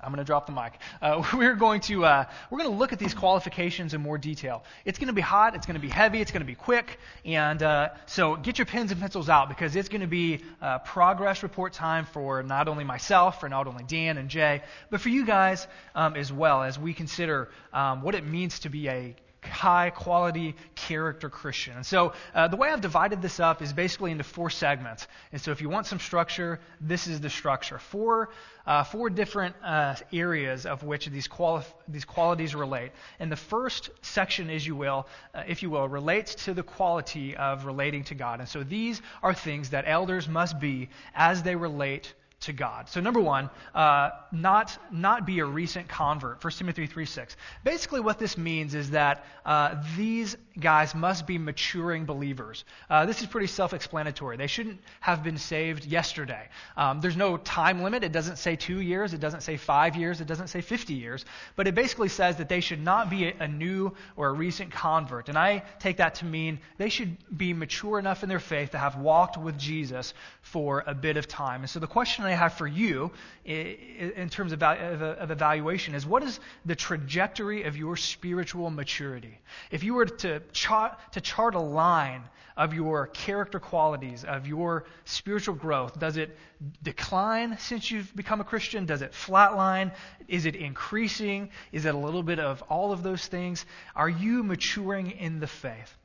I'm 0.00 0.12
going 0.12 0.18
to 0.18 0.24
drop 0.24 0.46
the 0.46 0.52
mic. 0.52 0.74
Uh, 1.02 1.24
we're 1.34 1.56
going 1.56 1.80
to 1.82 2.04
uh, 2.04 2.24
we're 2.50 2.58
going 2.58 2.70
to 2.70 2.76
look 2.76 2.92
at 2.92 2.98
these 2.98 3.14
qualifications 3.14 3.94
in 3.94 4.00
more 4.00 4.18
detail. 4.18 4.64
It's 4.84 4.98
going 4.98 5.08
to 5.08 5.12
be 5.14 5.20
hot. 5.20 5.54
It's 5.54 5.66
going 5.66 5.74
to 5.74 5.80
be 5.80 5.88
heavy. 5.88 6.20
It's 6.20 6.30
going 6.30 6.42
to 6.42 6.46
be 6.46 6.54
quick. 6.54 6.98
And 7.24 7.62
uh, 7.62 7.90
so 8.06 8.36
get 8.36 8.58
your 8.58 8.66
pens 8.66 8.92
and 8.92 9.00
pencils 9.00 9.28
out 9.28 9.48
because 9.48 9.74
it's 9.74 9.88
going 9.88 10.02
to 10.02 10.06
be 10.06 10.40
uh, 10.62 10.78
progress 10.78 11.42
report 11.42 11.72
time 11.72 12.06
for 12.06 12.42
not 12.42 12.68
only 12.68 12.84
myself, 12.84 13.40
for 13.40 13.48
not 13.48 13.66
only 13.66 13.84
Dan 13.84 14.18
and 14.18 14.28
Jay, 14.28 14.62
but 14.90 15.00
for 15.00 15.08
you 15.08 15.26
guys 15.26 15.66
um, 15.94 16.14
as 16.14 16.32
well 16.32 16.62
as 16.62 16.78
we 16.78 16.94
consider 16.94 17.48
um, 17.72 18.02
what 18.02 18.14
it 18.14 18.24
means 18.24 18.60
to 18.60 18.68
be 18.68 18.88
a 18.88 19.16
high 19.42 19.90
quality 19.90 20.56
character 20.74 21.28
Christian. 21.28 21.76
And 21.76 21.86
so 21.86 22.12
uh, 22.34 22.48
the 22.48 22.56
way 22.56 22.70
I've 22.70 22.80
divided 22.80 23.22
this 23.22 23.38
up 23.40 23.62
is 23.62 23.72
basically 23.72 24.10
into 24.10 24.24
four 24.24 24.50
segments. 24.50 25.06
And 25.32 25.40
so 25.40 25.52
if 25.52 25.60
you 25.60 25.68
want 25.68 25.86
some 25.86 26.00
structure, 26.00 26.60
this 26.80 27.06
is 27.06 27.20
the 27.20 27.30
structure. 27.30 27.78
Four, 27.78 28.30
uh, 28.66 28.84
four 28.84 29.10
different 29.10 29.54
uh, 29.64 29.94
areas 30.12 30.66
of 30.66 30.82
which 30.82 31.06
these, 31.06 31.28
quali- 31.28 31.64
these 31.86 32.04
qualities 32.04 32.54
relate. 32.54 32.92
And 33.20 33.30
the 33.30 33.36
first 33.36 33.90
section, 34.02 34.50
as 34.50 34.66
you 34.66 34.74
will, 34.74 35.06
uh, 35.34 35.44
if 35.46 35.62
you 35.62 35.70
will, 35.70 35.88
relates 35.88 36.34
to 36.46 36.54
the 36.54 36.62
quality 36.62 37.36
of 37.36 37.64
relating 37.64 38.04
to 38.04 38.14
God. 38.14 38.40
And 38.40 38.48
so 38.48 38.62
these 38.64 39.00
are 39.22 39.34
things 39.34 39.70
that 39.70 39.84
elders 39.86 40.28
must 40.28 40.58
be 40.58 40.88
as 41.14 41.42
they 41.42 41.54
relate 41.54 42.12
to 42.40 42.52
God. 42.52 42.88
So 42.88 43.00
number 43.00 43.20
one, 43.20 43.50
uh, 43.74 44.10
not 44.30 44.78
not 44.92 45.26
be 45.26 45.40
a 45.40 45.44
recent 45.44 45.88
convert. 45.88 46.42
1 46.42 46.52
Timothy 46.58 46.86
3:6. 46.86 47.36
Basically, 47.64 48.00
what 48.00 48.18
this 48.18 48.38
means 48.38 48.74
is 48.74 48.90
that 48.90 49.24
uh, 49.44 49.82
these 49.96 50.36
guys 50.60 50.94
must 50.94 51.26
be 51.26 51.38
maturing 51.38 52.04
believers. 52.04 52.64
Uh, 52.90 53.06
this 53.06 53.20
is 53.20 53.26
pretty 53.26 53.46
self-explanatory. 53.46 54.36
They 54.36 54.46
shouldn't 54.46 54.80
have 55.00 55.22
been 55.22 55.38
saved 55.38 55.84
yesterday. 55.84 56.48
Um, 56.76 57.00
there's 57.00 57.16
no 57.16 57.36
time 57.36 57.82
limit. 57.82 58.04
It 58.04 58.12
doesn't 58.12 58.36
say 58.36 58.56
two 58.56 58.80
years. 58.80 59.14
It 59.14 59.20
doesn't 59.20 59.42
say 59.42 59.56
five 59.56 59.96
years. 59.96 60.20
It 60.20 60.26
doesn't 60.26 60.48
say 60.48 60.60
50 60.60 60.94
years. 60.94 61.24
But 61.56 61.66
it 61.66 61.74
basically 61.74 62.08
says 62.08 62.36
that 62.36 62.48
they 62.48 62.60
should 62.60 62.82
not 62.82 63.10
be 63.10 63.28
a, 63.28 63.34
a 63.40 63.48
new 63.48 63.94
or 64.16 64.28
a 64.28 64.32
recent 64.32 64.72
convert. 64.72 65.28
And 65.28 65.38
I 65.38 65.62
take 65.78 65.98
that 65.98 66.16
to 66.16 66.24
mean 66.24 66.60
they 66.76 66.88
should 66.88 67.16
be 67.36 67.52
mature 67.52 67.98
enough 67.98 68.22
in 68.22 68.28
their 68.28 68.40
faith 68.40 68.72
to 68.72 68.78
have 68.78 68.96
walked 68.96 69.36
with 69.36 69.58
Jesus 69.58 70.14
for 70.42 70.82
a 70.86 70.94
bit 70.94 71.16
of 71.16 71.28
time. 71.28 71.60
And 71.60 71.70
so 71.70 71.78
the 71.78 71.86
question 71.86 72.24
I 72.24 72.32
have 72.32 72.54
for 72.54 72.66
you 72.66 73.12
in 73.44 74.28
terms 74.28 74.52
of, 74.52 74.62
of 74.62 75.30
evaluation 75.30 75.94
is 75.94 76.06
what 76.06 76.22
is 76.22 76.40
the 76.64 76.74
trajectory 76.74 77.64
of 77.64 77.76
your 77.76 77.96
spiritual 77.96 78.70
maturity? 78.70 79.38
If 79.70 79.84
you 79.84 79.94
were 79.94 80.06
to 80.06 80.40
chart, 80.52 80.98
to 81.12 81.20
chart 81.20 81.54
a 81.54 81.60
line 81.60 82.22
of 82.56 82.74
your 82.74 83.06
character 83.06 83.60
qualities, 83.60 84.24
of 84.24 84.46
your 84.48 84.84
spiritual 85.04 85.54
growth, 85.54 85.98
does 85.98 86.16
it 86.16 86.36
decline 86.82 87.56
since 87.58 87.88
you've 87.90 88.14
become 88.16 88.40
a 88.40 88.44
Christian? 88.44 88.84
Does 88.84 89.00
it 89.00 89.12
flatline? 89.12 89.94
Is 90.26 90.44
it 90.44 90.56
increasing? 90.56 91.50
Is 91.70 91.84
it 91.84 91.94
a 91.94 91.98
little 91.98 92.24
bit 92.24 92.40
of 92.40 92.62
all 92.62 92.90
of 92.92 93.04
those 93.04 93.24
things? 93.26 93.64
Are 93.94 94.08
you 94.08 94.42
maturing 94.42 95.12
in 95.12 95.38
the 95.38 95.46
faith? 95.46 95.96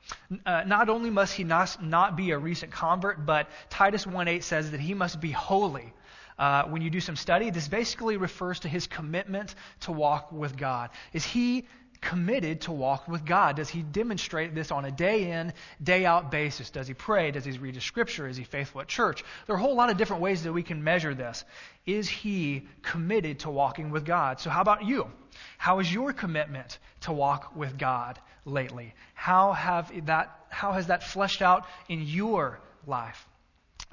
Uh, 0.45 0.63
not 0.67 0.89
only 0.89 1.10
must 1.10 1.34
he 1.34 1.43
not, 1.43 1.84
not 1.84 2.15
be 2.15 2.32
a 2.32 2.38
recent 2.38 2.71
convert, 2.71 3.25
but 3.25 3.49
Titus 3.71 4.06
1.8 4.06 4.43
says 4.43 4.71
that 4.71 4.79
he 4.79 4.93
must 4.93 5.19
be 5.19 5.32
holy 5.32 5.91
uh, 6.38 6.63
when 6.63 6.82
you 6.82 6.89
do 6.89 6.99
some 6.99 7.15
study, 7.15 7.49
this 7.49 7.67
basically 7.67 8.17
refers 8.17 8.60
to 8.62 8.67
his 8.67 8.88
commitment 8.88 9.53
to 9.82 9.91
walk 9.91 10.32
with 10.32 10.58
God. 10.58 10.89
Is 11.13 11.25
he 11.25 11.67
committed 12.03 12.61
to 12.61 12.71
walk 12.71 13.07
with 13.07 13.25
God? 13.25 13.55
Does 13.55 13.69
he 13.69 13.81
demonstrate 13.81 14.53
this 14.53 14.71
on 14.71 14.85
a 14.85 14.91
day 14.91 15.31
in, 15.31 15.53
day 15.81 16.05
out 16.05 16.29
basis? 16.31 16.69
Does 16.69 16.87
he 16.87 16.93
pray? 16.93 17.31
Does 17.31 17.45
he 17.45 17.51
read 17.58 17.75
his 17.75 17.83
scripture? 17.83 18.27
Is 18.27 18.37
he 18.37 18.43
faithful 18.43 18.81
at 18.81 18.87
church? 18.87 19.23
There 19.47 19.56
are 19.56 19.60
a 19.60 19.62
whole 19.62 19.75
lot 19.75 19.89
of 19.89 19.97
different 19.97 20.21
ways 20.21 20.43
that 20.43 20.54
we 20.54 20.63
can 20.63 20.83
measure 20.83 21.13
this. 21.13 21.45
Is 21.85 22.10
he 22.10 22.67
committed 22.81 23.39
to 23.39 23.49
walking 23.49 23.89
with 23.89 24.06
God? 24.06 24.39
So, 24.39 24.49
how 24.49 24.62
about 24.62 24.85
you? 24.85 25.10
How 25.58 25.79
is 25.79 25.91
your 25.91 26.13
commitment 26.13 26.77
to 27.01 27.13
walk 27.13 27.56
with 27.56 27.77
God 27.77 28.19
lately? 28.45 28.93
How, 29.13 29.54
have 29.54 29.91
that, 30.06 30.45
how 30.49 30.73
has 30.73 30.87
that 30.87 31.04
fleshed 31.04 31.41
out 31.41 31.65
in 31.87 32.04
your 32.04 32.60
life? 32.85 33.27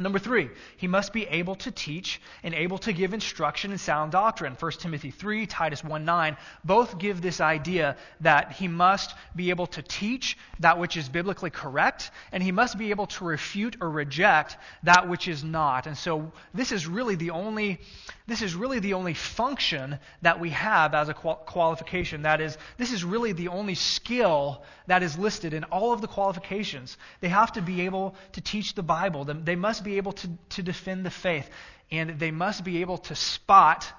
Number 0.01 0.19
three, 0.19 0.49
he 0.79 0.87
must 0.87 1.13
be 1.13 1.27
able 1.27 1.57
to 1.57 1.71
teach 1.71 2.23
and 2.43 2.55
able 2.55 2.79
to 2.79 2.93
give 2.93 3.13
instruction 3.13 3.71
in 3.71 3.77
sound 3.77 4.13
doctrine. 4.13 4.57
1 4.59 4.73
Timothy 4.73 5.11
3, 5.11 5.45
Titus 5.45 5.85
1 5.85 6.07
9, 6.07 6.39
both 6.65 6.99
give 6.99 7.21
this 7.21 7.39
idea 7.39 7.99
that 8.23 8.53
he 8.53 8.67
must 8.67 9.15
be 9.37 9.51
able 9.51 9.67
to 9.67 9.83
teach 9.83 10.39
that 10.61 10.79
which 10.79 10.97
is 10.97 11.11
biblically 11.11 11.51
correct, 11.51 12.11
and 12.33 12.43
he 12.43 12.51
must 12.51 12.79
be 12.79 12.89
able 12.91 13.09
to 13.09 13.25
refute 13.27 13.77
or 13.83 13.91
reject 13.91 14.57
that 14.85 15.07
which 15.07 15.29
is 15.29 15.45
not. 15.45 15.87
And 15.87 15.99
so 15.99 16.33
this 16.55 16.73
is 16.73 16.87
really 16.87 17.17
the 17.17 17.31
only, 17.31 17.79
this 18.27 18.41
is 18.41 18.55
really 18.55 18.79
the 18.79 18.95
only 18.95 19.13
function 19.13 19.99
that 20.23 20.41
we 20.41 20.49
have 20.51 20.95
as 20.95 21.11
a 21.11 21.15
qualification. 21.15 22.23
That 22.23 22.41
is, 22.41 22.57
this 22.79 22.91
is 22.91 23.05
really 23.05 23.33
the 23.33 23.49
only 23.49 23.75
skill 23.75 24.63
that 24.87 25.03
is 25.03 25.19
listed 25.19 25.53
in 25.53 25.65
all 25.65 25.93
of 25.93 26.01
the 26.01 26.09
qualifications. 26.09 26.97
They 27.21 27.29
have 27.29 27.53
to 27.53 27.61
be 27.61 27.83
able 27.83 28.15
to 28.33 28.41
teach 28.41 28.75
the 28.75 28.83
Bible. 28.83 29.25
They 29.25 29.57
must 29.57 29.85
be 29.85 29.90
be 29.91 29.97
able 29.97 30.13
to, 30.13 30.29
to 30.51 30.63
defend 30.63 31.05
the 31.05 31.11
faith, 31.11 31.49
and 31.91 32.19
they 32.19 32.31
must 32.31 32.63
be 32.65 32.81
able 32.81 32.99
to 32.99 33.15
spot 33.15 33.93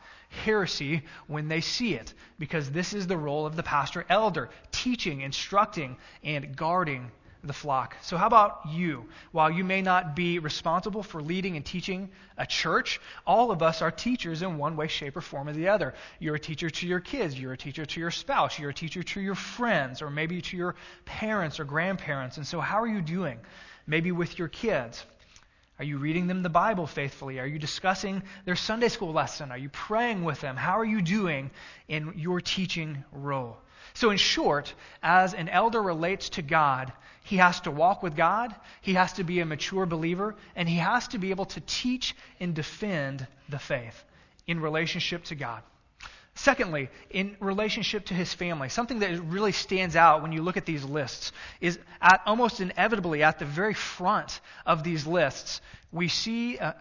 heresy 0.45 1.03
when 1.27 1.49
they 1.49 1.61
see 1.61 1.93
it, 1.93 2.13
because 2.39 2.71
this 2.71 2.93
is 2.93 3.07
the 3.07 3.17
role 3.17 3.45
of 3.45 3.55
the 3.55 3.63
pastor 3.63 4.05
elder 4.09 4.49
teaching, 4.71 5.21
instructing, 5.21 5.97
and 6.23 6.55
guarding 6.55 7.11
the 7.43 7.53
flock. 7.53 7.97
So, 8.03 8.17
how 8.17 8.27
about 8.27 8.61
you? 8.69 9.05
While 9.31 9.51
you 9.51 9.63
may 9.63 9.81
not 9.81 10.15
be 10.15 10.39
responsible 10.39 11.03
for 11.03 11.21
leading 11.21 11.55
and 11.57 11.65
teaching 11.65 12.09
a 12.37 12.45
church, 12.45 13.01
all 13.25 13.51
of 13.51 13.61
us 13.61 13.81
are 13.81 13.91
teachers 13.91 14.41
in 14.41 14.57
one 14.57 14.75
way, 14.77 14.87
shape, 14.87 15.17
or 15.17 15.21
form 15.21 15.49
or 15.49 15.53
the 15.53 15.67
other. 15.69 15.93
You're 16.19 16.35
a 16.35 16.39
teacher 16.39 16.69
to 16.69 16.87
your 16.87 16.99
kids, 16.99 17.37
you're 17.37 17.53
a 17.53 17.57
teacher 17.57 17.85
to 17.85 17.99
your 17.99 18.11
spouse, 18.11 18.59
you're 18.59 18.69
a 18.69 18.73
teacher 18.73 19.03
to 19.03 19.19
your 19.19 19.35
friends, 19.35 20.01
or 20.01 20.09
maybe 20.09 20.41
to 20.41 20.57
your 20.57 20.75
parents 21.05 21.59
or 21.59 21.65
grandparents. 21.65 22.37
And 22.37 22.45
so, 22.45 22.61
how 22.61 22.79
are 22.81 22.87
you 22.87 23.01
doing? 23.01 23.39
Maybe 23.87 24.11
with 24.11 24.37
your 24.37 24.47
kids. 24.47 25.03
Are 25.81 25.83
you 25.83 25.97
reading 25.97 26.27
them 26.27 26.43
the 26.43 26.49
Bible 26.49 26.85
faithfully? 26.85 27.39
Are 27.39 27.47
you 27.47 27.57
discussing 27.57 28.21
their 28.45 28.55
Sunday 28.55 28.87
school 28.87 29.13
lesson? 29.13 29.49
Are 29.49 29.57
you 29.57 29.69
praying 29.69 30.23
with 30.23 30.39
them? 30.39 30.55
How 30.55 30.77
are 30.77 30.85
you 30.85 31.01
doing 31.01 31.49
in 31.87 32.13
your 32.17 32.39
teaching 32.39 33.03
role? 33.11 33.57
So, 33.95 34.11
in 34.11 34.17
short, 34.17 34.75
as 35.01 35.33
an 35.33 35.49
elder 35.49 35.81
relates 35.81 36.29
to 36.29 36.43
God, 36.43 36.93
he 37.23 37.37
has 37.37 37.61
to 37.61 37.71
walk 37.71 38.03
with 38.03 38.15
God, 38.15 38.53
he 38.81 38.93
has 38.93 39.13
to 39.13 39.23
be 39.23 39.39
a 39.39 39.45
mature 39.47 39.87
believer, 39.87 40.35
and 40.55 40.69
he 40.69 40.75
has 40.75 41.07
to 41.07 41.17
be 41.17 41.31
able 41.31 41.45
to 41.45 41.61
teach 41.61 42.15
and 42.39 42.53
defend 42.53 43.25
the 43.49 43.57
faith 43.57 44.03
in 44.45 44.59
relationship 44.59 45.23
to 45.23 45.35
God. 45.35 45.63
Secondly, 46.33 46.89
in 47.09 47.35
relationship 47.39 48.05
to 48.05 48.13
his 48.13 48.33
family, 48.33 48.69
something 48.69 48.99
that 48.99 49.21
really 49.23 49.51
stands 49.51 49.95
out 49.95 50.21
when 50.21 50.31
you 50.31 50.41
look 50.41 50.57
at 50.57 50.65
these 50.65 50.83
lists 50.83 51.31
is 51.59 51.77
at, 52.01 52.21
almost 52.25 52.61
inevitably 52.61 53.21
at 53.21 53.37
the 53.37 53.45
very 53.45 53.73
front 53.73 54.39
of 54.65 54.83
these 54.83 55.05
lists, 55.05 55.61
we 55.91 56.07
see 56.07 56.57
uh, 56.57 56.73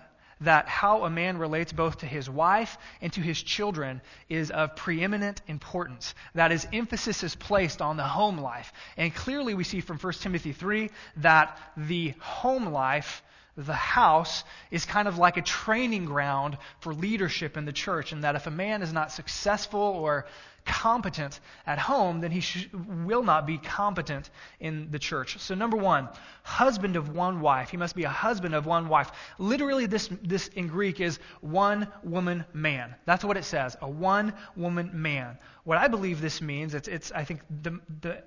that 0.42 0.68
how 0.68 1.04
a 1.04 1.10
man 1.10 1.36
relates 1.36 1.72
both 1.72 1.98
to 1.98 2.06
his 2.06 2.30
wife 2.30 2.78
and 3.00 3.12
to 3.12 3.20
his 3.20 3.42
children 3.42 4.00
is 4.28 4.50
of 4.50 4.76
preeminent 4.76 5.42
importance. 5.48 6.14
That 6.34 6.52
is, 6.52 6.66
emphasis 6.72 7.22
is 7.22 7.34
placed 7.34 7.82
on 7.82 7.96
the 7.96 8.04
home 8.04 8.38
life. 8.38 8.72
And 8.96 9.14
clearly, 9.14 9.54
we 9.54 9.64
see 9.64 9.80
from 9.80 9.98
1 9.98 10.12
Timothy 10.14 10.52
3 10.52 10.90
that 11.18 11.58
the 11.76 12.14
home 12.20 12.66
life 12.66 13.22
the 13.56 13.74
house 13.74 14.44
is 14.70 14.84
kind 14.84 15.08
of 15.08 15.18
like 15.18 15.36
a 15.36 15.42
training 15.42 16.04
ground 16.04 16.56
for 16.80 16.94
leadership 16.94 17.56
in 17.56 17.64
the 17.64 17.72
church, 17.72 18.12
and 18.12 18.24
that 18.24 18.36
if 18.36 18.46
a 18.46 18.50
man 18.50 18.82
is 18.82 18.92
not 18.92 19.12
successful 19.12 19.80
or 19.80 20.26
competent 20.64 21.40
at 21.66 21.78
home, 21.78 22.20
then 22.20 22.30
he 22.30 22.40
sh- 22.40 22.68
will 22.72 23.22
not 23.22 23.46
be 23.46 23.58
competent 23.58 24.30
in 24.60 24.90
the 24.90 24.98
church. 24.98 25.38
So, 25.38 25.54
number 25.54 25.76
one, 25.76 26.08
husband 26.42 26.96
of 26.96 27.14
one 27.14 27.40
wife. 27.40 27.70
He 27.70 27.76
must 27.76 27.96
be 27.96 28.04
a 28.04 28.08
husband 28.10 28.54
of 28.54 28.66
one 28.66 28.88
wife. 28.88 29.10
Literally, 29.38 29.86
this, 29.86 30.08
this 30.22 30.48
in 30.48 30.68
Greek 30.68 31.00
is 31.00 31.18
one 31.40 31.88
woman 32.02 32.44
man. 32.52 32.94
That's 33.06 33.24
what 33.24 33.36
it 33.36 33.44
says 33.44 33.76
a 33.80 33.88
one 33.88 34.34
woman 34.56 34.90
man. 34.92 35.38
What 35.64 35.78
I 35.78 35.88
believe 35.88 36.20
this 36.20 36.40
means, 36.40 36.74
it's, 36.74 36.88
it's 36.88 37.12
I 37.12 37.24
think, 37.24 37.40
the, 37.62 37.80
the 38.00 38.22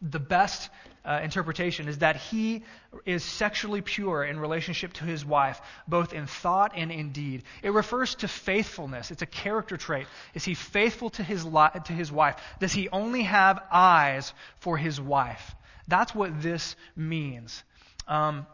the 0.00 0.20
best 0.20 0.70
uh, 1.04 1.20
interpretation 1.22 1.88
is 1.88 1.98
that 1.98 2.16
he 2.16 2.62
is 3.04 3.24
sexually 3.24 3.80
pure 3.80 4.24
in 4.24 4.38
relationship 4.38 4.92
to 4.94 5.04
his 5.04 5.24
wife, 5.24 5.60
both 5.86 6.12
in 6.12 6.26
thought 6.26 6.72
and 6.76 6.90
in 6.90 7.10
deed. 7.12 7.42
It 7.62 7.72
refers 7.72 8.14
to 8.16 8.28
faithfulness. 8.28 9.10
It's 9.10 9.22
a 9.22 9.26
character 9.26 9.76
trait. 9.76 10.06
Is 10.34 10.44
he 10.44 10.54
faithful 10.54 11.10
to 11.10 11.22
his, 11.22 11.44
li- 11.44 11.68
to 11.86 11.92
his 11.92 12.10
wife? 12.10 12.36
Does 12.60 12.72
he 12.72 12.88
only 12.88 13.22
have 13.22 13.62
eyes 13.70 14.32
for 14.60 14.76
his 14.76 15.00
wife? 15.00 15.54
That's 15.88 16.14
what 16.14 16.40
this 16.40 16.76
means. 16.96 17.62
Um, 18.08 18.46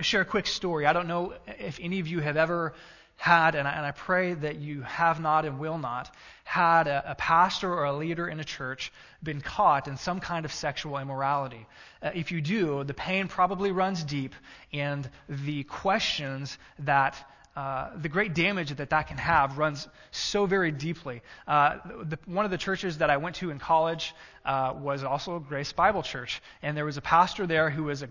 share 0.00 0.20
a 0.20 0.26
quick 0.26 0.46
story. 0.46 0.86
I 0.86 0.92
don't 0.92 1.08
know 1.08 1.34
if 1.58 1.78
any 1.80 2.00
of 2.00 2.06
you 2.06 2.20
have 2.20 2.36
ever 2.36 2.74
had, 3.16 3.54
and 3.54 3.66
I, 3.66 3.72
and 3.72 3.86
I 3.86 3.90
pray 3.90 4.34
that 4.34 4.56
you 4.56 4.82
have 4.82 5.20
not 5.20 5.44
and 5.44 5.58
will 5.58 5.78
not, 5.78 6.14
had 6.44 6.86
a, 6.86 7.12
a, 7.12 7.14
pastor 7.14 7.72
or 7.72 7.84
a 7.84 7.92
leader 7.92 8.28
in 8.28 8.38
a 8.40 8.44
church 8.44 8.92
been 9.22 9.40
caught 9.40 9.88
in 9.88 9.96
some 9.96 10.20
kind 10.20 10.44
of 10.44 10.52
sexual 10.52 10.98
immorality. 10.98 11.66
Uh, 12.02 12.10
if 12.14 12.30
you 12.30 12.40
do, 12.40 12.84
the 12.84 12.94
pain 12.94 13.26
probably 13.26 13.72
runs 13.72 14.04
deep, 14.04 14.34
and 14.72 15.08
the 15.28 15.64
questions 15.64 16.56
that 16.80 17.16
uh, 17.56 17.88
the 17.96 18.08
great 18.10 18.34
damage 18.34 18.70
that 18.76 18.90
that 18.90 19.08
can 19.08 19.16
have 19.16 19.56
runs 19.56 19.88
so 20.10 20.44
very 20.44 20.70
deeply. 20.70 21.22
Uh, 21.48 21.78
the, 22.02 22.18
one 22.26 22.44
of 22.44 22.50
the 22.50 22.58
churches 22.58 22.98
that 22.98 23.08
I 23.08 23.16
went 23.16 23.36
to 23.36 23.50
in 23.50 23.58
college 23.58 24.14
uh, 24.44 24.74
was 24.76 25.02
also 25.02 25.38
Grace 25.38 25.72
Bible 25.72 26.02
Church, 26.02 26.42
and 26.60 26.76
there 26.76 26.84
was 26.84 26.98
a 26.98 27.00
pastor 27.00 27.46
there 27.46 27.70
who 27.70 27.84
was 27.84 28.02
a 28.02 28.08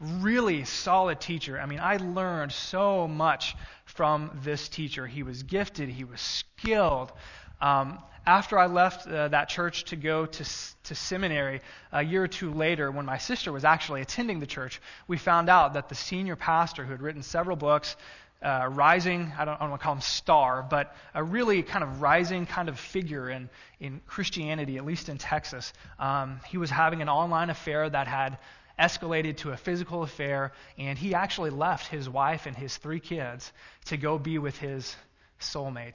really 0.00 0.64
solid 0.64 1.20
teacher. 1.20 1.58
I 1.60 1.66
mean, 1.66 1.80
I 1.80 1.96
learned 1.96 2.52
so 2.52 3.08
much 3.08 3.56
from 3.84 4.38
this 4.42 4.68
teacher. 4.68 5.06
He 5.06 5.22
was 5.22 5.42
gifted, 5.42 5.88
he 5.88 6.04
was 6.04 6.20
skilled. 6.20 7.12
Um, 7.60 7.98
after 8.26 8.58
I 8.58 8.66
left 8.66 9.06
uh, 9.06 9.28
that 9.28 9.48
church 9.48 9.84
to 9.84 9.96
go 9.96 10.26
to, 10.26 10.44
to 10.84 10.94
seminary, 10.94 11.60
a 11.92 12.02
year 12.02 12.24
or 12.24 12.28
two 12.28 12.52
later, 12.52 12.90
when 12.90 13.06
my 13.06 13.18
sister 13.18 13.52
was 13.52 13.64
actually 13.64 14.00
attending 14.00 14.40
the 14.40 14.46
church, 14.46 14.80
we 15.06 15.16
found 15.16 15.48
out 15.48 15.74
that 15.74 15.88
the 15.88 15.94
senior 15.94 16.34
pastor, 16.34 16.84
who 16.84 16.90
had 16.90 17.00
written 17.00 17.22
several 17.22 17.56
books, 17.56 17.94
uh, 18.42 18.68
rising, 18.70 19.32
I 19.38 19.44
don't, 19.44 19.54
I 19.54 19.60
don't 19.60 19.70
want 19.70 19.80
to 19.80 19.84
call 19.84 19.94
him 19.94 20.00
star, 20.00 20.66
but 20.68 20.94
a 21.14 21.22
really 21.22 21.62
kind 21.62 21.84
of 21.84 22.02
rising 22.02 22.46
kind 22.46 22.68
of 22.68 22.78
figure 22.78 23.30
in, 23.30 23.48
in 23.80 24.00
Christianity, 24.06 24.76
at 24.76 24.84
least 24.84 25.08
in 25.08 25.18
Texas. 25.18 25.72
Um, 25.98 26.40
he 26.48 26.58
was 26.58 26.68
having 26.68 27.02
an 27.02 27.08
online 27.08 27.48
affair 27.48 27.88
that 27.88 28.08
had 28.08 28.38
escalated 28.78 29.38
to 29.38 29.50
a 29.50 29.56
physical 29.56 30.02
affair, 30.02 30.52
and 30.78 30.98
he 30.98 31.14
actually 31.14 31.50
left 31.50 31.88
his 31.88 32.08
wife 32.08 32.46
and 32.46 32.56
his 32.56 32.76
three 32.76 33.00
kids 33.00 33.52
to 33.86 33.96
go 33.96 34.18
be 34.18 34.38
with 34.38 34.58
his 34.58 34.94
soulmate. 35.40 35.94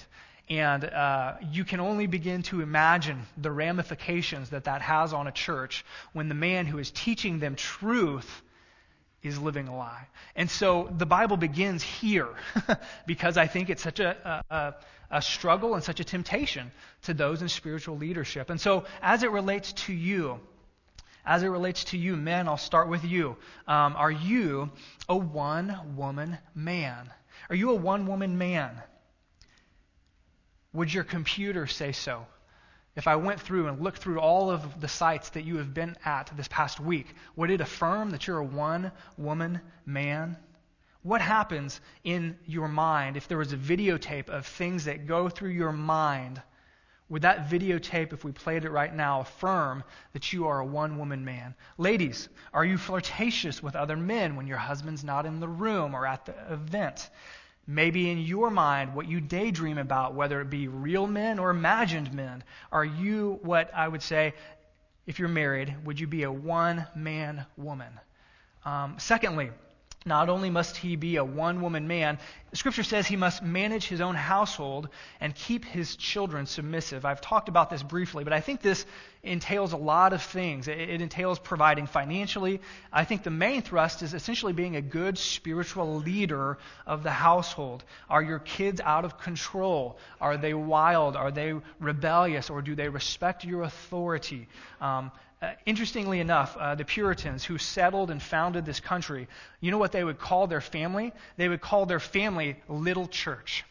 And 0.49 0.83
uh, 0.83 1.35
you 1.51 1.63
can 1.63 1.79
only 1.79 2.07
begin 2.07 2.43
to 2.43 2.61
imagine 2.61 3.25
the 3.37 3.51
ramifications 3.51 4.49
that 4.49 4.65
that 4.65 4.81
has 4.81 5.13
on 5.13 5.27
a 5.27 5.31
church 5.31 5.85
when 6.13 6.27
the 6.27 6.35
man 6.35 6.65
who 6.65 6.77
is 6.77 6.91
teaching 6.91 7.39
them 7.39 7.55
truth 7.55 8.41
is 9.23 9.39
living 9.39 9.67
a 9.67 9.75
lie. 9.75 10.07
And 10.35 10.49
so 10.49 10.91
the 10.97 11.05
Bible 11.05 11.37
begins 11.37 11.83
here 11.83 12.29
because 13.05 13.37
I 13.37 13.47
think 13.47 13.69
it's 13.69 13.83
such 13.83 13.99
a, 13.99 14.43
a, 14.49 14.73
a, 15.11 15.21
struggle 15.21 15.75
and 15.75 15.83
such 15.83 15.99
a 15.99 16.03
temptation 16.03 16.71
to 17.03 17.13
those 17.13 17.41
in 17.41 17.47
spiritual 17.47 17.97
leadership. 17.97 18.49
And 18.49 18.59
so 18.59 18.85
as 19.01 19.21
it 19.21 19.31
relates 19.31 19.73
to 19.73 19.93
you, 19.93 20.39
as 21.25 21.43
it 21.43 21.47
relates 21.47 21.83
to 21.85 21.97
you, 21.97 22.15
men, 22.15 22.47
I'll 22.47 22.57
start 22.57 22.87
with 22.87 23.03
you. 23.03 23.37
Um, 23.67 23.95
are 23.95 24.11
you 24.11 24.71
a 25.07 25.15
one 25.15 25.95
woman 25.95 26.37
man? 26.55 27.11
Are 27.49 27.55
you 27.55 27.71
a 27.71 27.75
one 27.75 28.07
woman 28.07 28.37
man? 28.37 28.81
Would 30.73 30.93
your 30.93 31.03
computer 31.03 31.67
say 31.67 31.91
so? 31.91 32.25
If 32.95 33.07
I 33.07 33.15
went 33.15 33.39
through 33.39 33.67
and 33.67 33.81
looked 33.81 33.99
through 33.99 34.19
all 34.19 34.49
of 34.49 34.81
the 34.81 34.87
sites 34.87 35.29
that 35.29 35.43
you 35.43 35.57
have 35.57 35.73
been 35.73 35.95
at 36.03 36.31
this 36.35 36.47
past 36.49 36.79
week, 36.79 37.15
would 37.35 37.49
it 37.49 37.61
affirm 37.61 38.11
that 38.11 38.27
you're 38.27 38.39
a 38.39 38.43
one 38.43 38.91
woman 39.17 39.61
man? 39.85 40.37
What 41.03 41.21
happens 41.21 41.79
in 42.03 42.37
your 42.45 42.67
mind 42.67 43.17
if 43.17 43.27
there 43.27 43.37
was 43.37 43.53
a 43.53 43.57
videotape 43.57 44.29
of 44.29 44.45
things 44.45 44.85
that 44.85 45.07
go 45.07 45.29
through 45.29 45.51
your 45.51 45.71
mind 45.71 46.41
would 47.11 47.23
that 47.23 47.49
videotape, 47.49 48.13
if 48.13 48.23
we 48.23 48.31
played 48.31 48.63
it 48.63 48.71
right 48.71 48.95
now, 48.95 49.19
affirm 49.19 49.83
that 50.13 50.31
you 50.31 50.47
are 50.47 50.61
a 50.61 50.65
one 50.65 50.97
woman 50.97 51.25
man? 51.25 51.53
Ladies, 51.77 52.29
are 52.53 52.63
you 52.63 52.77
flirtatious 52.77 53.61
with 53.61 53.75
other 53.75 53.97
men 53.97 54.37
when 54.37 54.47
your 54.47 54.57
husband's 54.57 55.03
not 55.03 55.25
in 55.25 55.41
the 55.41 55.47
room 55.47 55.93
or 55.93 56.07
at 56.07 56.25
the 56.25 56.33
event? 56.53 57.09
Maybe 57.67 58.09
in 58.09 58.19
your 58.19 58.49
mind, 58.49 58.95
what 58.95 59.09
you 59.09 59.19
daydream 59.19 59.77
about, 59.77 60.13
whether 60.13 60.39
it 60.39 60.49
be 60.49 60.69
real 60.69 61.05
men 61.05 61.37
or 61.37 61.49
imagined 61.49 62.13
men, 62.13 62.45
are 62.71 62.85
you 62.85 63.39
what 63.41 63.69
I 63.73 63.89
would 63.89 64.01
say, 64.01 64.33
if 65.05 65.19
you're 65.19 65.27
married, 65.27 65.75
would 65.83 65.99
you 65.99 66.07
be 66.07 66.23
a 66.23 66.31
one 66.31 66.87
man 66.95 67.45
woman? 67.57 67.91
Um, 68.63 68.95
secondly, 68.99 69.51
not 70.05 70.29
only 70.29 70.49
must 70.49 70.77
he 70.77 70.95
be 70.95 71.17
a 71.17 71.23
one 71.23 71.61
woman 71.61 71.87
man, 71.87 72.17
scripture 72.53 72.83
says 72.83 73.05
he 73.05 73.15
must 73.15 73.43
manage 73.43 73.85
his 73.85 74.01
own 74.01 74.15
household 74.15 74.89
and 75.19 75.35
keep 75.35 75.63
his 75.63 75.95
children 75.95 76.47
submissive. 76.47 77.05
I've 77.05 77.21
talked 77.21 77.49
about 77.49 77.69
this 77.69 77.83
briefly, 77.83 78.23
but 78.23 78.33
I 78.33 78.41
think 78.41 78.61
this 78.61 78.83
entails 79.21 79.73
a 79.73 79.77
lot 79.77 80.13
of 80.13 80.23
things. 80.23 80.67
It, 80.67 80.79
it, 80.79 81.01
entails 81.01 81.37
providing 81.37 81.85
financially. 81.85 82.61
I 82.91 83.05
think 83.05 83.21
the 83.21 83.29
main 83.29 83.61
thrust 83.61 84.01
is 84.01 84.15
essentially 84.15 84.53
being 84.53 84.75
a 84.75 84.81
good 84.81 85.19
spiritual 85.19 85.97
leader 85.97 86.57
of 86.87 87.03
the 87.03 87.11
household. 87.11 87.83
Are 88.09 88.23
your 88.23 88.39
kids 88.39 88.81
out 88.81 89.05
of 89.05 89.19
control? 89.19 89.99
Are 90.19 90.37
they 90.37 90.55
wild? 90.55 91.15
Are 91.15 91.29
they 91.29 91.53
rebellious? 91.79 92.49
Or 92.49 92.63
do 92.63 92.73
they 92.73 92.89
respect 92.89 93.45
your 93.45 93.61
authority? 93.61 94.47
Um, 94.79 95.11
uh, 95.41 95.53
interestingly 95.65 96.19
enough, 96.19 96.55
uh, 96.57 96.75
the 96.75 96.85
Puritans 96.85 97.43
who 97.43 97.57
settled 97.57 98.11
and 98.11 98.21
founded 98.21 98.65
this 98.65 98.79
country, 98.79 99.27
you 99.59 99.71
know 99.71 99.79
what 99.79 99.91
they 99.91 100.03
would 100.03 100.19
call 100.19 100.45
their 100.45 100.61
family? 100.61 101.13
They 101.37 101.49
would 101.49 101.61
call 101.61 101.85
their 101.85 101.99
family 101.99 102.57
little 102.67 103.07
church. 103.07 103.65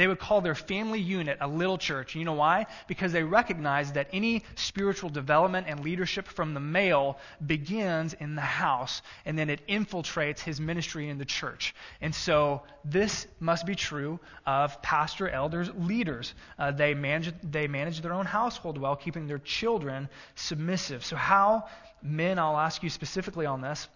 They 0.00 0.06
would 0.06 0.18
call 0.18 0.40
their 0.40 0.54
family 0.54 0.98
unit 0.98 1.36
a 1.42 1.46
little 1.46 1.76
church. 1.76 2.14
You 2.14 2.24
know 2.24 2.32
why? 2.32 2.64
Because 2.88 3.12
they 3.12 3.22
recognized 3.22 3.92
that 3.92 4.08
any 4.14 4.44
spiritual 4.54 5.10
development 5.10 5.66
and 5.68 5.80
leadership 5.80 6.26
from 6.26 6.54
the 6.54 6.60
male 6.60 7.18
begins 7.44 8.14
in 8.14 8.34
the 8.34 8.40
house, 8.40 9.02
and 9.26 9.38
then 9.38 9.50
it 9.50 9.60
infiltrates 9.68 10.40
his 10.40 10.58
ministry 10.58 11.10
in 11.10 11.18
the 11.18 11.26
church. 11.26 11.74
And 12.00 12.14
so 12.14 12.62
this 12.82 13.26
must 13.40 13.66
be 13.66 13.74
true 13.74 14.18
of 14.46 14.80
pastor, 14.80 15.28
elders, 15.28 15.68
leaders. 15.76 16.32
Uh, 16.58 16.70
they, 16.70 16.94
manage, 16.94 17.34
they 17.42 17.68
manage 17.68 18.00
their 18.00 18.14
own 18.14 18.24
household 18.24 18.78
well, 18.78 18.96
keeping 18.96 19.26
their 19.26 19.40
children 19.40 20.08
submissive. 20.34 21.04
So, 21.04 21.16
how, 21.16 21.66
men, 22.00 22.38
I'll 22.38 22.56
ask 22.56 22.82
you 22.82 22.88
specifically 22.88 23.44
on 23.44 23.60
this 23.60 23.86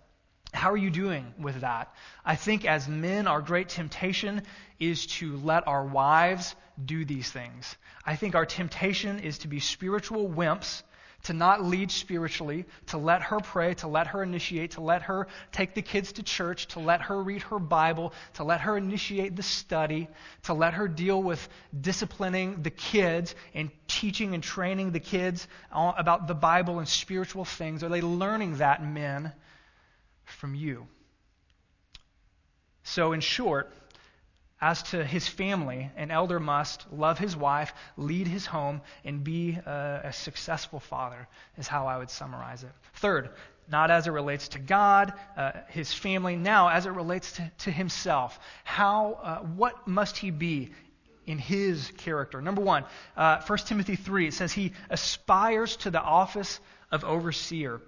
how 0.55 0.71
are 0.71 0.77
you 0.77 0.91
doing 0.91 1.35
with 1.39 1.61
that? 1.61 1.95
I 2.25 2.37
think 2.37 2.65
as 2.65 2.89
men, 2.89 3.27
our 3.27 3.41
great 3.41 3.69
temptation 3.69 4.43
is 4.79 5.07
to 5.07 5.37
let 5.39 5.67
our 5.69 5.85
wives 5.85 6.55
do 6.85 7.05
these 7.05 7.31
things. 7.31 7.77
I 8.07 8.17
think 8.17 8.35
our 8.35 8.47
temptation 8.47 9.19
is 9.19 9.39
to 9.39 9.49
be 9.49 9.61
spiritual 9.61 10.29
wimps, 10.29 10.83
to 11.25 11.33
not 11.33 11.65
lead 11.65 11.91
spiritually, 11.91 12.67
to 12.89 12.99
let 12.99 13.23
her 13.23 13.41
pray, 13.41 13.73
to 13.75 13.89
let 13.89 14.09
her 14.09 14.23
initiate, 14.23 14.73
to 14.73 14.83
let 14.83 15.03
her 15.03 15.27
take 15.53 15.75
the 15.75 15.81
kids 15.81 16.13
to 16.13 16.23
church, 16.23 16.67
to 16.69 16.81
let 16.81 17.01
her 17.01 17.23
read 17.23 17.41
her 17.43 17.59
Bible, 17.59 18.13
to 18.35 18.45
let 18.45 18.61
her 18.61 18.77
initiate 18.77 19.35
the 19.35 19.43
study, 19.43 20.09
to 20.43 20.53
let 20.53 20.75
her 20.75 20.87
deal 20.87 21.23
with 21.23 21.49
disciplining 21.79 22.63
the 22.63 22.71
kids 22.71 23.35
and 23.55 23.71
teaching 23.89 24.35
and 24.35 24.43
training 24.43 24.93
the 24.93 25.01
kids 25.01 25.49
about 25.73 26.27
the 26.27 26.35
Bible 26.35 26.79
and 26.79 26.89
spiritual 26.89 27.47
things. 27.47 27.83
Are 27.83 27.89
they 27.89 28.03
learning 28.03 28.59
that, 28.59 28.85
men? 28.85 29.33
From 30.35 30.55
you. 30.55 30.87
So, 32.83 33.13
in 33.13 33.21
short, 33.21 33.73
as 34.61 34.83
to 34.83 35.05
his 35.05 35.27
family, 35.27 35.91
an 35.97 36.11
elder 36.11 36.39
must 36.41 36.91
love 36.93 37.19
his 37.19 37.37
wife, 37.37 37.73
lead 37.97 38.27
his 38.27 38.47
home, 38.47 38.81
and 39.05 39.25
be 39.25 39.53
a, 39.55 40.01
a, 40.05 40.13
successful 40.13 40.81
father, 40.81 41.29
is 41.59 41.69
how 41.69 41.87
I 41.87 41.99
would 41.99 42.11
summarize 42.11 42.63
it. 42.63 42.71
Third, 42.95 43.31
not 43.69 43.91
as 43.91 44.07
it 44.07 44.11
relates 44.11 44.49
to 44.49 44.59
God, 44.59 45.13
uh, 45.37 45.53
his 45.69 45.93
family, 45.93 46.37
now 46.37 46.69
as 46.69 46.87
it 46.87 46.93
relates 46.93 47.33
to, 47.33 47.51
to 47.59 47.71
himself. 47.71 48.39
How, 48.65 49.19
uh, 49.23 49.39
what 49.41 49.87
must 49.87 50.17
he 50.17 50.31
be 50.31 50.71
in 51.27 51.39
his 51.39 51.91
character? 51.99 52.41
Number 52.41 52.63
one, 52.63 52.85
uh, 53.17 53.43
1 53.47 53.59
Timothy 53.61 53.97
3, 53.97 54.29
it 54.29 54.35
says 54.35 54.53
he 54.53 54.73
aspires 54.91 55.77
to 55.79 55.91
the 55.91 56.03
office 56.03 56.61
of 56.91 57.05
overseer 57.05 57.81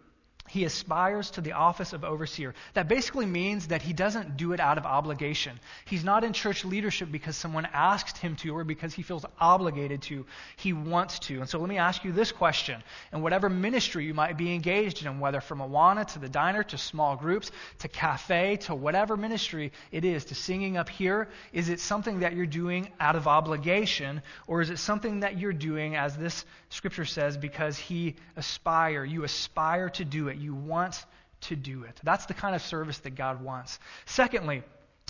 he 0.49 0.65
aspires 0.65 1.31
to 1.33 1.41
the 1.41 1.53
office 1.53 1.93
of 1.93 2.05
overseer. 2.05 2.55
That 2.75 2.89
basically 2.89 3.27
means 3.27 3.69
that 3.69 3.83
he 3.83 3.93
doesn't 3.93 4.37
do 4.37 4.53
it 4.53 4.61
out 4.61 4.79
of 4.79 4.87
obligation. 4.87 5.59
He's 5.85 6.05
not 6.05 6.25
in 6.25 6.33
church 6.33 6.65
leadership 6.65 7.11
because 7.11 7.37
someone 7.37 7.67
asked 7.73 8.19
him 8.19 8.37
to 8.37 8.57
or 8.57 8.65
because 8.65 8.95
he 8.95 9.03
feels 9.03 9.25
obligated 9.41 10.03
to. 10.03 10.27
He 10.57 10.73
wants 10.73 11.19
to. 11.21 11.41
And 11.41 11.49
so 11.49 11.59
let 11.59 11.69
me 11.69 11.79
ask 11.79 12.05
you 12.05 12.13
this 12.13 12.33
question. 12.33 12.83
In 13.13 13.23
whatever 13.23 13.49
ministry 13.49 14.05
you 14.05 14.15
might 14.15 14.37
be 14.37 14.55
engaged 14.55 15.05
in, 15.05 15.21
whether 15.21 15.41
from 15.41 15.59
Awana 15.59 16.07
to 16.13 16.19
the 16.19 16.29
diner 16.29 16.63
to 16.65 16.79
small 16.79 17.17
groups 17.17 17.51
to 17.81 17.89
cafe 17.89 18.57
to 18.57 18.75
whatever 18.75 19.17
ministry 19.17 19.73
it 19.91 20.05
is 20.05 20.27
to 20.27 20.35
singing 20.35 20.77
up 20.77 20.89
here, 20.89 21.29
is 21.53 21.69
it 21.69 21.81
something 21.81 22.21
that 22.21 22.35
you're 22.35 22.47
doing 22.47 22.89
out 23.01 23.17
of 23.17 23.27
obligation 23.27 24.23
or 24.47 24.63
is 24.63 24.71
it 24.71 24.79
something 24.79 25.21
that 25.21 25.39
you're 25.39 25.53
doing, 25.53 25.97
as 25.97 26.17
this 26.17 26.45
scripture 26.71 27.05
says, 27.05 27.37
because 27.37 27.79
he 27.79 28.15
aspire, 28.37 29.05
you 29.05 29.25
aspire 29.25 29.89
to 29.91 30.05
do 30.05 30.29
it? 30.29 30.36
You 30.37 30.55
want 30.55 31.05
to 31.43 31.57
do 31.57 31.85
it. 31.85 32.01
That's 32.03 32.27
the 32.27 32.35
kind 32.35 32.55
of 32.55 32.63
service 32.63 32.99
that 32.99 33.15
God 33.15 33.43
wants. 33.43 33.79
Secondly, 34.05 34.63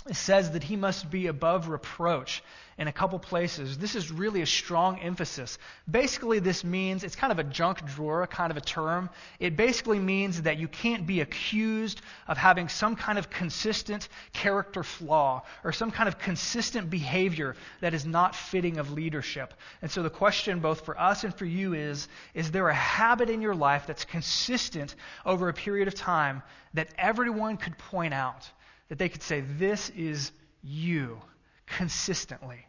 it 0.09 0.15
says 0.15 0.51
that 0.51 0.63
he 0.63 0.75
must 0.75 1.09
be 1.09 1.27
above 1.27 1.67
reproach 1.67 2.43
in 2.77 2.87
a 2.87 2.91
couple 2.91 3.17
places. 3.17 3.77
This 3.77 3.95
is 3.95 4.11
really 4.11 4.41
a 4.41 4.45
strong 4.45 4.99
emphasis. 4.99 5.57
Basically, 5.89 6.37
this 6.37 6.63
means 6.63 7.03
it's 7.03 7.15
kind 7.15 7.31
of 7.31 7.39
a 7.39 7.43
junk 7.43 7.83
drawer 7.85 8.27
kind 8.27 8.51
of 8.51 8.57
a 8.57 8.61
term. 8.61 9.09
It 9.39 9.57
basically 9.57 9.97
means 9.97 10.43
that 10.43 10.57
you 10.57 10.67
can't 10.67 11.07
be 11.07 11.21
accused 11.21 12.01
of 12.27 12.37
having 12.37 12.69
some 12.69 12.95
kind 12.95 13.17
of 13.17 13.31
consistent 13.31 14.09
character 14.31 14.83
flaw 14.83 15.43
or 15.63 15.71
some 15.71 15.89
kind 15.89 16.07
of 16.07 16.19
consistent 16.19 16.89
behavior 16.89 17.55
that 17.81 17.95
is 17.95 18.05
not 18.05 18.35
fitting 18.35 18.77
of 18.77 18.91
leadership. 18.91 19.55
And 19.81 19.89
so 19.89 20.03
the 20.03 20.09
question, 20.11 20.59
both 20.59 20.85
for 20.85 20.99
us 20.99 21.23
and 21.23 21.33
for 21.33 21.45
you, 21.45 21.73
is 21.73 22.07
is 22.35 22.51
there 22.51 22.69
a 22.69 22.75
habit 22.75 23.29
in 23.29 23.41
your 23.41 23.55
life 23.55 23.87
that's 23.87 24.05
consistent 24.05 24.93
over 25.25 25.49
a 25.49 25.53
period 25.53 25.87
of 25.87 25.95
time 25.95 26.43
that 26.75 26.89
everyone 26.97 27.57
could 27.57 27.77
point 27.77 28.13
out? 28.13 28.47
That 28.89 28.99
they 28.99 29.09
could 29.09 29.23
say, 29.23 29.41
This 29.41 29.89
is 29.89 30.31
you 30.63 31.19
consistently. 31.65 32.66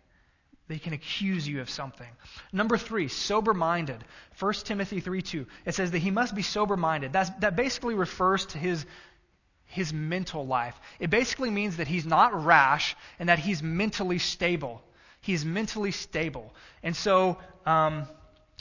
They 0.68 0.78
can 0.78 0.92
accuse 0.92 1.48
you 1.48 1.62
of 1.62 1.70
something. 1.70 2.08
Number 2.52 2.76
three, 2.76 3.08
sober 3.08 3.54
minded. 3.54 4.04
1 4.38 4.52
Timothy 4.64 5.00
3 5.00 5.22
2. 5.22 5.46
It 5.64 5.74
says 5.74 5.90
that 5.92 5.98
he 5.98 6.10
must 6.10 6.34
be 6.34 6.42
sober 6.42 6.76
minded. 6.76 7.14
That 7.14 7.56
basically 7.56 7.94
refers 7.94 8.44
to 8.46 8.58
his, 8.58 8.84
his 9.64 9.92
mental 9.94 10.46
life. 10.46 10.78
It 11.00 11.08
basically 11.08 11.50
means 11.50 11.78
that 11.78 11.88
he's 11.88 12.04
not 12.04 12.44
rash 12.44 12.96
and 13.18 13.30
that 13.30 13.38
he's 13.38 13.62
mentally 13.62 14.18
stable. 14.18 14.82
He's 15.22 15.42
mentally 15.42 15.90
stable. 15.90 16.54
And 16.82 16.94
so, 16.94 17.38
um, 17.64 18.06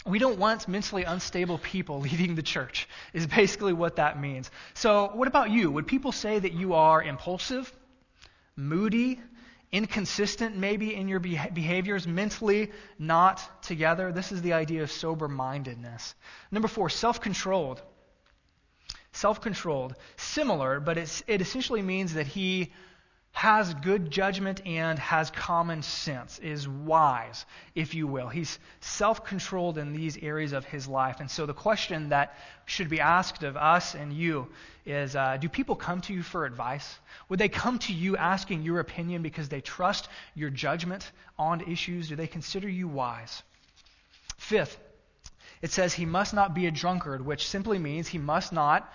we 0.05 0.20
don't 0.20 0.39
want 0.39 0.68
mentally 0.68 1.03
unstable 1.03 1.58
people 1.58 1.99
leading 2.10 2.36
the 2.36 2.41
church, 2.41 2.88
is 3.14 3.28
basically 3.28 3.74
what 3.74 3.97
that 3.97 4.20
means. 4.20 4.49
So, 4.76 5.12
what 5.14 5.28
about 5.28 5.51
you? 5.51 5.72
Would 5.72 5.88
people 5.88 6.14
say 6.14 6.39
that 6.39 6.53
you 6.53 6.74
are 6.74 7.03
impulsive, 7.03 7.72
moody, 8.55 9.20
inconsistent 9.72 10.55
maybe 10.55 10.95
in 10.95 11.07
your 11.07 11.20
behaviors, 11.20 12.07
mentally 12.07 12.72
not 12.97 13.63
together. 13.63 14.11
This 14.11 14.32
is 14.32 14.41
the 14.41 14.53
idea 14.53 14.84
of 14.84 14.91
sober 14.91 15.28
mindedness. 15.28 16.15
Number 16.51 16.68
four, 16.68 16.89
self 16.89 17.20
controlled. 17.22 17.82
Self 19.11 19.41
controlled. 19.41 19.95
Similar, 20.15 20.80
but 20.80 20.97
it 20.97 21.41
essentially 21.41 21.82
means 21.82 22.13
that 22.13 22.28
he 22.28 22.72
has 23.38 23.71
good 23.75 24.09
judgment 24.09 24.65
and 24.65 24.97
has 24.97 25.29
common 25.29 25.83
sense, 25.83 26.39
is 26.39 26.67
wise, 26.67 27.45
if 27.75 27.93
you 27.93 28.07
will. 28.07 28.29
He's 28.29 28.57
self 28.81 29.23
controlled 29.23 29.77
in 29.77 29.93
these 29.93 30.17
areas 30.17 30.53
of 30.53 30.65
his 30.65 30.88
life. 30.88 31.19
And 31.19 31.29
so 31.29 31.45
the 31.45 31.53
question 31.53 32.09
that 32.09 32.35
should 32.65 32.89
be 32.89 32.99
asked 32.99 33.43
of 33.43 33.55
us 33.55 33.93
and 33.93 34.11
you 34.11 34.47
is 34.88 35.15
uh, 35.15 35.38
do 35.38 35.49
people 35.49 35.75
come 35.75 36.01
to 36.01 36.13
you 36.15 36.23
for 36.23 36.45
advice? 36.45 36.97
Would 37.29 37.38
they 37.38 37.47
come 37.47 37.77
to 37.77 37.93
you 37.93 38.17
asking 38.17 38.63
your 38.63 38.79
opinion 38.79 39.21
because 39.21 39.49
they 39.49 39.61
trust 39.61 40.09
your 40.33 40.49
judgment 40.49 41.11
on 41.38 41.61
issues? 41.71 42.09
Do 42.09 42.15
they 42.15 42.25
consider 42.25 42.67
you 42.67 42.88
wise? 42.88 43.43
Fifth, 44.39 44.79
it 45.61 45.69
says 45.69 45.93
he 45.93 46.07
must 46.07 46.33
not 46.33 46.55
be 46.55 46.65
a 46.65 46.71
drunkard, 46.71 47.23
which 47.23 47.47
simply 47.47 47.77
means 47.77 48.07
he 48.07 48.17
must 48.17 48.51
not 48.51 48.91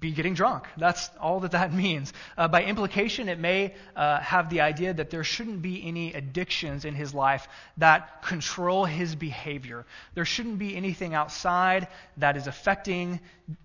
be 0.00 0.12
getting 0.12 0.34
drunk. 0.34 0.66
That's 0.76 1.10
all 1.20 1.40
that 1.40 1.52
that 1.52 1.72
means. 1.84 2.12
Uh, 2.36 2.48
by 2.48 2.64
implication, 2.64 3.28
it 3.28 3.38
may 3.38 3.74
uh, 3.94 4.20
have 4.20 4.50
the 4.50 4.60
idea 4.60 4.92
that 4.94 5.10
there 5.10 5.24
shouldn't 5.24 5.62
be 5.62 5.86
any 5.86 6.12
addictions 6.12 6.84
in 6.84 6.94
his 6.94 7.14
life 7.14 7.46
that 7.76 8.22
control 8.22 8.84
his 8.84 9.14
behavior. 9.14 9.86
There 10.14 10.24
shouldn't 10.24 10.58
be 10.58 10.76
anything 10.76 11.14
outside 11.14 11.88
that 12.16 12.36
is 12.36 12.46
affecting 12.46 13.20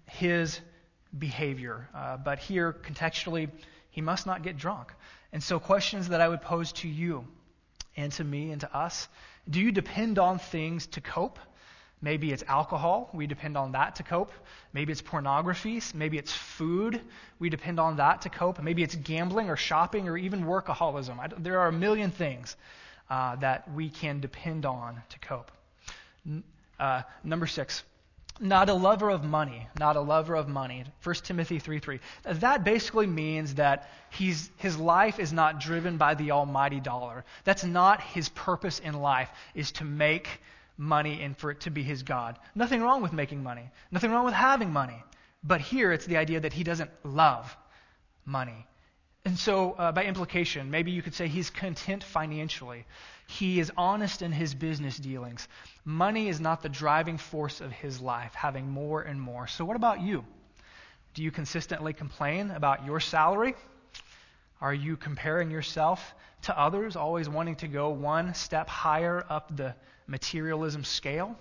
his 0.05 0.59
behavior. 1.17 1.89
Uh, 1.93 2.17
but 2.17 2.39
here, 2.39 2.73
contextually, 2.73 3.49
he 3.89 4.01
must 4.01 4.25
not 4.25 4.43
get 4.43 4.57
drunk. 4.57 4.93
And 5.33 5.41
so, 5.41 5.59
questions 5.59 6.09
that 6.09 6.21
I 6.21 6.27
would 6.27 6.41
pose 6.41 6.71
to 6.73 6.87
you 6.87 7.25
and 7.97 8.11
to 8.13 8.23
me 8.23 8.51
and 8.51 8.61
to 8.61 8.77
us 8.77 9.07
do 9.49 9.59
you 9.59 9.71
depend 9.71 10.19
on 10.19 10.39
things 10.39 10.87
to 10.87 11.01
cope? 11.01 11.39
Maybe 12.01 12.31
it's 12.31 12.43
alcohol. 12.47 13.09
We 13.13 13.27
depend 13.27 13.55
on 13.57 13.73
that 13.73 13.95
to 13.97 14.03
cope. 14.03 14.31
Maybe 14.73 14.91
it's 14.91 15.01
pornography. 15.01 15.81
Maybe 15.93 16.17
it's 16.17 16.31
food. 16.31 16.99
We 17.39 17.49
depend 17.49 17.79
on 17.79 17.97
that 17.97 18.21
to 18.21 18.29
cope. 18.29 18.61
Maybe 18.61 18.81
it's 18.81 18.95
gambling 18.95 19.49
or 19.49 19.55
shopping 19.55 20.09
or 20.09 20.17
even 20.17 20.45
workaholism. 20.45 21.43
there 21.43 21.59
are 21.59 21.67
a 21.67 21.71
million 21.71 22.09
things 22.09 22.55
uh, 23.09 23.35
that 23.37 23.71
we 23.73 23.89
can 23.89 24.19
depend 24.19 24.65
on 24.65 25.01
to 25.09 25.19
cope. 25.19 25.51
Uh, 26.79 27.03
number 27.23 27.45
six, 27.45 27.83
not 28.39 28.69
a 28.69 28.73
lover 28.73 29.11
of 29.11 29.23
money, 29.23 29.67
not 29.77 29.95
a 29.95 30.01
lover 30.01 30.35
of 30.35 30.47
money. 30.47 30.83
1 31.03 31.15
Timothy 31.15 31.59
3 31.59 31.79
3. 31.79 31.99
That 32.23 32.63
basically 32.63 33.05
means 33.05 33.55
that 33.55 33.89
he's, 34.09 34.49
his 34.57 34.77
life 34.77 35.19
is 35.19 35.31
not 35.31 35.59
driven 35.59 35.97
by 35.97 36.15
the 36.15 36.31
almighty 36.31 36.79
dollar. 36.79 37.23
That's 37.43 37.63
not 37.63 38.01
his 38.01 38.29
purpose 38.29 38.79
in 38.79 38.95
life, 38.95 39.29
is 39.53 39.71
to 39.73 39.83
make 39.83 40.27
money 40.77 41.21
and 41.21 41.37
for 41.37 41.51
it 41.51 41.61
to 41.61 41.69
be 41.69 41.83
his 41.83 42.03
God. 42.03 42.37
Nothing 42.55 42.81
wrong 42.81 43.01
with 43.01 43.13
making 43.13 43.43
money, 43.43 43.69
nothing 43.91 44.11
wrong 44.11 44.25
with 44.25 44.33
having 44.33 44.71
money. 44.71 45.03
But 45.43 45.61
here 45.61 45.91
it's 45.91 46.05
the 46.05 46.17
idea 46.17 46.39
that 46.41 46.53
he 46.53 46.63
doesn't 46.63 46.91
love 47.03 47.55
money. 48.25 48.67
And 49.23 49.37
so, 49.37 49.73
uh, 49.73 49.91
by 49.91 50.05
implication, 50.05 50.71
maybe 50.71 50.91
you 50.91 51.03
could 51.03 51.13
say 51.13 51.27
he's 51.27 51.51
content 51.51 52.03
financially. 52.03 52.85
He 53.27 53.59
is 53.59 53.71
honest 53.77 54.23
in 54.23 54.31
his 54.31 54.55
business 54.55 54.97
dealings. 54.97 55.47
Money 55.85 56.27
is 56.27 56.39
not 56.39 56.63
the 56.63 56.69
driving 56.69 57.17
force 57.17 57.61
of 57.61 57.71
his 57.71 58.01
life, 58.01 58.33
having 58.33 58.69
more 58.69 59.01
and 59.01 59.21
more. 59.21 59.45
So, 59.45 59.63
what 59.63 59.75
about 59.75 60.01
you? 60.01 60.25
Do 61.13 61.23
you 61.23 61.29
consistently 61.29 61.93
complain 61.93 62.49
about 62.49 62.85
your 62.85 62.99
salary? 62.99 63.53
Are 64.59 64.73
you 64.73 64.97
comparing 64.97 65.51
yourself 65.51 66.15
to 66.43 66.59
others, 66.59 66.95
always 66.95 67.29
wanting 67.29 67.55
to 67.57 67.67
go 67.67 67.89
one 67.89 68.33
step 68.33 68.67
higher 68.67 69.23
up 69.29 69.55
the 69.55 69.75
materialism 70.11 70.83
scale? 70.83 71.35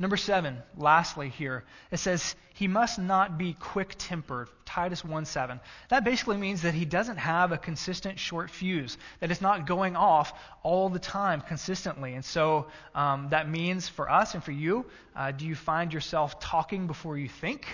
Number 0.00 0.16
seven, 0.16 0.58
lastly 0.76 1.28
here, 1.28 1.64
it 1.90 1.96
says 1.96 2.36
he 2.54 2.68
must 2.68 3.00
not 3.00 3.36
be 3.36 3.54
quick 3.54 3.96
tempered. 3.98 4.48
Titus 4.64 5.04
1 5.04 5.24
7. 5.24 5.58
That 5.88 6.04
basically 6.04 6.36
means 6.36 6.62
that 6.62 6.74
he 6.74 6.84
doesn't 6.84 7.16
have 7.16 7.50
a 7.50 7.58
consistent 7.58 8.18
short 8.18 8.48
fuse, 8.48 8.96
that 9.18 9.32
it's 9.32 9.40
not 9.40 9.66
going 9.66 9.96
off 9.96 10.32
all 10.62 10.88
the 10.88 11.00
time 11.00 11.40
consistently. 11.40 12.14
And 12.14 12.24
so 12.24 12.68
um, 12.94 13.30
that 13.30 13.48
means 13.48 13.88
for 13.88 14.08
us 14.08 14.34
and 14.34 14.44
for 14.44 14.52
you, 14.52 14.86
uh, 15.16 15.32
do 15.32 15.46
you 15.46 15.56
find 15.56 15.92
yourself 15.92 16.38
talking 16.38 16.86
before 16.86 17.18
you 17.18 17.28
think? 17.28 17.66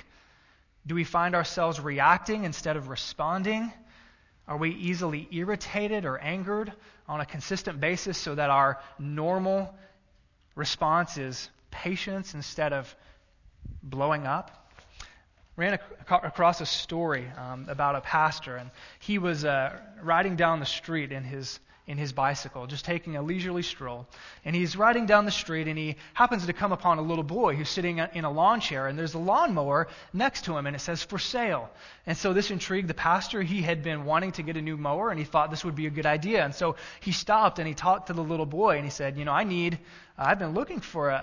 Do 0.86 0.94
we 0.94 1.04
find 1.04 1.34
ourselves 1.34 1.78
reacting 1.78 2.44
instead 2.44 2.76
of 2.78 2.88
responding? 2.88 3.70
Are 4.46 4.56
we 4.56 4.70
easily 4.70 5.28
irritated 5.30 6.06
or 6.06 6.18
angered 6.18 6.72
on 7.06 7.20
a 7.20 7.26
consistent 7.26 7.80
basis 7.80 8.16
so 8.16 8.34
that 8.34 8.48
our 8.48 8.80
normal 8.98 9.74
response 10.54 11.18
is 11.18 11.48
patience 11.70 12.34
instead 12.34 12.72
of 12.72 12.94
blowing 13.82 14.26
up. 14.26 14.70
Ran 15.56 15.74
ac- 15.74 16.20
across 16.22 16.60
a 16.60 16.66
story 16.66 17.26
um, 17.38 17.66
about 17.68 17.94
a 17.94 18.00
pastor, 18.00 18.56
and 18.56 18.70
he 18.98 19.18
was 19.18 19.44
uh, 19.44 19.78
riding 20.02 20.34
down 20.34 20.58
the 20.58 20.66
street 20.66 21.12
in 21.12 21.22
his 21.22 21.60
in 21.86 21.98
his 21.98 22.12
bicycle, 22.12 22.66
just 22.66 22.84
taking 22.84 23.16
a 23.16 23.22
leisurely 23.22 23.62
stroll. 23.62 24.06
And 24.44 24.56
he's 24.56 24.74
riding 24.74 25.04
down 25.04 25.26
the 25.26 25.30
street, 25.30 25.68
and 25.68 25.76
he 25.76 25.96
happens 26.14 26.46
to 26.46 26.52
come 26.54 26.72
upon 26.72 26.96
a 26.98 27.02
little 27.02 27.24
boy 27.24 27.56
who's 27.56 27.68
sitting 27.68 27.98
in 27.98 28.24
a 28.24 28.30
lawn 28.30 28.60
chair, 28.60 28.86
and 28.86 28.98
there's 28.98 29.12
a 29.12 29.18
lawnmower 29.18 29.88
next 30.12 30.46
to 30.46 30.56
him, 30.56 30.66
and 30.66 30.74
it 30.74 30.78
says 30.78 31.02
for 31.02 31.18
sale. 31.18 31.68
And 32.06 32.16
so 32.16 32.32
this 32.32 32.50
intrigued 32.50 32.88
the 32.88 32.94
pastor. 32.94 33.42
He 33.42 33.60
had 33.60 33.82
been 33.82 34.06
wanting 34.06 34.32
to 34.32 34.42
get 34.42 34.56
a 34.56 34.62
new 34.62 34.78
mower, 34.78 35.10
and 35.10 35.18
he 35.18 35.26
thought 35.26 35.50
this 35.50 35.64
would 35.64 35.74
be 35.74 35.86
a 35.86 35.90
good 35.90 36.06
idea. 36.06 36.42
And 36.42 36.54
so 36.54 36.76
he 37.00 37.12
stopped 37.12 37.58
and 37.58 37.68
he 37.68 37.74
talked 37.74 38.06
to 38.06 38.14
the 38.14 38.24
little 38.24 38.46
boy, 38.46 38.76
and 38.76 38.84
he 38.84 38.90
said, 38.90 39.18
You 39.18 39.26
know, 39.26 39.32
I 39.32 39.44
need 39.44 39.78
Uh, 40.18 40.24
I've 40.26 40.38
been 40.38 40.54
looking 40.54 40.80
for 40.80 41.10
a, 41.10 41.14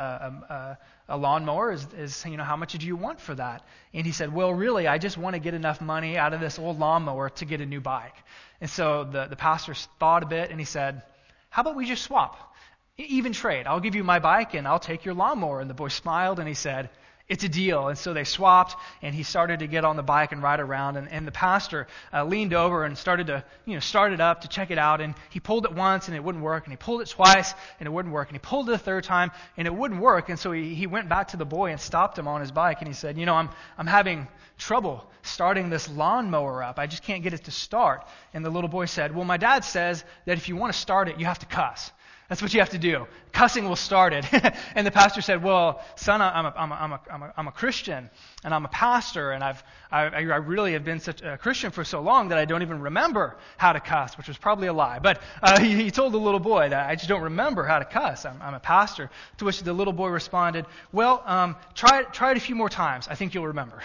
a, 0.49 0.53
a, 0.53 0.77
a 1.09 1.17
lawnmower. 1.17 1.71
Is, 1.71 1.87
is, 1.97 2.25
you 2.25 2.37
know, 2.37 2.43
how 2.43 2.55
much 2.55 2.73
do 2.73 2.85
you 2.85 2.95
want 2.95 3.19
for 3.19 3.35
that? 3.35 3.63
And 3.93 4.05
he 4.05 4.11
said, 4.11 4.33
well, 4.33 4.53
really, 4.53 4.87
I 4.87 4.97
just 4.97 5.17
want 5.17 5.35
to 5.35 5.39
get 5.39 5.53
enough 5.53 5.81
money 5.81 6.17
out 6.17 6.33
of 6.33 6.39
this 6.39 6.59
old 6.59 6.79
lawnmower 6.79 7.29
to 7.29 7.45
get 7.45 7.61
a 7.61 7.65
new 7.65 7.81
bike. 7.81 8.15
And 8.59 8.69
so 8.69 9.03
the, 9.03 9.27
the 9.27 9.35
pastor 9.35 9.73
thought 9.99 10.23
a 10.23 10.27
bit 10.27 10.51
and 10.51 10.59
he 10.59 10.65
said, 10.65 11.01
how 11.49 11.61
about 11.61 11.75
we 11.75 11.85
just 11.85 12.03
swap? 12.03 12.55
Even 12.97 13.33
trade. 13.33 13.67
I'll 13.67 13.79
give 13.79 13.95
you 13.95 14.03
my 14.03 14.19
bike 14.19 14.53
and 14.53 14.67
I'll 14.67 14.79
take 14.79 15.05
your 15.05 15.13
lawnmower. 15.13 15.59
And 15.59 15.69
the 15.69 15.73
boy 15.73 15.87
smiled 15.87 16.39
and 16.39 16.47
he 16.47 16.53
said, 16.53 16.89
it's 17.31 17.45
a 17.45 17.49
deal. 17.49 17.87
And 17.87 17.97
so 17.97 18.13
they 18.13 18.25
swapped, 18.25 18.75
and 19.01 19.15
he 19.15 19.23
started 19.23 19.59
to 19.59 19.67
get 19.67 19.85
on 19.85 19.95
the 19.95 20.03
bike 20.03 20.33
and 20.33 20.43
ride 20.43 20.59
around. 20.59 20.97
And, 20.97 21.09
and 21.09 21.25
the 21.25 21.31
pastor 21.31 21.87
uh, 22.13 22.25
leaned 22.25 22.53
over 22.53 22.83
and 22.83 22.97
started 22.97 23.27
to, 23.27 23.45
you 23.65 23.73
know, 23.73 23.79
start 23.79 24.11
it 24.11 24.19
up 24.19 24.41
to 24.41 24.49
check 24.49 24.69
it 24.69 24.77
out. 24.77 24.99
And 24.99 25.15
he 25.29 25.39
pulled 25.39 25.63
it 25.63 25.71
once, 25.73 26.09
and 26.09 26.15
it 26.17 26.21
wouldn't 26.21 26.43
work. 26.43 26.65
And 26.65 26.73
he 26.73 26.77
pulled 26.77 26.99
it 26.99 27.07
twice, 27.07 27.53
and 27.79 27.87
it 27.87 27.89
wouldn't 27.89 28.13
work. 28.13 28.27
And 28.27 28.35
he 28.35 28.39
pulled 28.39 28.69
it 28.69 28.73
a 28.73 28.77
third 28.77 29.05
time, 29.05 29.31
and 29.55 29.65
it 29.65 29.73
wouldn't 29.73 30.01
work. 30.01 30.27
And 30.27 30.37
so 30.37 30.51
he, 30.51 30.75
he 30.75 30.87
went 30.87 31.07
back 31.07 31.29
to 31.29 31.37
the 31.37 31.45
boy 31.45 31.71
and 31.71 31.79
stopped 31.79 32.19
him 32.19 32.27
on 32.27 32.41
his 32.41 32.51
bike. 32.51 32.79
And 32.81 32.87
he 32.89 32.93
said, 32.93 33.17
You 33.17 33.25
know, 33.25 33.35
I'm, 33.35 33.49
I'm 33.77 33.87
having 33.87 34.27
trouble 34.57 35.09
starting 35.21 35.69
this 35.69 35.89
lawnmower 35.89 36.61
up. 36.61 36.79
I 36.79 36.85
just 36.85 37.03
can't 37.03 37.23
get 37.23 37.33
it 37.33 37.45
to 37.45 37.51
start. 37.51 38.05
And 38.33 38.43
the 38.43 38.49
little 38.49 38.69
boy 38.69 38.87
said, 38.87 39.15
Well, 39.15 39.23
my 39.23 39.37
dad 39.37 39.63
says 39.63 40.03
that 40.25 40.37
if 40.37 40.49
you 40.49 40.57
want 40.57 40.73
to 40.73 40.79
start 40.79 41.07
it, 41.07 41.17
you 41.17 41.25
have 41.27 41.39
to 41.39 41.45
cuss. 41.45 41.93
That's 42.31 42.41
what 42.41 42.53
you 42.53 42.61
have 42.61 42.69
to 42.69 42.77
do. 42.77 43.07
Cussing 43.33 43.67
will 43.67 43.75
start 43.75 44.13
it. 44.13 44.25
and 44.73 44.87
the 44.87 44.91
pastor 44.91 45.19
said, 45.21 45.43
Well, 45.43 45.83
son, 45.97 46.21
I'm 46.21 46.45
a, 46.45 46.53
I'm, 46.55 46.71
a, 46.71 46.75
I'm, 46.75 46.91
a, 46.93 47.01
I'm, 47.11 47.23
a, 47.23 47.33
I'm 47.35 47.47
a 47.49 47.51
Christian, 47.51 48.09
and 48.45 48.53
I'm 48.53 48.63
a 48.63 48.69
pastor, 48.69 49.31
and 49.31 49.43
I've, 49.43 49.61
I, 49.91 50.03
I 50.03 50.37
really 50.37 50.71
have 50.71 50.85
been 50.85 51.01
such 51.01 51.21
a 51.23 51.37
Christian 51.37 51.71
for 51.71 51.83
so 51.83 51.99
long 51.99 52.29
that 52.29 52.37
I 52.37 52.45
don't 52.45 52.61
even 52.61 52.79
remember 52.79 53.35
how 53.57 53.73
to 53.73 53.81
cuss, 53.81 54.17
which 54.17 54.29
was 54.29 54.37
probably 54.37 54.67
a 54.67 54.73
lie. 54.73 54.99
But 54.99 55.21
uh, 55.43 55.59
he, 55.59 55.75
he, 55.75 55.91
told 55.91 56.13
the 56.13 56.19
little 56.19 56.39
boy 56.39 56.69
that 56.69 56.89
I 56.89 56.95
just 56.95 57.09
don't 57.09 57.23
remember 57.23 57.65
how 57.65 57.79
to 57.79 57.85
cuss. 57.85 58.23
I'm, 58.25 58.41
I'm 58.41 58.53
a 58.53 58.61
pastor. 58.61 59.09
To 59.39 59.43
which 59.43 59.61
the 59.61 59.73
little 59.73 59.91
boy 59.91 60.07
responded, 60.07 60.67
Well, 60.93 61.21
um, 61.25 61.57
try, 61.75 62.03
try 62.03 62.31
it 62.31 62.37
a 62.37 62.39
few 62.39 62.55
more 62.55 62.69
times. 62.69 63.09
I 63.09 63.15
think 63.15 63.33
you'll 63.33 63.47
remember. 63.47 63.81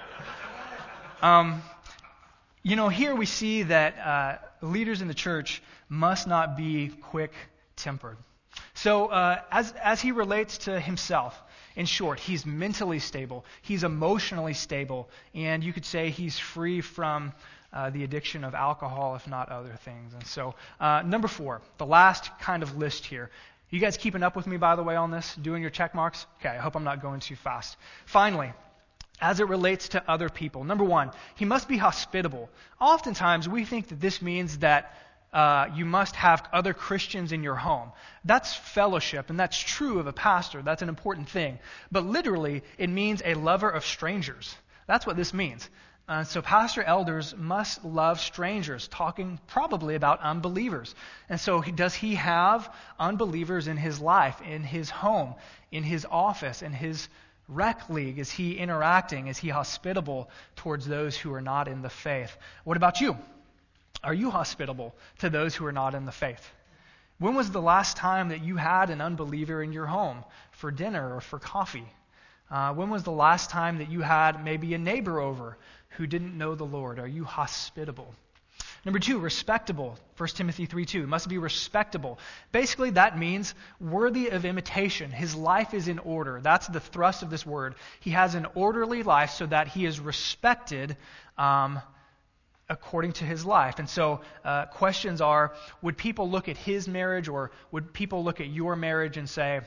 um, 1.20 1.60
you 2.62 2.76
know, 2.76 2.88
here 2.88 3.14
we 3.14 3.26
see 3.26 3.64
that 3.64 3.98
uh, 3.98 4.38
leaders 4.60 5.02
in 5.02 5.08
the 5.08 5.14
church 5.14 5.62
must 5.88 6.26
not 6.26 6.56
be 6.56 6.88
quick 6.88 7.32
tempered. 7.76 8.16
So, 8.74 9.06
uh, 9.06 9.40
as, 9.50 9.72
as 9.82 10.00
he 10.00 10.12
relates 10.12 10.58
to 10.58 10.80
himself, 10.80 11.40
in 11.76 11.86
short, 11.86 12.18
he's 12.18 12.46
mentally 12.46 12.98
stable, 12.98 13.44
he's 13.62 13.84
emotionally 13.84 14.54
stable, 14.54 15.08
and 15.34 15.62
you 15.62 15.72
could 15.72 15.84
say 15.84 16.10
he's 16.10 16.38
free 16.38 16.80
from 16.80 17.32
uh, 17.72 17.90
the 17.90 18.04
addiction 18.04 18.44
of 18.44 18.54
alcohol, 18.54 19.14
if 19.14 19.26
not 19.28 19.50
other 19.50 19.76
things. 19.84 20.14
And 20.14 20.26
so, 20.26 20.54
uh, 20.80 21.02
number 21.04 21.28
four, 21.28 21.60
the 21.78 21.86
last 21.86 22.30
kind 22.40 22.62
of 22.62 22.76
list 22.76 23.04
here. 23.04 23.30
You 23.68 23.80
guys 23.80 23.96
keeping 23.96 24.22
up 24.22 24.36
with 24.36 24.46
me, 24.46 24.56
by 24.56 24.76
the 24.76 24.82
way, 24.82 24.96
on 24.96 25.10
this? 25.10 25.34
Doing 25.34 25.60
your 25.60 25.70
check 25.70 25.94
marks? 25.94 26.24
Okay, 26.40 26.50
I 26.50 26.58
hope 26.58 26.76
I'm 26.76 26.84
not 26.84 27.02
going 27.02 27.20
too 27.20 27.36
fast. 27.36 27.76
Finally, 28.06 28.52
as 29.20 29.40
it 29.40 29.48
relates 29.48 29.90
to 29.90 30.10
other 30.10 30.28
people. 30.28 30.64
Number 30.64 30.84
one, 30.84 31.10
he 31.36 31.44
must 31.44 31.68
be 31.68 31.76
hospitable. 31.76 32.50
Oftentimes, 32.80 33.48
we 33.48 33.64
think 33.64 33.88
that 33.88 34.00
this 34.00 34.20
means 34.20 34.58
that 34.58 34.94
uh, 35.32 35.68
you 35.74 35.84
must 35.84 36.16
have 36.16 36.46
other 36.52 36.72
Christians 36.72 37.32
in 37.32 37.42
your 37.42 37.56
home. 37.56 37.92
That's 38.24 38.54
fellowship, 38.54 39.28
and 39.30 39.38
that's 39.38 39.58
true 39.58 39.98
of 39.98 40.06
a 40.06 40.12
pastor. 40.12 40.62
That's 40.62 40.82
an 40.82 40.88
important 40.88 41.28
thing. 41.28 41.58
But 41.90 42.04
literally, 42.04 42.62
it 42.78 42.88
means 42.88 43.22
a 43.24 43.34
lover 43.34 43.68
of 43.68 43.84
strangers. 43.84 44.54
That's 44.86 45.06
what 45.06 45.16
this 45.16 45.34
means. 45.34 45.68
Uh, 46.08 46.22
so, 46.22 46.40
pastor 46.40 46.84
elders 46.84 47.34
must 47.36 47.84
love 47.84 48.20
strangers, 48.20 48.86
talking 48.86 49.40
probably 49.48 49.96
about 49.96 50.20
unbelievers. 50.20 50.94
And 51.28 51.40
so, 51.40 51.60
does 51.60 51.94
he 51.94 52.14
have 52.14 52.72
unbelievers 52.98 53.66
in 53.66 53.76
his 53.76 54.00
life, 54.00 54.40
in 54.40 54.62
his 54.62 54.88
home, 54.88 55.34
in 55.72 55.82
his 55.82 56.06
office, 56.08 56.62
in 56.62 56.72
his 56.72 57.08
rec 57.48 57.88
league? 57.88 58.18
Is 58.18 58.30
he 58.30 58.56
interacting? 58.56 59.28
Is 59.28 59.38
he 59.38 59.48
hospitable 59.48 60.30
towards 60.56 60.86
those 60.86 61.16
who 61.16 61.32
are 61.32 61.40
not 61.40 61.68
in 61.68 61.82
the 61.82 61.90
faith? 61.90 62.36
What 62.64 62.76
about 62.76 63.00
you? 63.00 63.16
Are 64.02 64.14
you 64.14 64.30
hospitable 64.30 64.94
to 65.18 65.30
those 65.30 65.54
who 65.54 65.66
are 65.66 65.72
not 65.72 65.94
in 65.94 66.04
the 66.04 66.12
faith? 66.12 66.50
When 67.18 67.34
was 67.34 67.50
the 67.50 67.62
last 67.62 67.96
time 67.96 68.28
that 68.28 68.42
you 68.42 68.56
had 68.56 68.90
an 68.90 69.00
unbeliever 69.00 69.62
in 69.62 69.72
your 69.72 69.86
home 69.86 70.24
for 70.50 70.70
dinner 70.70 71.16
or 71.16 71.20
for 71.20 71.38
coffee? 71.38 71.88
Uh, 72.50 72.74
when 72.74 72.90
was 72.90 73.02
the 73.02 73.10
last 73.10 73.50
time 73.50 73.78
that 73.78 73.90
you 73.90 74.02
had 74.02 74.44
maybe 74.44 74.74
a 74.74 74.78
neighbor 74.78 75.18
over 75.18 75.56
who 75.90 76.06
didn't 76.06 76.36
know 76.36 76.54
the 76.54 76.64
Lord? 76.64 76.98
Are 76.98 77.08
you 77.08 77.24
hospitable? 77.24 78.14
Number 78.86 79.00
two, 79.00 79.18
respectable. 79.18 79.98
1 80.16 80.28
Timothy 80.28 80.64
3 80.64 80.84
2 80.84 81.08
must 81.08 81.28
be 81.28 81.38
respectable. 81.38 82.20
Basically, 82.52 82.90
that 82.90 83.18
means 83.18 83.52
worthy 83.80 84.28
of 84.28 84.44
imitation. 84.44 85.10
His 85.10 85.34
life 85.34 85.74
is 85.74 85.88
in 85.88 85.98
order. 85.98 86.40
That's 86.40 86.68
the 86.68 86.78
thrust 86.78 87.24
of 87.24 87.28
this 87.28 87.44
word. 87.44 87.74
He 87.98 88.10
has 88.10 88.36
an 88.36 88.46
orderly 88.54 89.02
life 89.02 89.30
so 89.30 89.46
that 89.46 89.66
he 89.66 89.86
is 89.86 89.98
respected 89.98 90.96
um, 91.36 91.80
according 92.68 93.14
to 93.14 93.24
his 93.24 93.44
life. 93.44 93.80
And 93.80 93.90
so, 93.90 94.20
uh, 94.44 94.66
questions 94.66 95.20
are 95.20 95.54
would 95.82 95.96
people 95.96 96.30
look 96.30 96.48
at 96.48 96.56
his 96.56 96.86
marriage 96.86 97.26
or 97.26 97.50
would 97.72 97.92
people 97.92 98.22
look 98.22 98.40
at 98.40 98.46
your 98.46 98.76
marriage 98.76 99.16
and 99.16 99.28
say, 99.28 99.62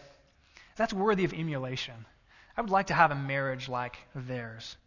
that's 0.77 0.93
worthy 0.93 1.25
of 1.25 1.33
emulation? 1.33 2.05
I 2.55 2.61
would 2.61 2.71
like 2.71 2.87
to 2.87 2.93
have 2.93 3.11
a 3.11 3.15
marriage 3.15 3.67
like 3.67 3.97
theirs. 4.15 4.77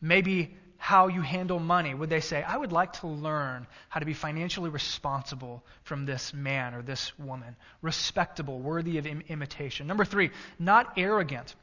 Maybe 0.00 0.56
how 0.78 1.08
you 1.08 1.20
handle 1.20 1.58
money. 1.58 1.94
Would 1.94 2.10
they 2.10 2.20
say, 2.20 2.42
I 2.42 2.56
would 2.56 2.72
like 2.72 2.94
to 2.94 3.06
learn 3.06 3.66
how 3.88 4.00
to 4.00 4.06
be 4.06 4.14
financially 4.14 4.70
responsible 4.70 5.64
from 5.84 6.06
this 6.06 6.34
man 6.34 6.74
or 6.74 6.82
this 6.82 7.18
woman? 7.18 7.56
Respectable, 7.82 8.60
worthy 8.60 8.98
of 8.98 9.06
Im- 9.06 9.22
imitation. 9.28 9.86
Number 9.86 10.04
three, 10.04 10.30
not 10.58 10.94
arrogant. 10.96 11.54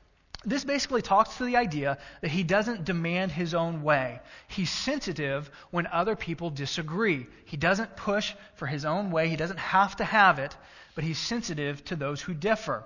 This 0.46 0.66
basically 0.66 1.02
talks 1.02 1.38
to 1.38 1.46
the 1.46 1.56
idea 1.56 1.98
that 2.22 2.32
he 2.32 2.44
doesn't 2.44 2.84
demand 2.84 3.32
his 3.32 3.54
own 3.54 3.82
way. 3.82 4.20
He's 4.50 4.70
sensitive 4.70 5.50
when 5.72 5.88
other 5.88 6.18
people 6.18 6.50
disagree. 6.50 7.28
He 7.46 7.56
doesn't 7.56 7.96
push 7.96 8.34
for 8.56 8.66
his 8.66 8.84
own 8.84 9.10
way. 9.12 9.30
He 9.30 9.38
doesn't 9.38 9.60
have 9.60 9.96
to 9.98 10.04
have 10.04 10.40
it, 10.40 10.56
but 10.96 11.06
he's 11.06 11.18
sensitive 11.18 11.84
to 11.86 11.96
those 11.96 12.22
who 12.22 12.34
differ. 12.34 12.84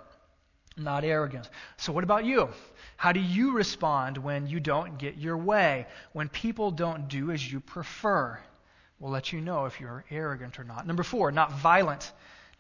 Not 0.78 1.04
arrogant. 1.04 1.50
So, 1.78 1.92
what 1.92 2.04
about 2.04 2.26
you? 2.26 2.50
How 2.96 3.12
do 3.12 3.20
you 3.20 3.54
respond 3.54 4.18
when 4.18 4.48
you 4.48 4.60
don't 4.60 4.98
get 4.98 5.18
your 5.18 5.38
way? 5.38 5.88
When 6.14 6.30
people 6.30 6.72
don't 6.72 7.08
do 7.08 7.32
as 7.32 7.52
you 7.52 7.60
prefer? 7.60 8.40
We'll 9.00 9.12
let 9.12 9.32
you 9.32 9.42
know 9.42 9.66
if 9.66 9.80
you're 9.80 10.04
arrogant 10.10 10.60
or 10.60 10.64
not. 10.64 10.88
Number 10.88 11.04
four, 11.04 11.32
not 11.32 11.52
violent. 11.52 12.12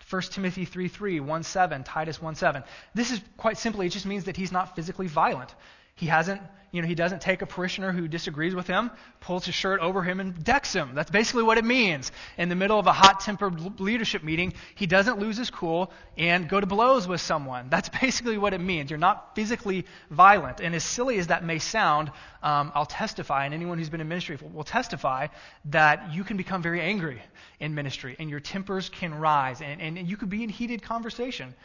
1 0.09 0.21
Timothy 0.23 0.65
3 0.65 0.87
3, 0.87 1.19
1 1.19 1.43
7, 1.43 1.83
Titus 1.83 2.21
1 2.21 2.35
7. 2.35 2.63
This 2.93 3.11
is 3.11 3.19
quite 3.35 3.57
simply, 3.57 3.87
it 3.87 3.89
just 3.89 4.05
means 4.05 4.25
that 4.25 4.37
he's 4.37 4.51
not 4.51 4.75
physically 4.75 5.07
violent. 5.07 5.53
He 5.97 6.05
hasn't, 6.05 6.39
you 6.71 6.83
know, 6.83 6.87
he 6.87 6.93
doesn't 6.93 7.21
take 7.21 7.41
a 7.41 7.47
parishioner 7.47 7.91
who 7.91 8.07
disagrees 8.07 8.53
with 8.53 8.67
him, 8.67 8.91
pulls 9.19 9.45
his 9.45 9.55
shirt 9.55 9.79
over 9.79 10.03
him, 10.03 10.19
and 10.19 10.43
decks 10.43 10.71
him. 10.71 10.91
That's 10.93 11.09
basically 11.09 11.41
what 11.41 11.57
it 11.57 11.65
means. 11.65 12.11
In 12.37 12.49
the 12.49 12.55
middle 12.55 12.77
of 12.77 12.85
a 12.85 12.93
hot 12.93 13.19
tempered 13.21 13.79
leadership 13.79 14.23
meeting, 14.23 14.53
he 14.75 14.85
doesn't 14.85 15.17
lose 15.17 15.37
his 15.37 15.49
cool 15.49 15.91
and 16.15 16.47
go 16.47 16.59
to 16.59 16.67
blows 16.67 17.07
with 17.07 17.19
someone. 17.19 17.69
That's 17.71 17.89
basically 17.89 18.37
what 18.37 18.53
it 18.53 18.61
means. 18.61 18.91
You're 18.91 18.99
not 18.99 19.33
physically 19.33 19.87
violent. 20.11 20.61
And 20.61 20.75
as 20.75 20.83
silly 20.83 21.17
as 21.17 21.27
that 21.27 21.43
may 21.43 21.57
sound, 21.57 22.11
um, 22.43 22.71
I'll 22.75 22.85
testify, 22.85 23.45
and 23.45 23.55
anyone 23.55 23.79
who's 23.79 23.89
been 23.89 24.01
in 24.01 24.07
ministry 24.07 24.37
will 24.53 24.63
testify, 24.63 25.27
that 25.65 26.13
you 26.13 26.23
can 26.23 26.37
become 26.37 26.61
very 26.61 26.79
angry 26.79 27.23
in 27.59 27.73
ministry, 27.73 28.15
and 28.19 28.29
your 28.29 28.39
tempers 28.39 28.87
can 28.89 29.15
rise, 29.15 29.61
and, 29.61 29.81
and, 29.81 30.07
you 30.07 30.15
could 30.15 30.29
be 30.29 30.43
in 30.43 30.49
heated 30.49 30.83
conversation. 30.83 31.55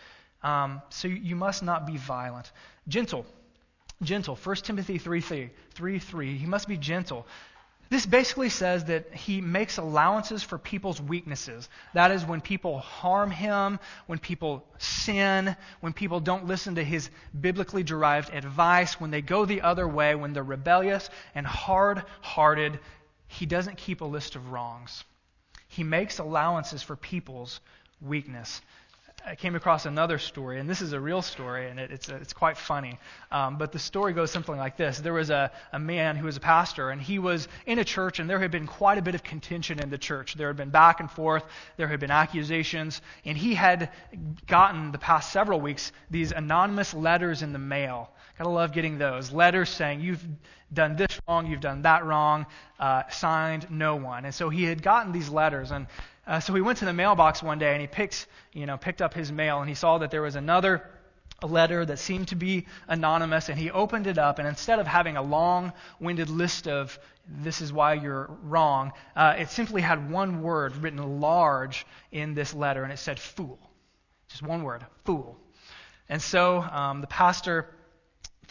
Um, 0.43 0.81
so 0.89 1.07
you 1.07 1.37
must 1.37 1.63
not 1.63 1.87
be 1.87 1.99
violent. 1.99 2.51
Gentle 2.89 3.27
gentle. 4.03 4.37
1 4.37 4.57
Timothy 4.57 4.99
3 4.99 5.21
3, 5.21 5.51
3 5.75 5.99
3. 5.99 6.37
He 6.37 6.47
must 6.47 6.69
be 6.69 6.77
gentle. 6.77 7.27
This 7.93 8.07
basically 8.07 8.49
says 8.49 8.87
that 8.87 9.13
he 9.13 9.43
makes 9.43 9.77
allowances 9.77 10.43
for 10.43 10.57
people's 10.57 10.99
weaknesses. 10.99 11.69
That 11.93 12.11
is, 12.11 12.25
when 12.25 12.41
people 12.41 12.79
harm 12.79 13.31
him, 13.31 13.79
when 14.07 14.19
people 14.19 14.65
sin, 14.79 15.55
when 15.81 15.93
people 15.93 16.19
don't 16.19 16.47
listen 16.47 16.77
to 16.77 16.85
his 16.85 17.11
biblically 17.39 17.83
derived 17.83 18.33
advice, 18.33 18.99
when 18.99 19.11
they 19.11 19.21
go 19.21 19.45
the 19.45 19.61
other 19.61 19.87
way, 19.87 20.15
when 20.15 20.33
they're 20.33 20.43
rebellious 20.43 21.11
and 21.35 21.47
hard 21.47 22.03
hearted, 22.23 22.81
he 23.27 23.45
doesn't 23.45 23.77
keep 23.77 24.01
a 24.01 24.07
list 24.07 24.37
of 24.37 24.53
wrongs. 24.53 25.05
He 25.69 25.85
makes 25.85 26.19
allowances 26.19 26.83
for 26.83 26.97
people's 26.97 27.61
weakness. 28.01 28.63
I 29.25 29.37
came 29.37 29.55
across 29.55 29.87
another 29.87 30.19
story, 30.19 30.59
and 30.59 30.69
this 30.69 30.81
is 30.81 30.93
a 30.93 31.01
real 31.01 31.23
story, 31.23 31.69
and 31.69 31.79
it, 31.79 31.93
it's, 31.93 32.09
it's 32.09 32.33
quite 32.33 32.57
funny. 32.57 32.99
Um, 33.31 33.57
but 33.57 33.71
the 33.71 33.79
story 33.79 34.13
goes 34.13 34.31
something 34.31 34.57
like 34.57 34.77
this 34.77 34.99
There 34.99 35.13
was 35.13 35.31
a, 35.31 35.53
a 35.73 35.79
man 35.79 36.17
who 36.17 36.27
was 36.27 36.37
a 36.37 36.41
pastor, 36.41 36.91
and 36.91 37.01
he 37.01 37.19
was 37.19 37.47
in 37.67 37.79
a 37.79 37.85
church, 37.85 38.19
and 38.19 38.29
there 38.29 38.41
had 38.41 38.51
been 38.51 38.67
quite 38.67 38.99
a 38.99 39.03
bit 39.03 39.15
of 39.15 39.23
contention 39.23 39.79
in 39.79 39.91
the 39.91 39.99
church. 39.99 40.35
There 40.35 40.49
had 40.49 40.57
been 40.57 40.71
back 40.71 41.01
and 41.01 41.11
forth, 41.11 41.45
there 41.77 41.87
had 41.87 42.01
been 42.01 42.11
accusations, 42.11 43.01
and 43.25 43.37
he 43.39 43.55
had 43.55 43.91
gotten 44.47 44.91
the 44.91 44.99
past 44.99 45.33
several 45.33 45.61
weeks 45.61 45.93
these 46.11 46.33
anonymous 46.33 46.93
letters 46.93 47.43
in 47.43 47.53
the 47.53 47.59
mail. 47.59 48.11
Gotta 48.39 48.51
love 48.51 48.73
getting 48.73 48.99
those. 48.99 49.31
Letters 49.31 49.69
saying, 49.69 50.01
You've 50.01 50.25
done 50.73 50.97
this 50.97 51.21
wrong, 51.29 51.47
you've 51.47 51.61
done 51.61 51.83
that 51.83 52.05
wrong, 52.05 52.47
uh, 52.79 53.03
signed 53.11 53.71
no 53.71 53.97
one. 53.97 54.25
And 54.25 54.35
so 54.35 54.49
he 54.49 54.65
had 54.65 54.83
gotten 54.83 55.13
these 55.13 55.29
letters, 55.29 55.71
and 55.71 55.87
uh, 56.27 56.41
so 56.41 56.55
he 56.55 56.61
went 56.61 56.79
to 56.79 56.85
the 56.85 56.93
mailbox 56.93 57.43
one 57.43 57.59
day 57.59 57.73
and 57.73 57.81
he 57.81 57.87
picked, 57.87 58.27
you 58.53 58.67
know, 58.67 58.77
picked 58.77 59.03
up 59.03 59.13
his 59.13 59.33
mail 59.33 59.61
and 59.61 59.69
he 59.69 59.75
saw 59.75 59.99
that 59.99 60.11
there 60.11 60.23
was 60.23 60.37
another 60.37 60.89
letter 61.43 61.85
that 61.85 61.99
seemed 61.99 62.29
to 62.29 62.37
be 62.37 62.67
anonymous 62.87 63.49
and 63.49 63.59
he 63.59 63.71
opened 63.73 64.07
it 64.07 64.19
up 64.19 64.39
and 64.39 64.47
instead 64.47 64.79
of 64.79 64.87
having 64.87 65.17
a 65.17 65.23
long-winded 65.23 66.31
list 66.31 66.69
of 66.69 66.97
this 67.27 67.61
is 67.61 67.73
why 67.73 67.95
you're 67.95 68.31
wrong, 68.45 68.93
uh, 69.17 69.35
it 69.39 69.49
simply 69.49 69.83
had 69.83 70.11
one 70.11 70.43
word 70.43 70.77
written 70.77 71.21
large 71.21 71.87
in 72.13 72.35
this 72.35 72.55
letter 72.55 72.85
and 72.85 72.93
it 72.93 72.99
said 72.99 73.19
fool. 73.19 73.59
Just 74.29 74.43
one 74.43 74.63
word, 74.63 74.87
fool. 75.05 75.37
And 76.09 76.23
so 76.23 76.61
um, 76.63 77.01
the 77.01 77.07
pastor 77.09 77.69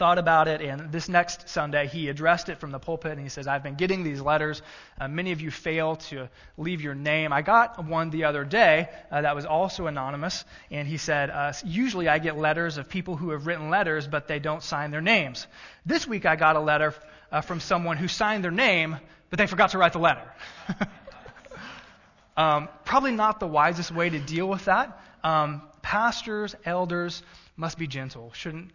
thought 0.02 0.18
about 0.18 0.48
it, 0.48 0.60
and 0.60 0.90
this 0.90 1.08
next 1.08 1.48
Sunday 1.48 1.86
he 1.86 2.08
addressed 2.08 2.48
it 2.48 2.58
from 2.58 2.72
the 2.72 2.80
pulpit, 2.80 3.12
and 3.12 3.20
he 3.20 3.28
says, 3.28 3.46
I've 3.46 3.62
been 3.62 3.76
getting 3.76 4.02
these 4.02 4.20
letters. 4.20 4.60
Uh, 5.00 5.06
many 5.06 5.30
of 5.30 5.40
you 5.40 5.52
fail 5.52 5.94
to 6.10 6.28
leave 6.58 6.80
your 6.80 6.96
name. 6.96 7.32
I 7.32 7.42
got 7.42 7.84
one 7.84 8.10
the 8.10 8.24
other 8.24 8.42
day 8.42 8.88
uh, 9.12 9.20
that 9.20 9.36
was 9.36 9.46
also 9.46 9.86
anonymous, 9.86 10.44
and 10.72 10.88
he 10.88 10.96
said, 10.96 11.30
uh, 11.30 11.52
Usually 11.64 12.08
I 12.08 12.18
get 12.18 12.36
letters 12.36 12.78
of 12.78 12.88
people 12.88 13.14
who 13.14 13.30
have 13.30 13.46
written 13.46 13.70
letters, 13.70 14.08
but 14.08 14.26
they 14.26 14.40
don't 14.40 14.60
sign 14.60 14.90
their 14.90 15.00
names. 15.00 15.46
This 15.86 16.04
week 16.04 16.26
I 16.26 16.34
got 16.34 16.56
a 16.56 16.60
letter 16.60 16.96
uh, 17.30 17.40
from 17.40 17.60
someone 17.60 17.96
who 17.96 18.08
signed 18.08 18.42
their 18.42 18.50
name, 18.50 18.96
but 19.30 19.38
they 19.38 19.46
forgot 19.46 19.70
to 19.70 19.78
write 19.78 19.92
the 19.92 20.00
letter. 20.00 20.28
um, 22.36 22.68
probably 22.84 23.12
not 23.12 23.38
the 23.38 23.46
wisest 23.46 23.92
way 23.92 24.10
to 24.10 24.18
deal 24.18 24.48
with 24.48 24.64
that. 24.64 25.00
Um, 25.22 25.62
pastors, 25.80 26.56
elders 26.64 27.22
must 27.56 27.78
be 27.78 27.86
gentle. 27.86 28.32
Shouldn't 28.34 28.72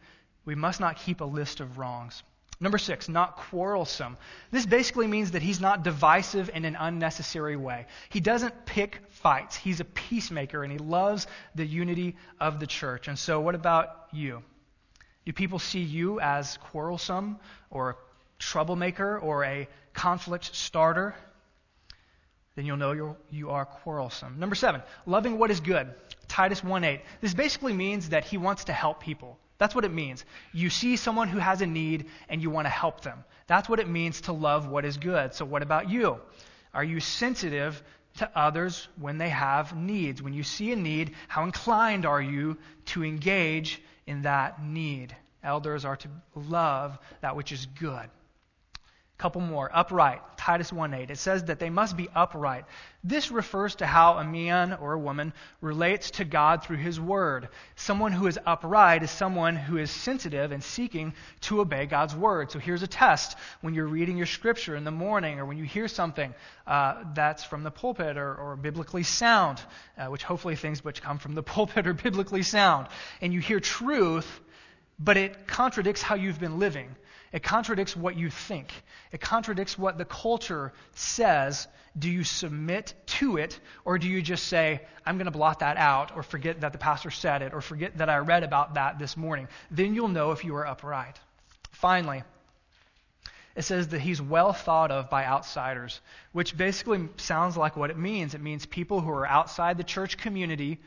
we 0.47 0.55
must 0.55 0.79
not 0.79 0.95
keep 0.95 1.19
a 1.19 1.25
list 1.25 1.59
of 1.59 1.77
wrongs. 1.77 2.23
Number 2.61 2.77
six, 2.77 3.09
not 3.09 3.35
quarrelsome. 3.35 4.17
This 4.49 4.65
basically 4.65 5.05
means 5.05 5.31
that 5.31 5.41
he's 5.41 5.59
not 5.59 5.83
divisive 5.83 6.49
in 6.51 6.63
an 6.63 6.77
unnecessary 6.79 7.57
way. 7.57 7.85
He 8.09 8.21
doesn't 8.21 8.65
pick 8.65 9.01
fights. 9.09 9.57
He's 9.57 9.81
a 9.81 9.85
peacemaker 9.85 10.63
and 10.63 10.71
he 10.71 10.79
loves 10.79 11.27
the 11.53 11.65
unity 11.65 12.15
of 12.39 12.61
the 12.61 12.65
church. 12.65 13.09
And 13.09 13.19
so, 13.19 13.41
what 13.41 13.55
about 13.55 14.07
you? 14.13 14.41
Do 15.25 15.33
people 15.33 15.59
see 15.59 15.81
you 15.81 16.21
as 16.21 16.55
quarrelsome 16.71 17.39
or 17.69 17.89
a 17.89 17.95
troublemaker 18.39 19.19
or 19.19 19.43
a 19.43 19.67
conflict 19.93 20.55
starter? 20.55 21.13
Then 22.55 22.65
you'll 22.65 22.77
know 22.77 22.93
you're, 22.93 23.17
you 23.29 23.49
are 23.49 23.65
quarrelsome. 23.65 24.39
Number 24.39 24.55
seven, 24.55 24.81
loving 25.05 25.37
what 25.37 25.51
is 25.51 25.59
good. 25.59 25.93
Titus 26.29 26.61
1:8. 26.61 27.01
This 27.19 27.33
basically 27.33 27.73
means 27.73 28.09
that 28.09 28.23
he 28.23 28.37
wants 28.37 28.63
to 28.63 28.73
help 28.73 29.01
people. 29.01 29.37
That's 29.57 29.73
what 29.73 29.85
it 29.85 29.93
means. 29.93 30.23
You 30.53 30.69
see 30.69 30.95
someone 30.95 31.27
who 31.27 31.39
has 31.39 31.61
a 31.61 31.65
need 31.65 32.05
and 32.29 32.41
you 32.41 32.49
want 32.49 32.65
to 32.65 32.69
help 32.69 33.01
them. 33.01 33.23
That's 33.47 33.67
what 33.67 33.79
it 33.79 33.87
means 33.87 34.21
to 34.21 34.33
love 34.33 34.67
what 34.67 34.85
is 34.85 34.97
good. 34.97 35.33
So, 35.33 35.45
what 35.45 35.63
about 35.63 35.89
you? 35.89 36.19
Are 36.73 36.83
you 36.83 36.99
sensitive 36.99 37.81
to 38.17 38.29
others 38.35 38.87
when 38.99 39.17
they 39.17 39.29
have 39.29 39.75
needs? 39.75 40.21
When 40.21 40.33
you 40.33 40.43
see 40.43 40.71
a 40.71 40.75
need, 40.75 41.15
how 41.27 41.43
inclined 41.43 42.05
are 42.05 42.21
you 42.21 42.57
to 42.87 43.03
engage 43.03 43.81
in 44.05 44.23
that 44.23 44.63
need? 44.63 45.15
Elders 45.43 45.85
are 45.85 45.95
to 45.95 46.09
love 46.35 46.97
that 47.21 47.35
which 47.35 47.51
is 47.51 47.65
good 47.79 48.09
couple 49.17 49.41
more. 49.41 49.69
Upright. 49.73 50.21
Titus 50.37 50.71
1:8. 50.71 51.09
It 51.09 51.17
says 51.17 51.45
that 51.45 51.57
they 51.59 51.71
must 51.71 51.97
be 51.97 52.07
upright. 52.13 52.65
This 53.03 53.31
refers 53.31 53.75
to 53.75 53.87
how 53.87 54.19
a 54.19 54.23
man 54.23 54.73
or 54.73 54.93
a 54.93 54.99
woman 54.99 55.33
relates 55.59 56.11
to 56.11 56.25
God 56.25 56.63
through 56.63 56.77
his 56.77 56.99
word. 56.99 57.49
Someone 57.75 58.11
who 58.11 58.27
is 58.27 58.37
upright 58.45 59.01
is 59.01 59.09
someone 59.09 59.55
who 59.55 59.77
is 59.77 59.89
sensitive 59.89 60.51
and 60.51 60.63
seeking 60.63 61.15
to 61.41 61.61
obey 61.61 61.87
God's 61.87 62.15
word. 62.15 62.51
So 62.51 62.59
here's 62.59 62.83
a 62.83 62.87
test 62.87 63.37
when 63.61 63.73
you're 63.73 63.87
reading 63.87 64.17
your 64.17 64.27
scripture 64.27 64.75
in 64.75 64.83
the 64.83 64.91
morning 64.91 65.39
or 65.39 65.45
when 65.45 65.57
you 65.57 65.65
hear 65.65 65.87
something 65.87 66.33
uh, 66.67 67.03
that's 67.15 67.43
from 67.43 67.63
the 67.63 67.71
pulpit 67.71 68.17
or, 68.17 68.35
or 68.35 68.55
biblically 68.55 69.03
sound, 69.03 69.59
uh, 69.97 70.05
which 70.07 70.23
hopefully 70.23 70.55
things 70.55 70.83
which 70.83 71.01
come 71.01 71.17
from 71.17 71.33
the 71.33 71.43
pulpit 71.53 71.87
are 71.87 71.93
biblically 71.93 72.43
sound, 72.43 72.87
and 73.21 73.33
you 73.33 73.39
hear 73.39 73.59
truth, 73.59 74.41
but 74.99 75.17
it 75.17 75.47
contradicts 75.47 76.03
how 76.03 76.15
you've 76.15 76.39
been 76.39 76.59
living 76.59 76.95
it 77.31 77.43
contradicts 77.43 77.95
what 77.95 78.17
you 78.17 78.29
think. 78.29 78.71
It 79.11 79.19
contradicts 79.19 79.77
what 79.77 79.97
the 79.97 80.05
culture 80.05 80.73
says. 80.95 81.67
Do 81.97 82.09
you 82.09 82.23
submit 82.23 82.93
to 83.07 83.37
it, 83.37 83.59
or 83.83 83.97
do 83.97 84.07
you 84.07 84.21
just 84.21 84.47
say, 84.47 84.81
I'm 85.05 85.17
going 85.17 85.25
to 85.25 85.31
blot 85.31 85.59
that 85.59 85.77
out, 85.77 86.15
or 86.15 86.23
forget 86.23 86.61
that 86.61 86.71
the 86.71 86.77
pastor 86.77 87.09
said 87.09 87.41
it, 87.41 87.53
or 87.53 87.61
forget 87.61 87.97
that 87.97 88.09
I 88.09 88.17
read 88.17 88.43
about 88.43 88.75
that 88.75 88.99
this 88.99 89.17
morning? 89.17 89.47
Then 89.71 89.95
you'll 89.95 90.07
know 90.07 90.31
if 90.31 90.45
you 90.45 90.55
are 90.55 90.67
upright. 90.67 91.19
Finally, 91.71 92.23
it 93.55 93.63
says 93.63 93.87
that 93.87 93.99
he's 93.99 94.21
well 94.21 94.53
thought 94.53 94.91
of 94.91 95.09
by 95.09 95.25
outsiders, 95.25 95.99
which 96.31 96.55
basically 96.55 97.09
sounds 97.17 97.57
like 97.57 97.75
what 97.75 97.89
it 97.89 97.97
means. 97.97 98.35
It 98.35 98.41
means 98.41 98.67
people 98.67 99.01
who 99.01 99.09
are 99.09 99.27
outside 99.27 99.77
the 99.77 99.83
church 99.83 100.17
community 100.17 100.79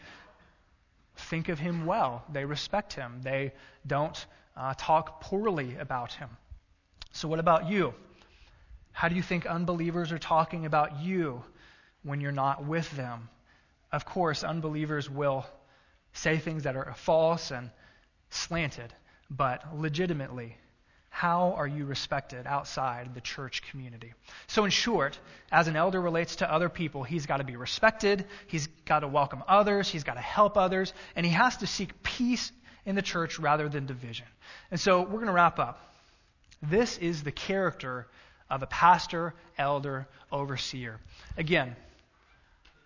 think 1.16 1.48
of 1.48 1.58
him 1.58 1.84
well, 1.84 2.24
they 2.32 2.44
respect 2.44 2.92
him, 2.92 3.20
they 3.22 3.52
don't 3.86 4.24
uh, 4.60 4.74
talk 4.76 5.22
poorly 5.22 5.76
about 5.76 6.12
him. 6.12 6.28
So, 7.12 7.28
what 7.28 7.38
about 7.38 7.70
you? 7.70 7.94
How 8.92 9.08
do 9.08 9.14
you 9.14 9.22
think 9.22 9.46
unbelievers 9.46 10.12
are 10.12 10.18
talking 10.18 10.66
about 10.66 11.00
you 11.00 11.42
when 12.02 12.20
you're 12.20 12.30
not 12.30 12.66
with 12.66 12.90
them? 12.94 13.30
Of 13.90 14.04
course, 14.04 14.44
unbelievers 14.44 15.08
will 15.08 15.46
say 16.12 16.38
things 16.38 16.64
that 16.64 16.76
are 16.76 16.94
false 16.94 17.50
and 17.50 17.70
slanted, 18.28 18.92
but 19.30 19.78
legitimately, 19.78 20.58
how 21.08 21.54
are 21.56 21.66
you 21.66 21.86
respected 21.86 22.46
outside 22.46 23.14
the 23.14 23.20
church 23.22 23.62
community? 23.70 24.12
So, 24.46 24.66
in 24.66 24.70
short, 24.70 25.18
as 25.50 25.68
an 25.68 25.76
elder 25.76 26.00
relates 26.02 26.36
to 26.36 26.52
other 26.52 26.68
people, 26.68 27.02
he's 27.02 27.24
got 27.24 27.38
to 27.38 27.44
be 27.44 27.56
respected, 27.56 28.26
he's 28.46 28.66
got 28.84 29.00
to 29.00 29.08
welcome 29.08 29.42
others, 29.48 29.88
he's 29.88 30.04
got 30.04 30.14
to 30.14 30.20
help 30.20 30.58
others, 30.58 30.92
and 31.16 31.24
he 31.24 31.32
has 31.32 31.56
to 31.58 31.66
seek 31.66 32.02
peace 32.02 32.52
in 32.86 32.94
the 32.94 33.02
church 33.02 33.38
rather 33.38 33.68
than 33.68 33.86
division. 33.86 34.26
And 34.70 34.80
so 34.80 35.02
we're 35.02 35.18
going 35.18 35.26
to 35.26 35.32
wrap 35.32 35.58
up. 35.58 35.80
This 36.62 36.98
is 36.98 37.22
the 37.22 37.32
character 37.32 38.06
of 38.48 38.62
a 38.62 38.66
pastor, 38.66 39.34
elder, 39.56 40.06
overseer. 40.30 40.98
Again, 41.36 41.76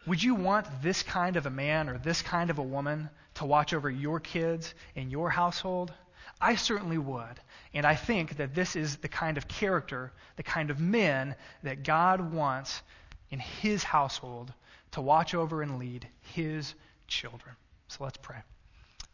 would 0.07 0.22
you 0.22 0.34
want 0.34 0.66
this 0.82 1.03
kind 1.03 1.36
of 1.36 1.47
a 1.47 1.51
man 1.51 1.88
or 1.88 1.99
this 1.99 2.20
kind 2.22 2.51
of 2.51 2.59
a 2.59 2.62
woman 2.62 3.09
to 3.34 3.45
watch 3.47 3.72
over 3.72 3.90
your 3.90 4.20
kids 4.20 4.74
in 4.95 5.11
your 5.11 5.30
household? 5.30 5.92
I 6.40 6.57
certainly 6.57 6.99
would. 6.99 7.40
And 7.72 7.86
I 7.86 7.95
think 7.95 8.36
that 8.36 8.55
this 8.55 8.76
is 8.76 8.97
the 8.97 9.09
kind 9.09 9.38
of 9.38 9.49
character, 9.49 10.12
the 10.36 10.42
kind 10.42 10.70
of 10.70 10.78
men 10.78 11.34
that 11.62 11.82
God 11.82 12.32
wants 12.32 12.82
in 13.30 13.38
his 13.40 13.82
household 13.82 14.53
to 14.92 15.01
watch 15.01 15.34
over 15.34 15.62
and 15.62 15.78
lead 15.78 16.07
his 16.34 16.74
children. 17.09 17.55
So 17.88 18.05
let's 18.05 18.18
pray. 18.18 18.38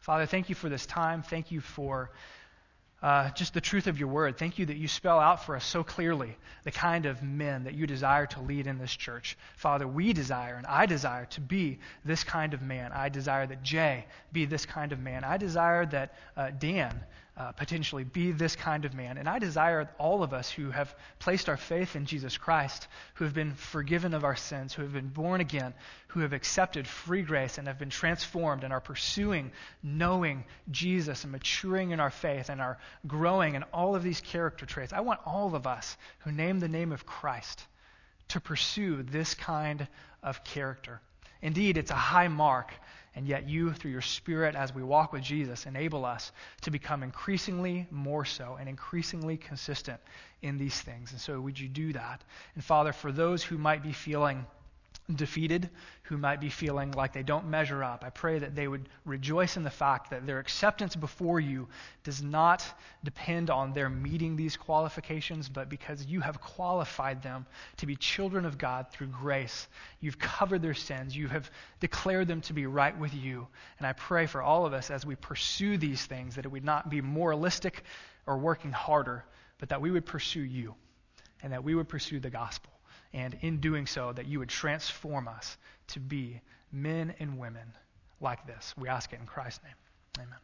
Father, 0.01 0.25
thank 0.25 0.49
you 0.49 0.55
for 0.55 0.71
this 0.71 0.87
time. 0.87 1.23
Thank 1.23 1.51
you 1.51 1.61
for 1.61 2.11
uh, 3.03 3.31
just 3.31 3.53
the 3.53 3.61
truth 3.61 3.87
of 3.87 3.99
your 3.99 4.09
word. 4.09 4.39
Thank 4.39 4.59
you 4.59 4.67
that 4.67 4.77
you 4.77 4.89
spell 4.89 5.19
out 5.19 5.45
for 5.45 5.57
us 5.57 5.65
so 5.65 5.85
clearly 5.85 6.37
the 6.65 6.71
kind 6.71 7.05
of 7.05 7.23
men 7.23 7.65
that 7.65 7.75
you 7.75 7.87
desire 7.87 8.27
to 8.27 8.41
lead 8.41 8.67
in 8.67 8.79
this 8.79 8.95
church. 8.95 9.37
Father, 9.57 9.87
we 9.87 10.15
desire, 10.15 10.55
and 10.55 10.67
I 10.67 10.87
desire 10.87 11.27
to 11.27 11.41
be 11.43 11.79
this 12.05 12.25
kind 12.25 12.55
of 12.55 12.63
man. 12.63 12.93
I 12.93 13.11
desire 13.11 13.47
that 13.47 13.63
Jay 13.63 14.07
be 14.33 14.47
this 14.47 14.65
kind 14.65 14.93
of 14.93 14.99
man. 14.99 15.23
I 15.23 15.37
desire 15.37 15.85
that 15.87 16.15
uh, 16.35 16.51
Dan 16.59 16.99
uh, 17.37 17.53
potentially 17.53 18.05
be 18.05 18.33
this 18.33 18.57
kind 18.57 18.85
of 18.85 18.95
man. 18.95 19.17
And 19.17 19.29
I 19.29 19.39
desire 19.39 19.89
all 19.99 20.23
of 20.23 20.33
us 20.33 20.51
who 20.51 20.71
have 20.71 20.95
placed 21.19 21.49
our 21.49 21.57
faith 21.57 21.97
in 21.97 22.07
Jesus 22.07 22.37
Christ, 22.37 22.89
who 23.15 23.25
have 23.25 23.35
been 23.35 23.55
forgiven 23.55 24.15
of 24.15 24.25
our 24.25 24.37
sins, 24.37 24.75
who 24.75 24.83
have 24.83 24.93
been 24.93 25.09
born 25.09 25.41
again, 25.41 25.73
who 26.09 26.21
have 26.21 26.33
accepted 26.33 26.87
free 26.87 27.23
grace 27.23 27.57
and 27.57 27.67
have 27.67 27.79
been 27.79 27.91
transformed 27.91 28.65
and 28.65 28.73
are 28.73 28.81
pursuing 28.81 29.53
knowing 29.83 30.45
Jesus 30.71 31.23
and 31.25 31.33
maturing 31.33 31.93
in 31.93 32.01
our 32.01 32.11
faith 32.11 32.51
and 32.51 32.61
are 32.61 32.79
growing 33.07 33.55
in 33.55 33.63
all 33.73 33.95
of 33.95 34.03
these 34.03 34.21
character 34.21 34.67
traits. 34.67 34.93
I 34.93 35.01
want 35.01 35.21
all 35.25 35.55
of 35.55 35.67
us 35.67 35.97
who 36.21 36.33
name 36.33 36.61
the 36.61 36.69
name 36.69 36.93
of 36.93 37.07
Christ 37.07 37.65
to 38.29 38.41
pursue 38.41 39.03
this 39.03 39.35
kind 39.35 39.89
of 40.23 40.45
character. 40.45 41.01
Indeed, 41.43 41.79
it's 41.79 41.91
a 41.91 41.95
high 41.95 42.29
mark 42.29 42.73
and 43.17 43.27
yet, 43.27 43.49
you, 43.49 43.73
through 43.73 43.91
your 43.91 44.01
Spirit, 44.01 44.55
as 44.55 44.73
we 44.73 44.83
walk 44.85 45.13
with 45.13 45.23
Jesus, 45.23 45.67
enable 45.67 46.05
us 46.05 46.31
to 46.63 46.71
become 46.71 47.03
increasingly 47.03 47.87
more 47.91 48.25
so 48.25 48.57
and 48.61 48.69
increasingly 48.69 49.37
consistent 49.37 50.01
in 50.43 50.59
these 50.59 50.81
things. 50.81 51.11
And 51.11 51.21
so, 51.21 51.41
would 51.41 51.59
you 51.59 51.69
do 51.69 51.93
that? 51.93 52.23
And 52.55 52.63
Father, 52.63 52.93
for 52.93 53.11
those 53.11 53.43
who 53.43 53.59
might 53.59 53.83
be 53.83 53.93
feeling 53.93 54.47
defeated, 55.15 55.71
who 56.03 56.17
might 56.19 56.41
be 56.41 56.49
feeling 56.49 56.91
like 56.93 57.13
they 57.13 57.23
don't 57.23 57.49
measure 57.49 57.85
up. 57.85 58.03
I 58.05 58.11
pray 58.11 58.39
that 58.39 58.55
they 58.55 58.67
would 58.67 58.89
rejoice 59.05 59.57
in 59.57 59.63
the 59.63 59.71
fact 59.71 60.11
that 60.11 60.27
their 60.27 60.39
acceptance 60.39 60.97
before 60.97 61.39
you 61.39 61.69
does 62.03 62.23
not 62.23 62.65
depend 63.05 63.51
on 63.51 63.73
their 63.73 63.89
meeting 63.89 64.37
these 64.37 64.57
qualifications, 64.57 65.49
but 65.49 65.69
because 65.69 66.05
you 66.05 66.21
have 66.21 66.41
qualified 66.41 67.23
them 67.23 67.47
to 67.77 67.87
be 67.87 67.97
children 67.97 68.45
of 68.45 68.59
God 68.59 68.91
through 68.91 69.09
grace. 69.09 69.69
You've 70.01 70.19
covered 70.19 70.63
their 70.63 70.75
sins, 70.75 71.17
you 71.17 71.29
have 71.29 71.51
declared 71.79 72.27
them 72.27 72.41
to 72.43 72.53
be 72.53 72.67
right 72.67 72.99
with 72.99 73.15
you. 73.15 73.47
And 73.79 73.87
I 73.87 73.93
pray 73.93 74.27
for 74.27 74.43
all 74.43 74.67
of 74.67 74.73
us 74.73 74.91
as 74.91 75.07
we 75.07 75.15
pursue 75.17 75.77
these 75.77 76.05
things 76.05 76.35
that 76.35 76.45
it 76.45 76.49
would 76.49 76.65
not 76.65 76.91
be 76.91 77.01
moralistic 77.01 77.85
or 78.27 78.39
working 78.39 78.73
harder, 78.73 79.25
but 79.59 79.69
that 79.69 79.81
we 79.81 79.91
would 79.91 80.07
pursue 80.07 80.43
you 80.43 80.75
and 81.43 81.53
that 81.53 81.63
we 81.63 81.75
would 81.75 81.89
pursue 81.89 82.21
the 82.21 82.31
gospel 82.31 82.73
and 83.13 83.37
in 83.41 83.61
doing 83.61 83.87
so, 83.87 84.13
that 84.13 84.27
you 84.27 84.39
would 84.39 84.49
transform 84.49 85.29
us 85.29 85.57
to 85.89 86.01
be 86.01 86.41
men 86.73 87.15
and 87.19 87.39
women 87.39 87.73
like 88.21 88.47
this. 88.47 88.75
We 88.79 88.89
ask 88.89 89.13
it 89.13 89.21
in 89.21 89.27
Christ's 89.27 89.65
name. 89.65 89.75
Amen. 90.19 90.39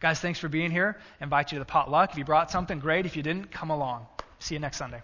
Guys, 0.00 0.20
thanks 0.20 0.38
for 0.38 0.48
being 0.48 0.70
here. 0.70 0.98
Invite 1.20 1.52
you 1.52 1.56
to 1.56 1.60
the 1.60 1.70
potluck. 1.70 2.12
If 2.12 2.18
you 2.18 2.24
brought 2.24 2.50
something, 2.50 2.78
great. 2.78 3.06
If 3.06 3.16
you 3.16 3.22
didn't, 3.22 3.50
come 3.50 3.70
along. 3.70 4.06
See 4.38 4.54
you 4.54 4.58
next 4.58 4.76
Sunday. 4.76 5.02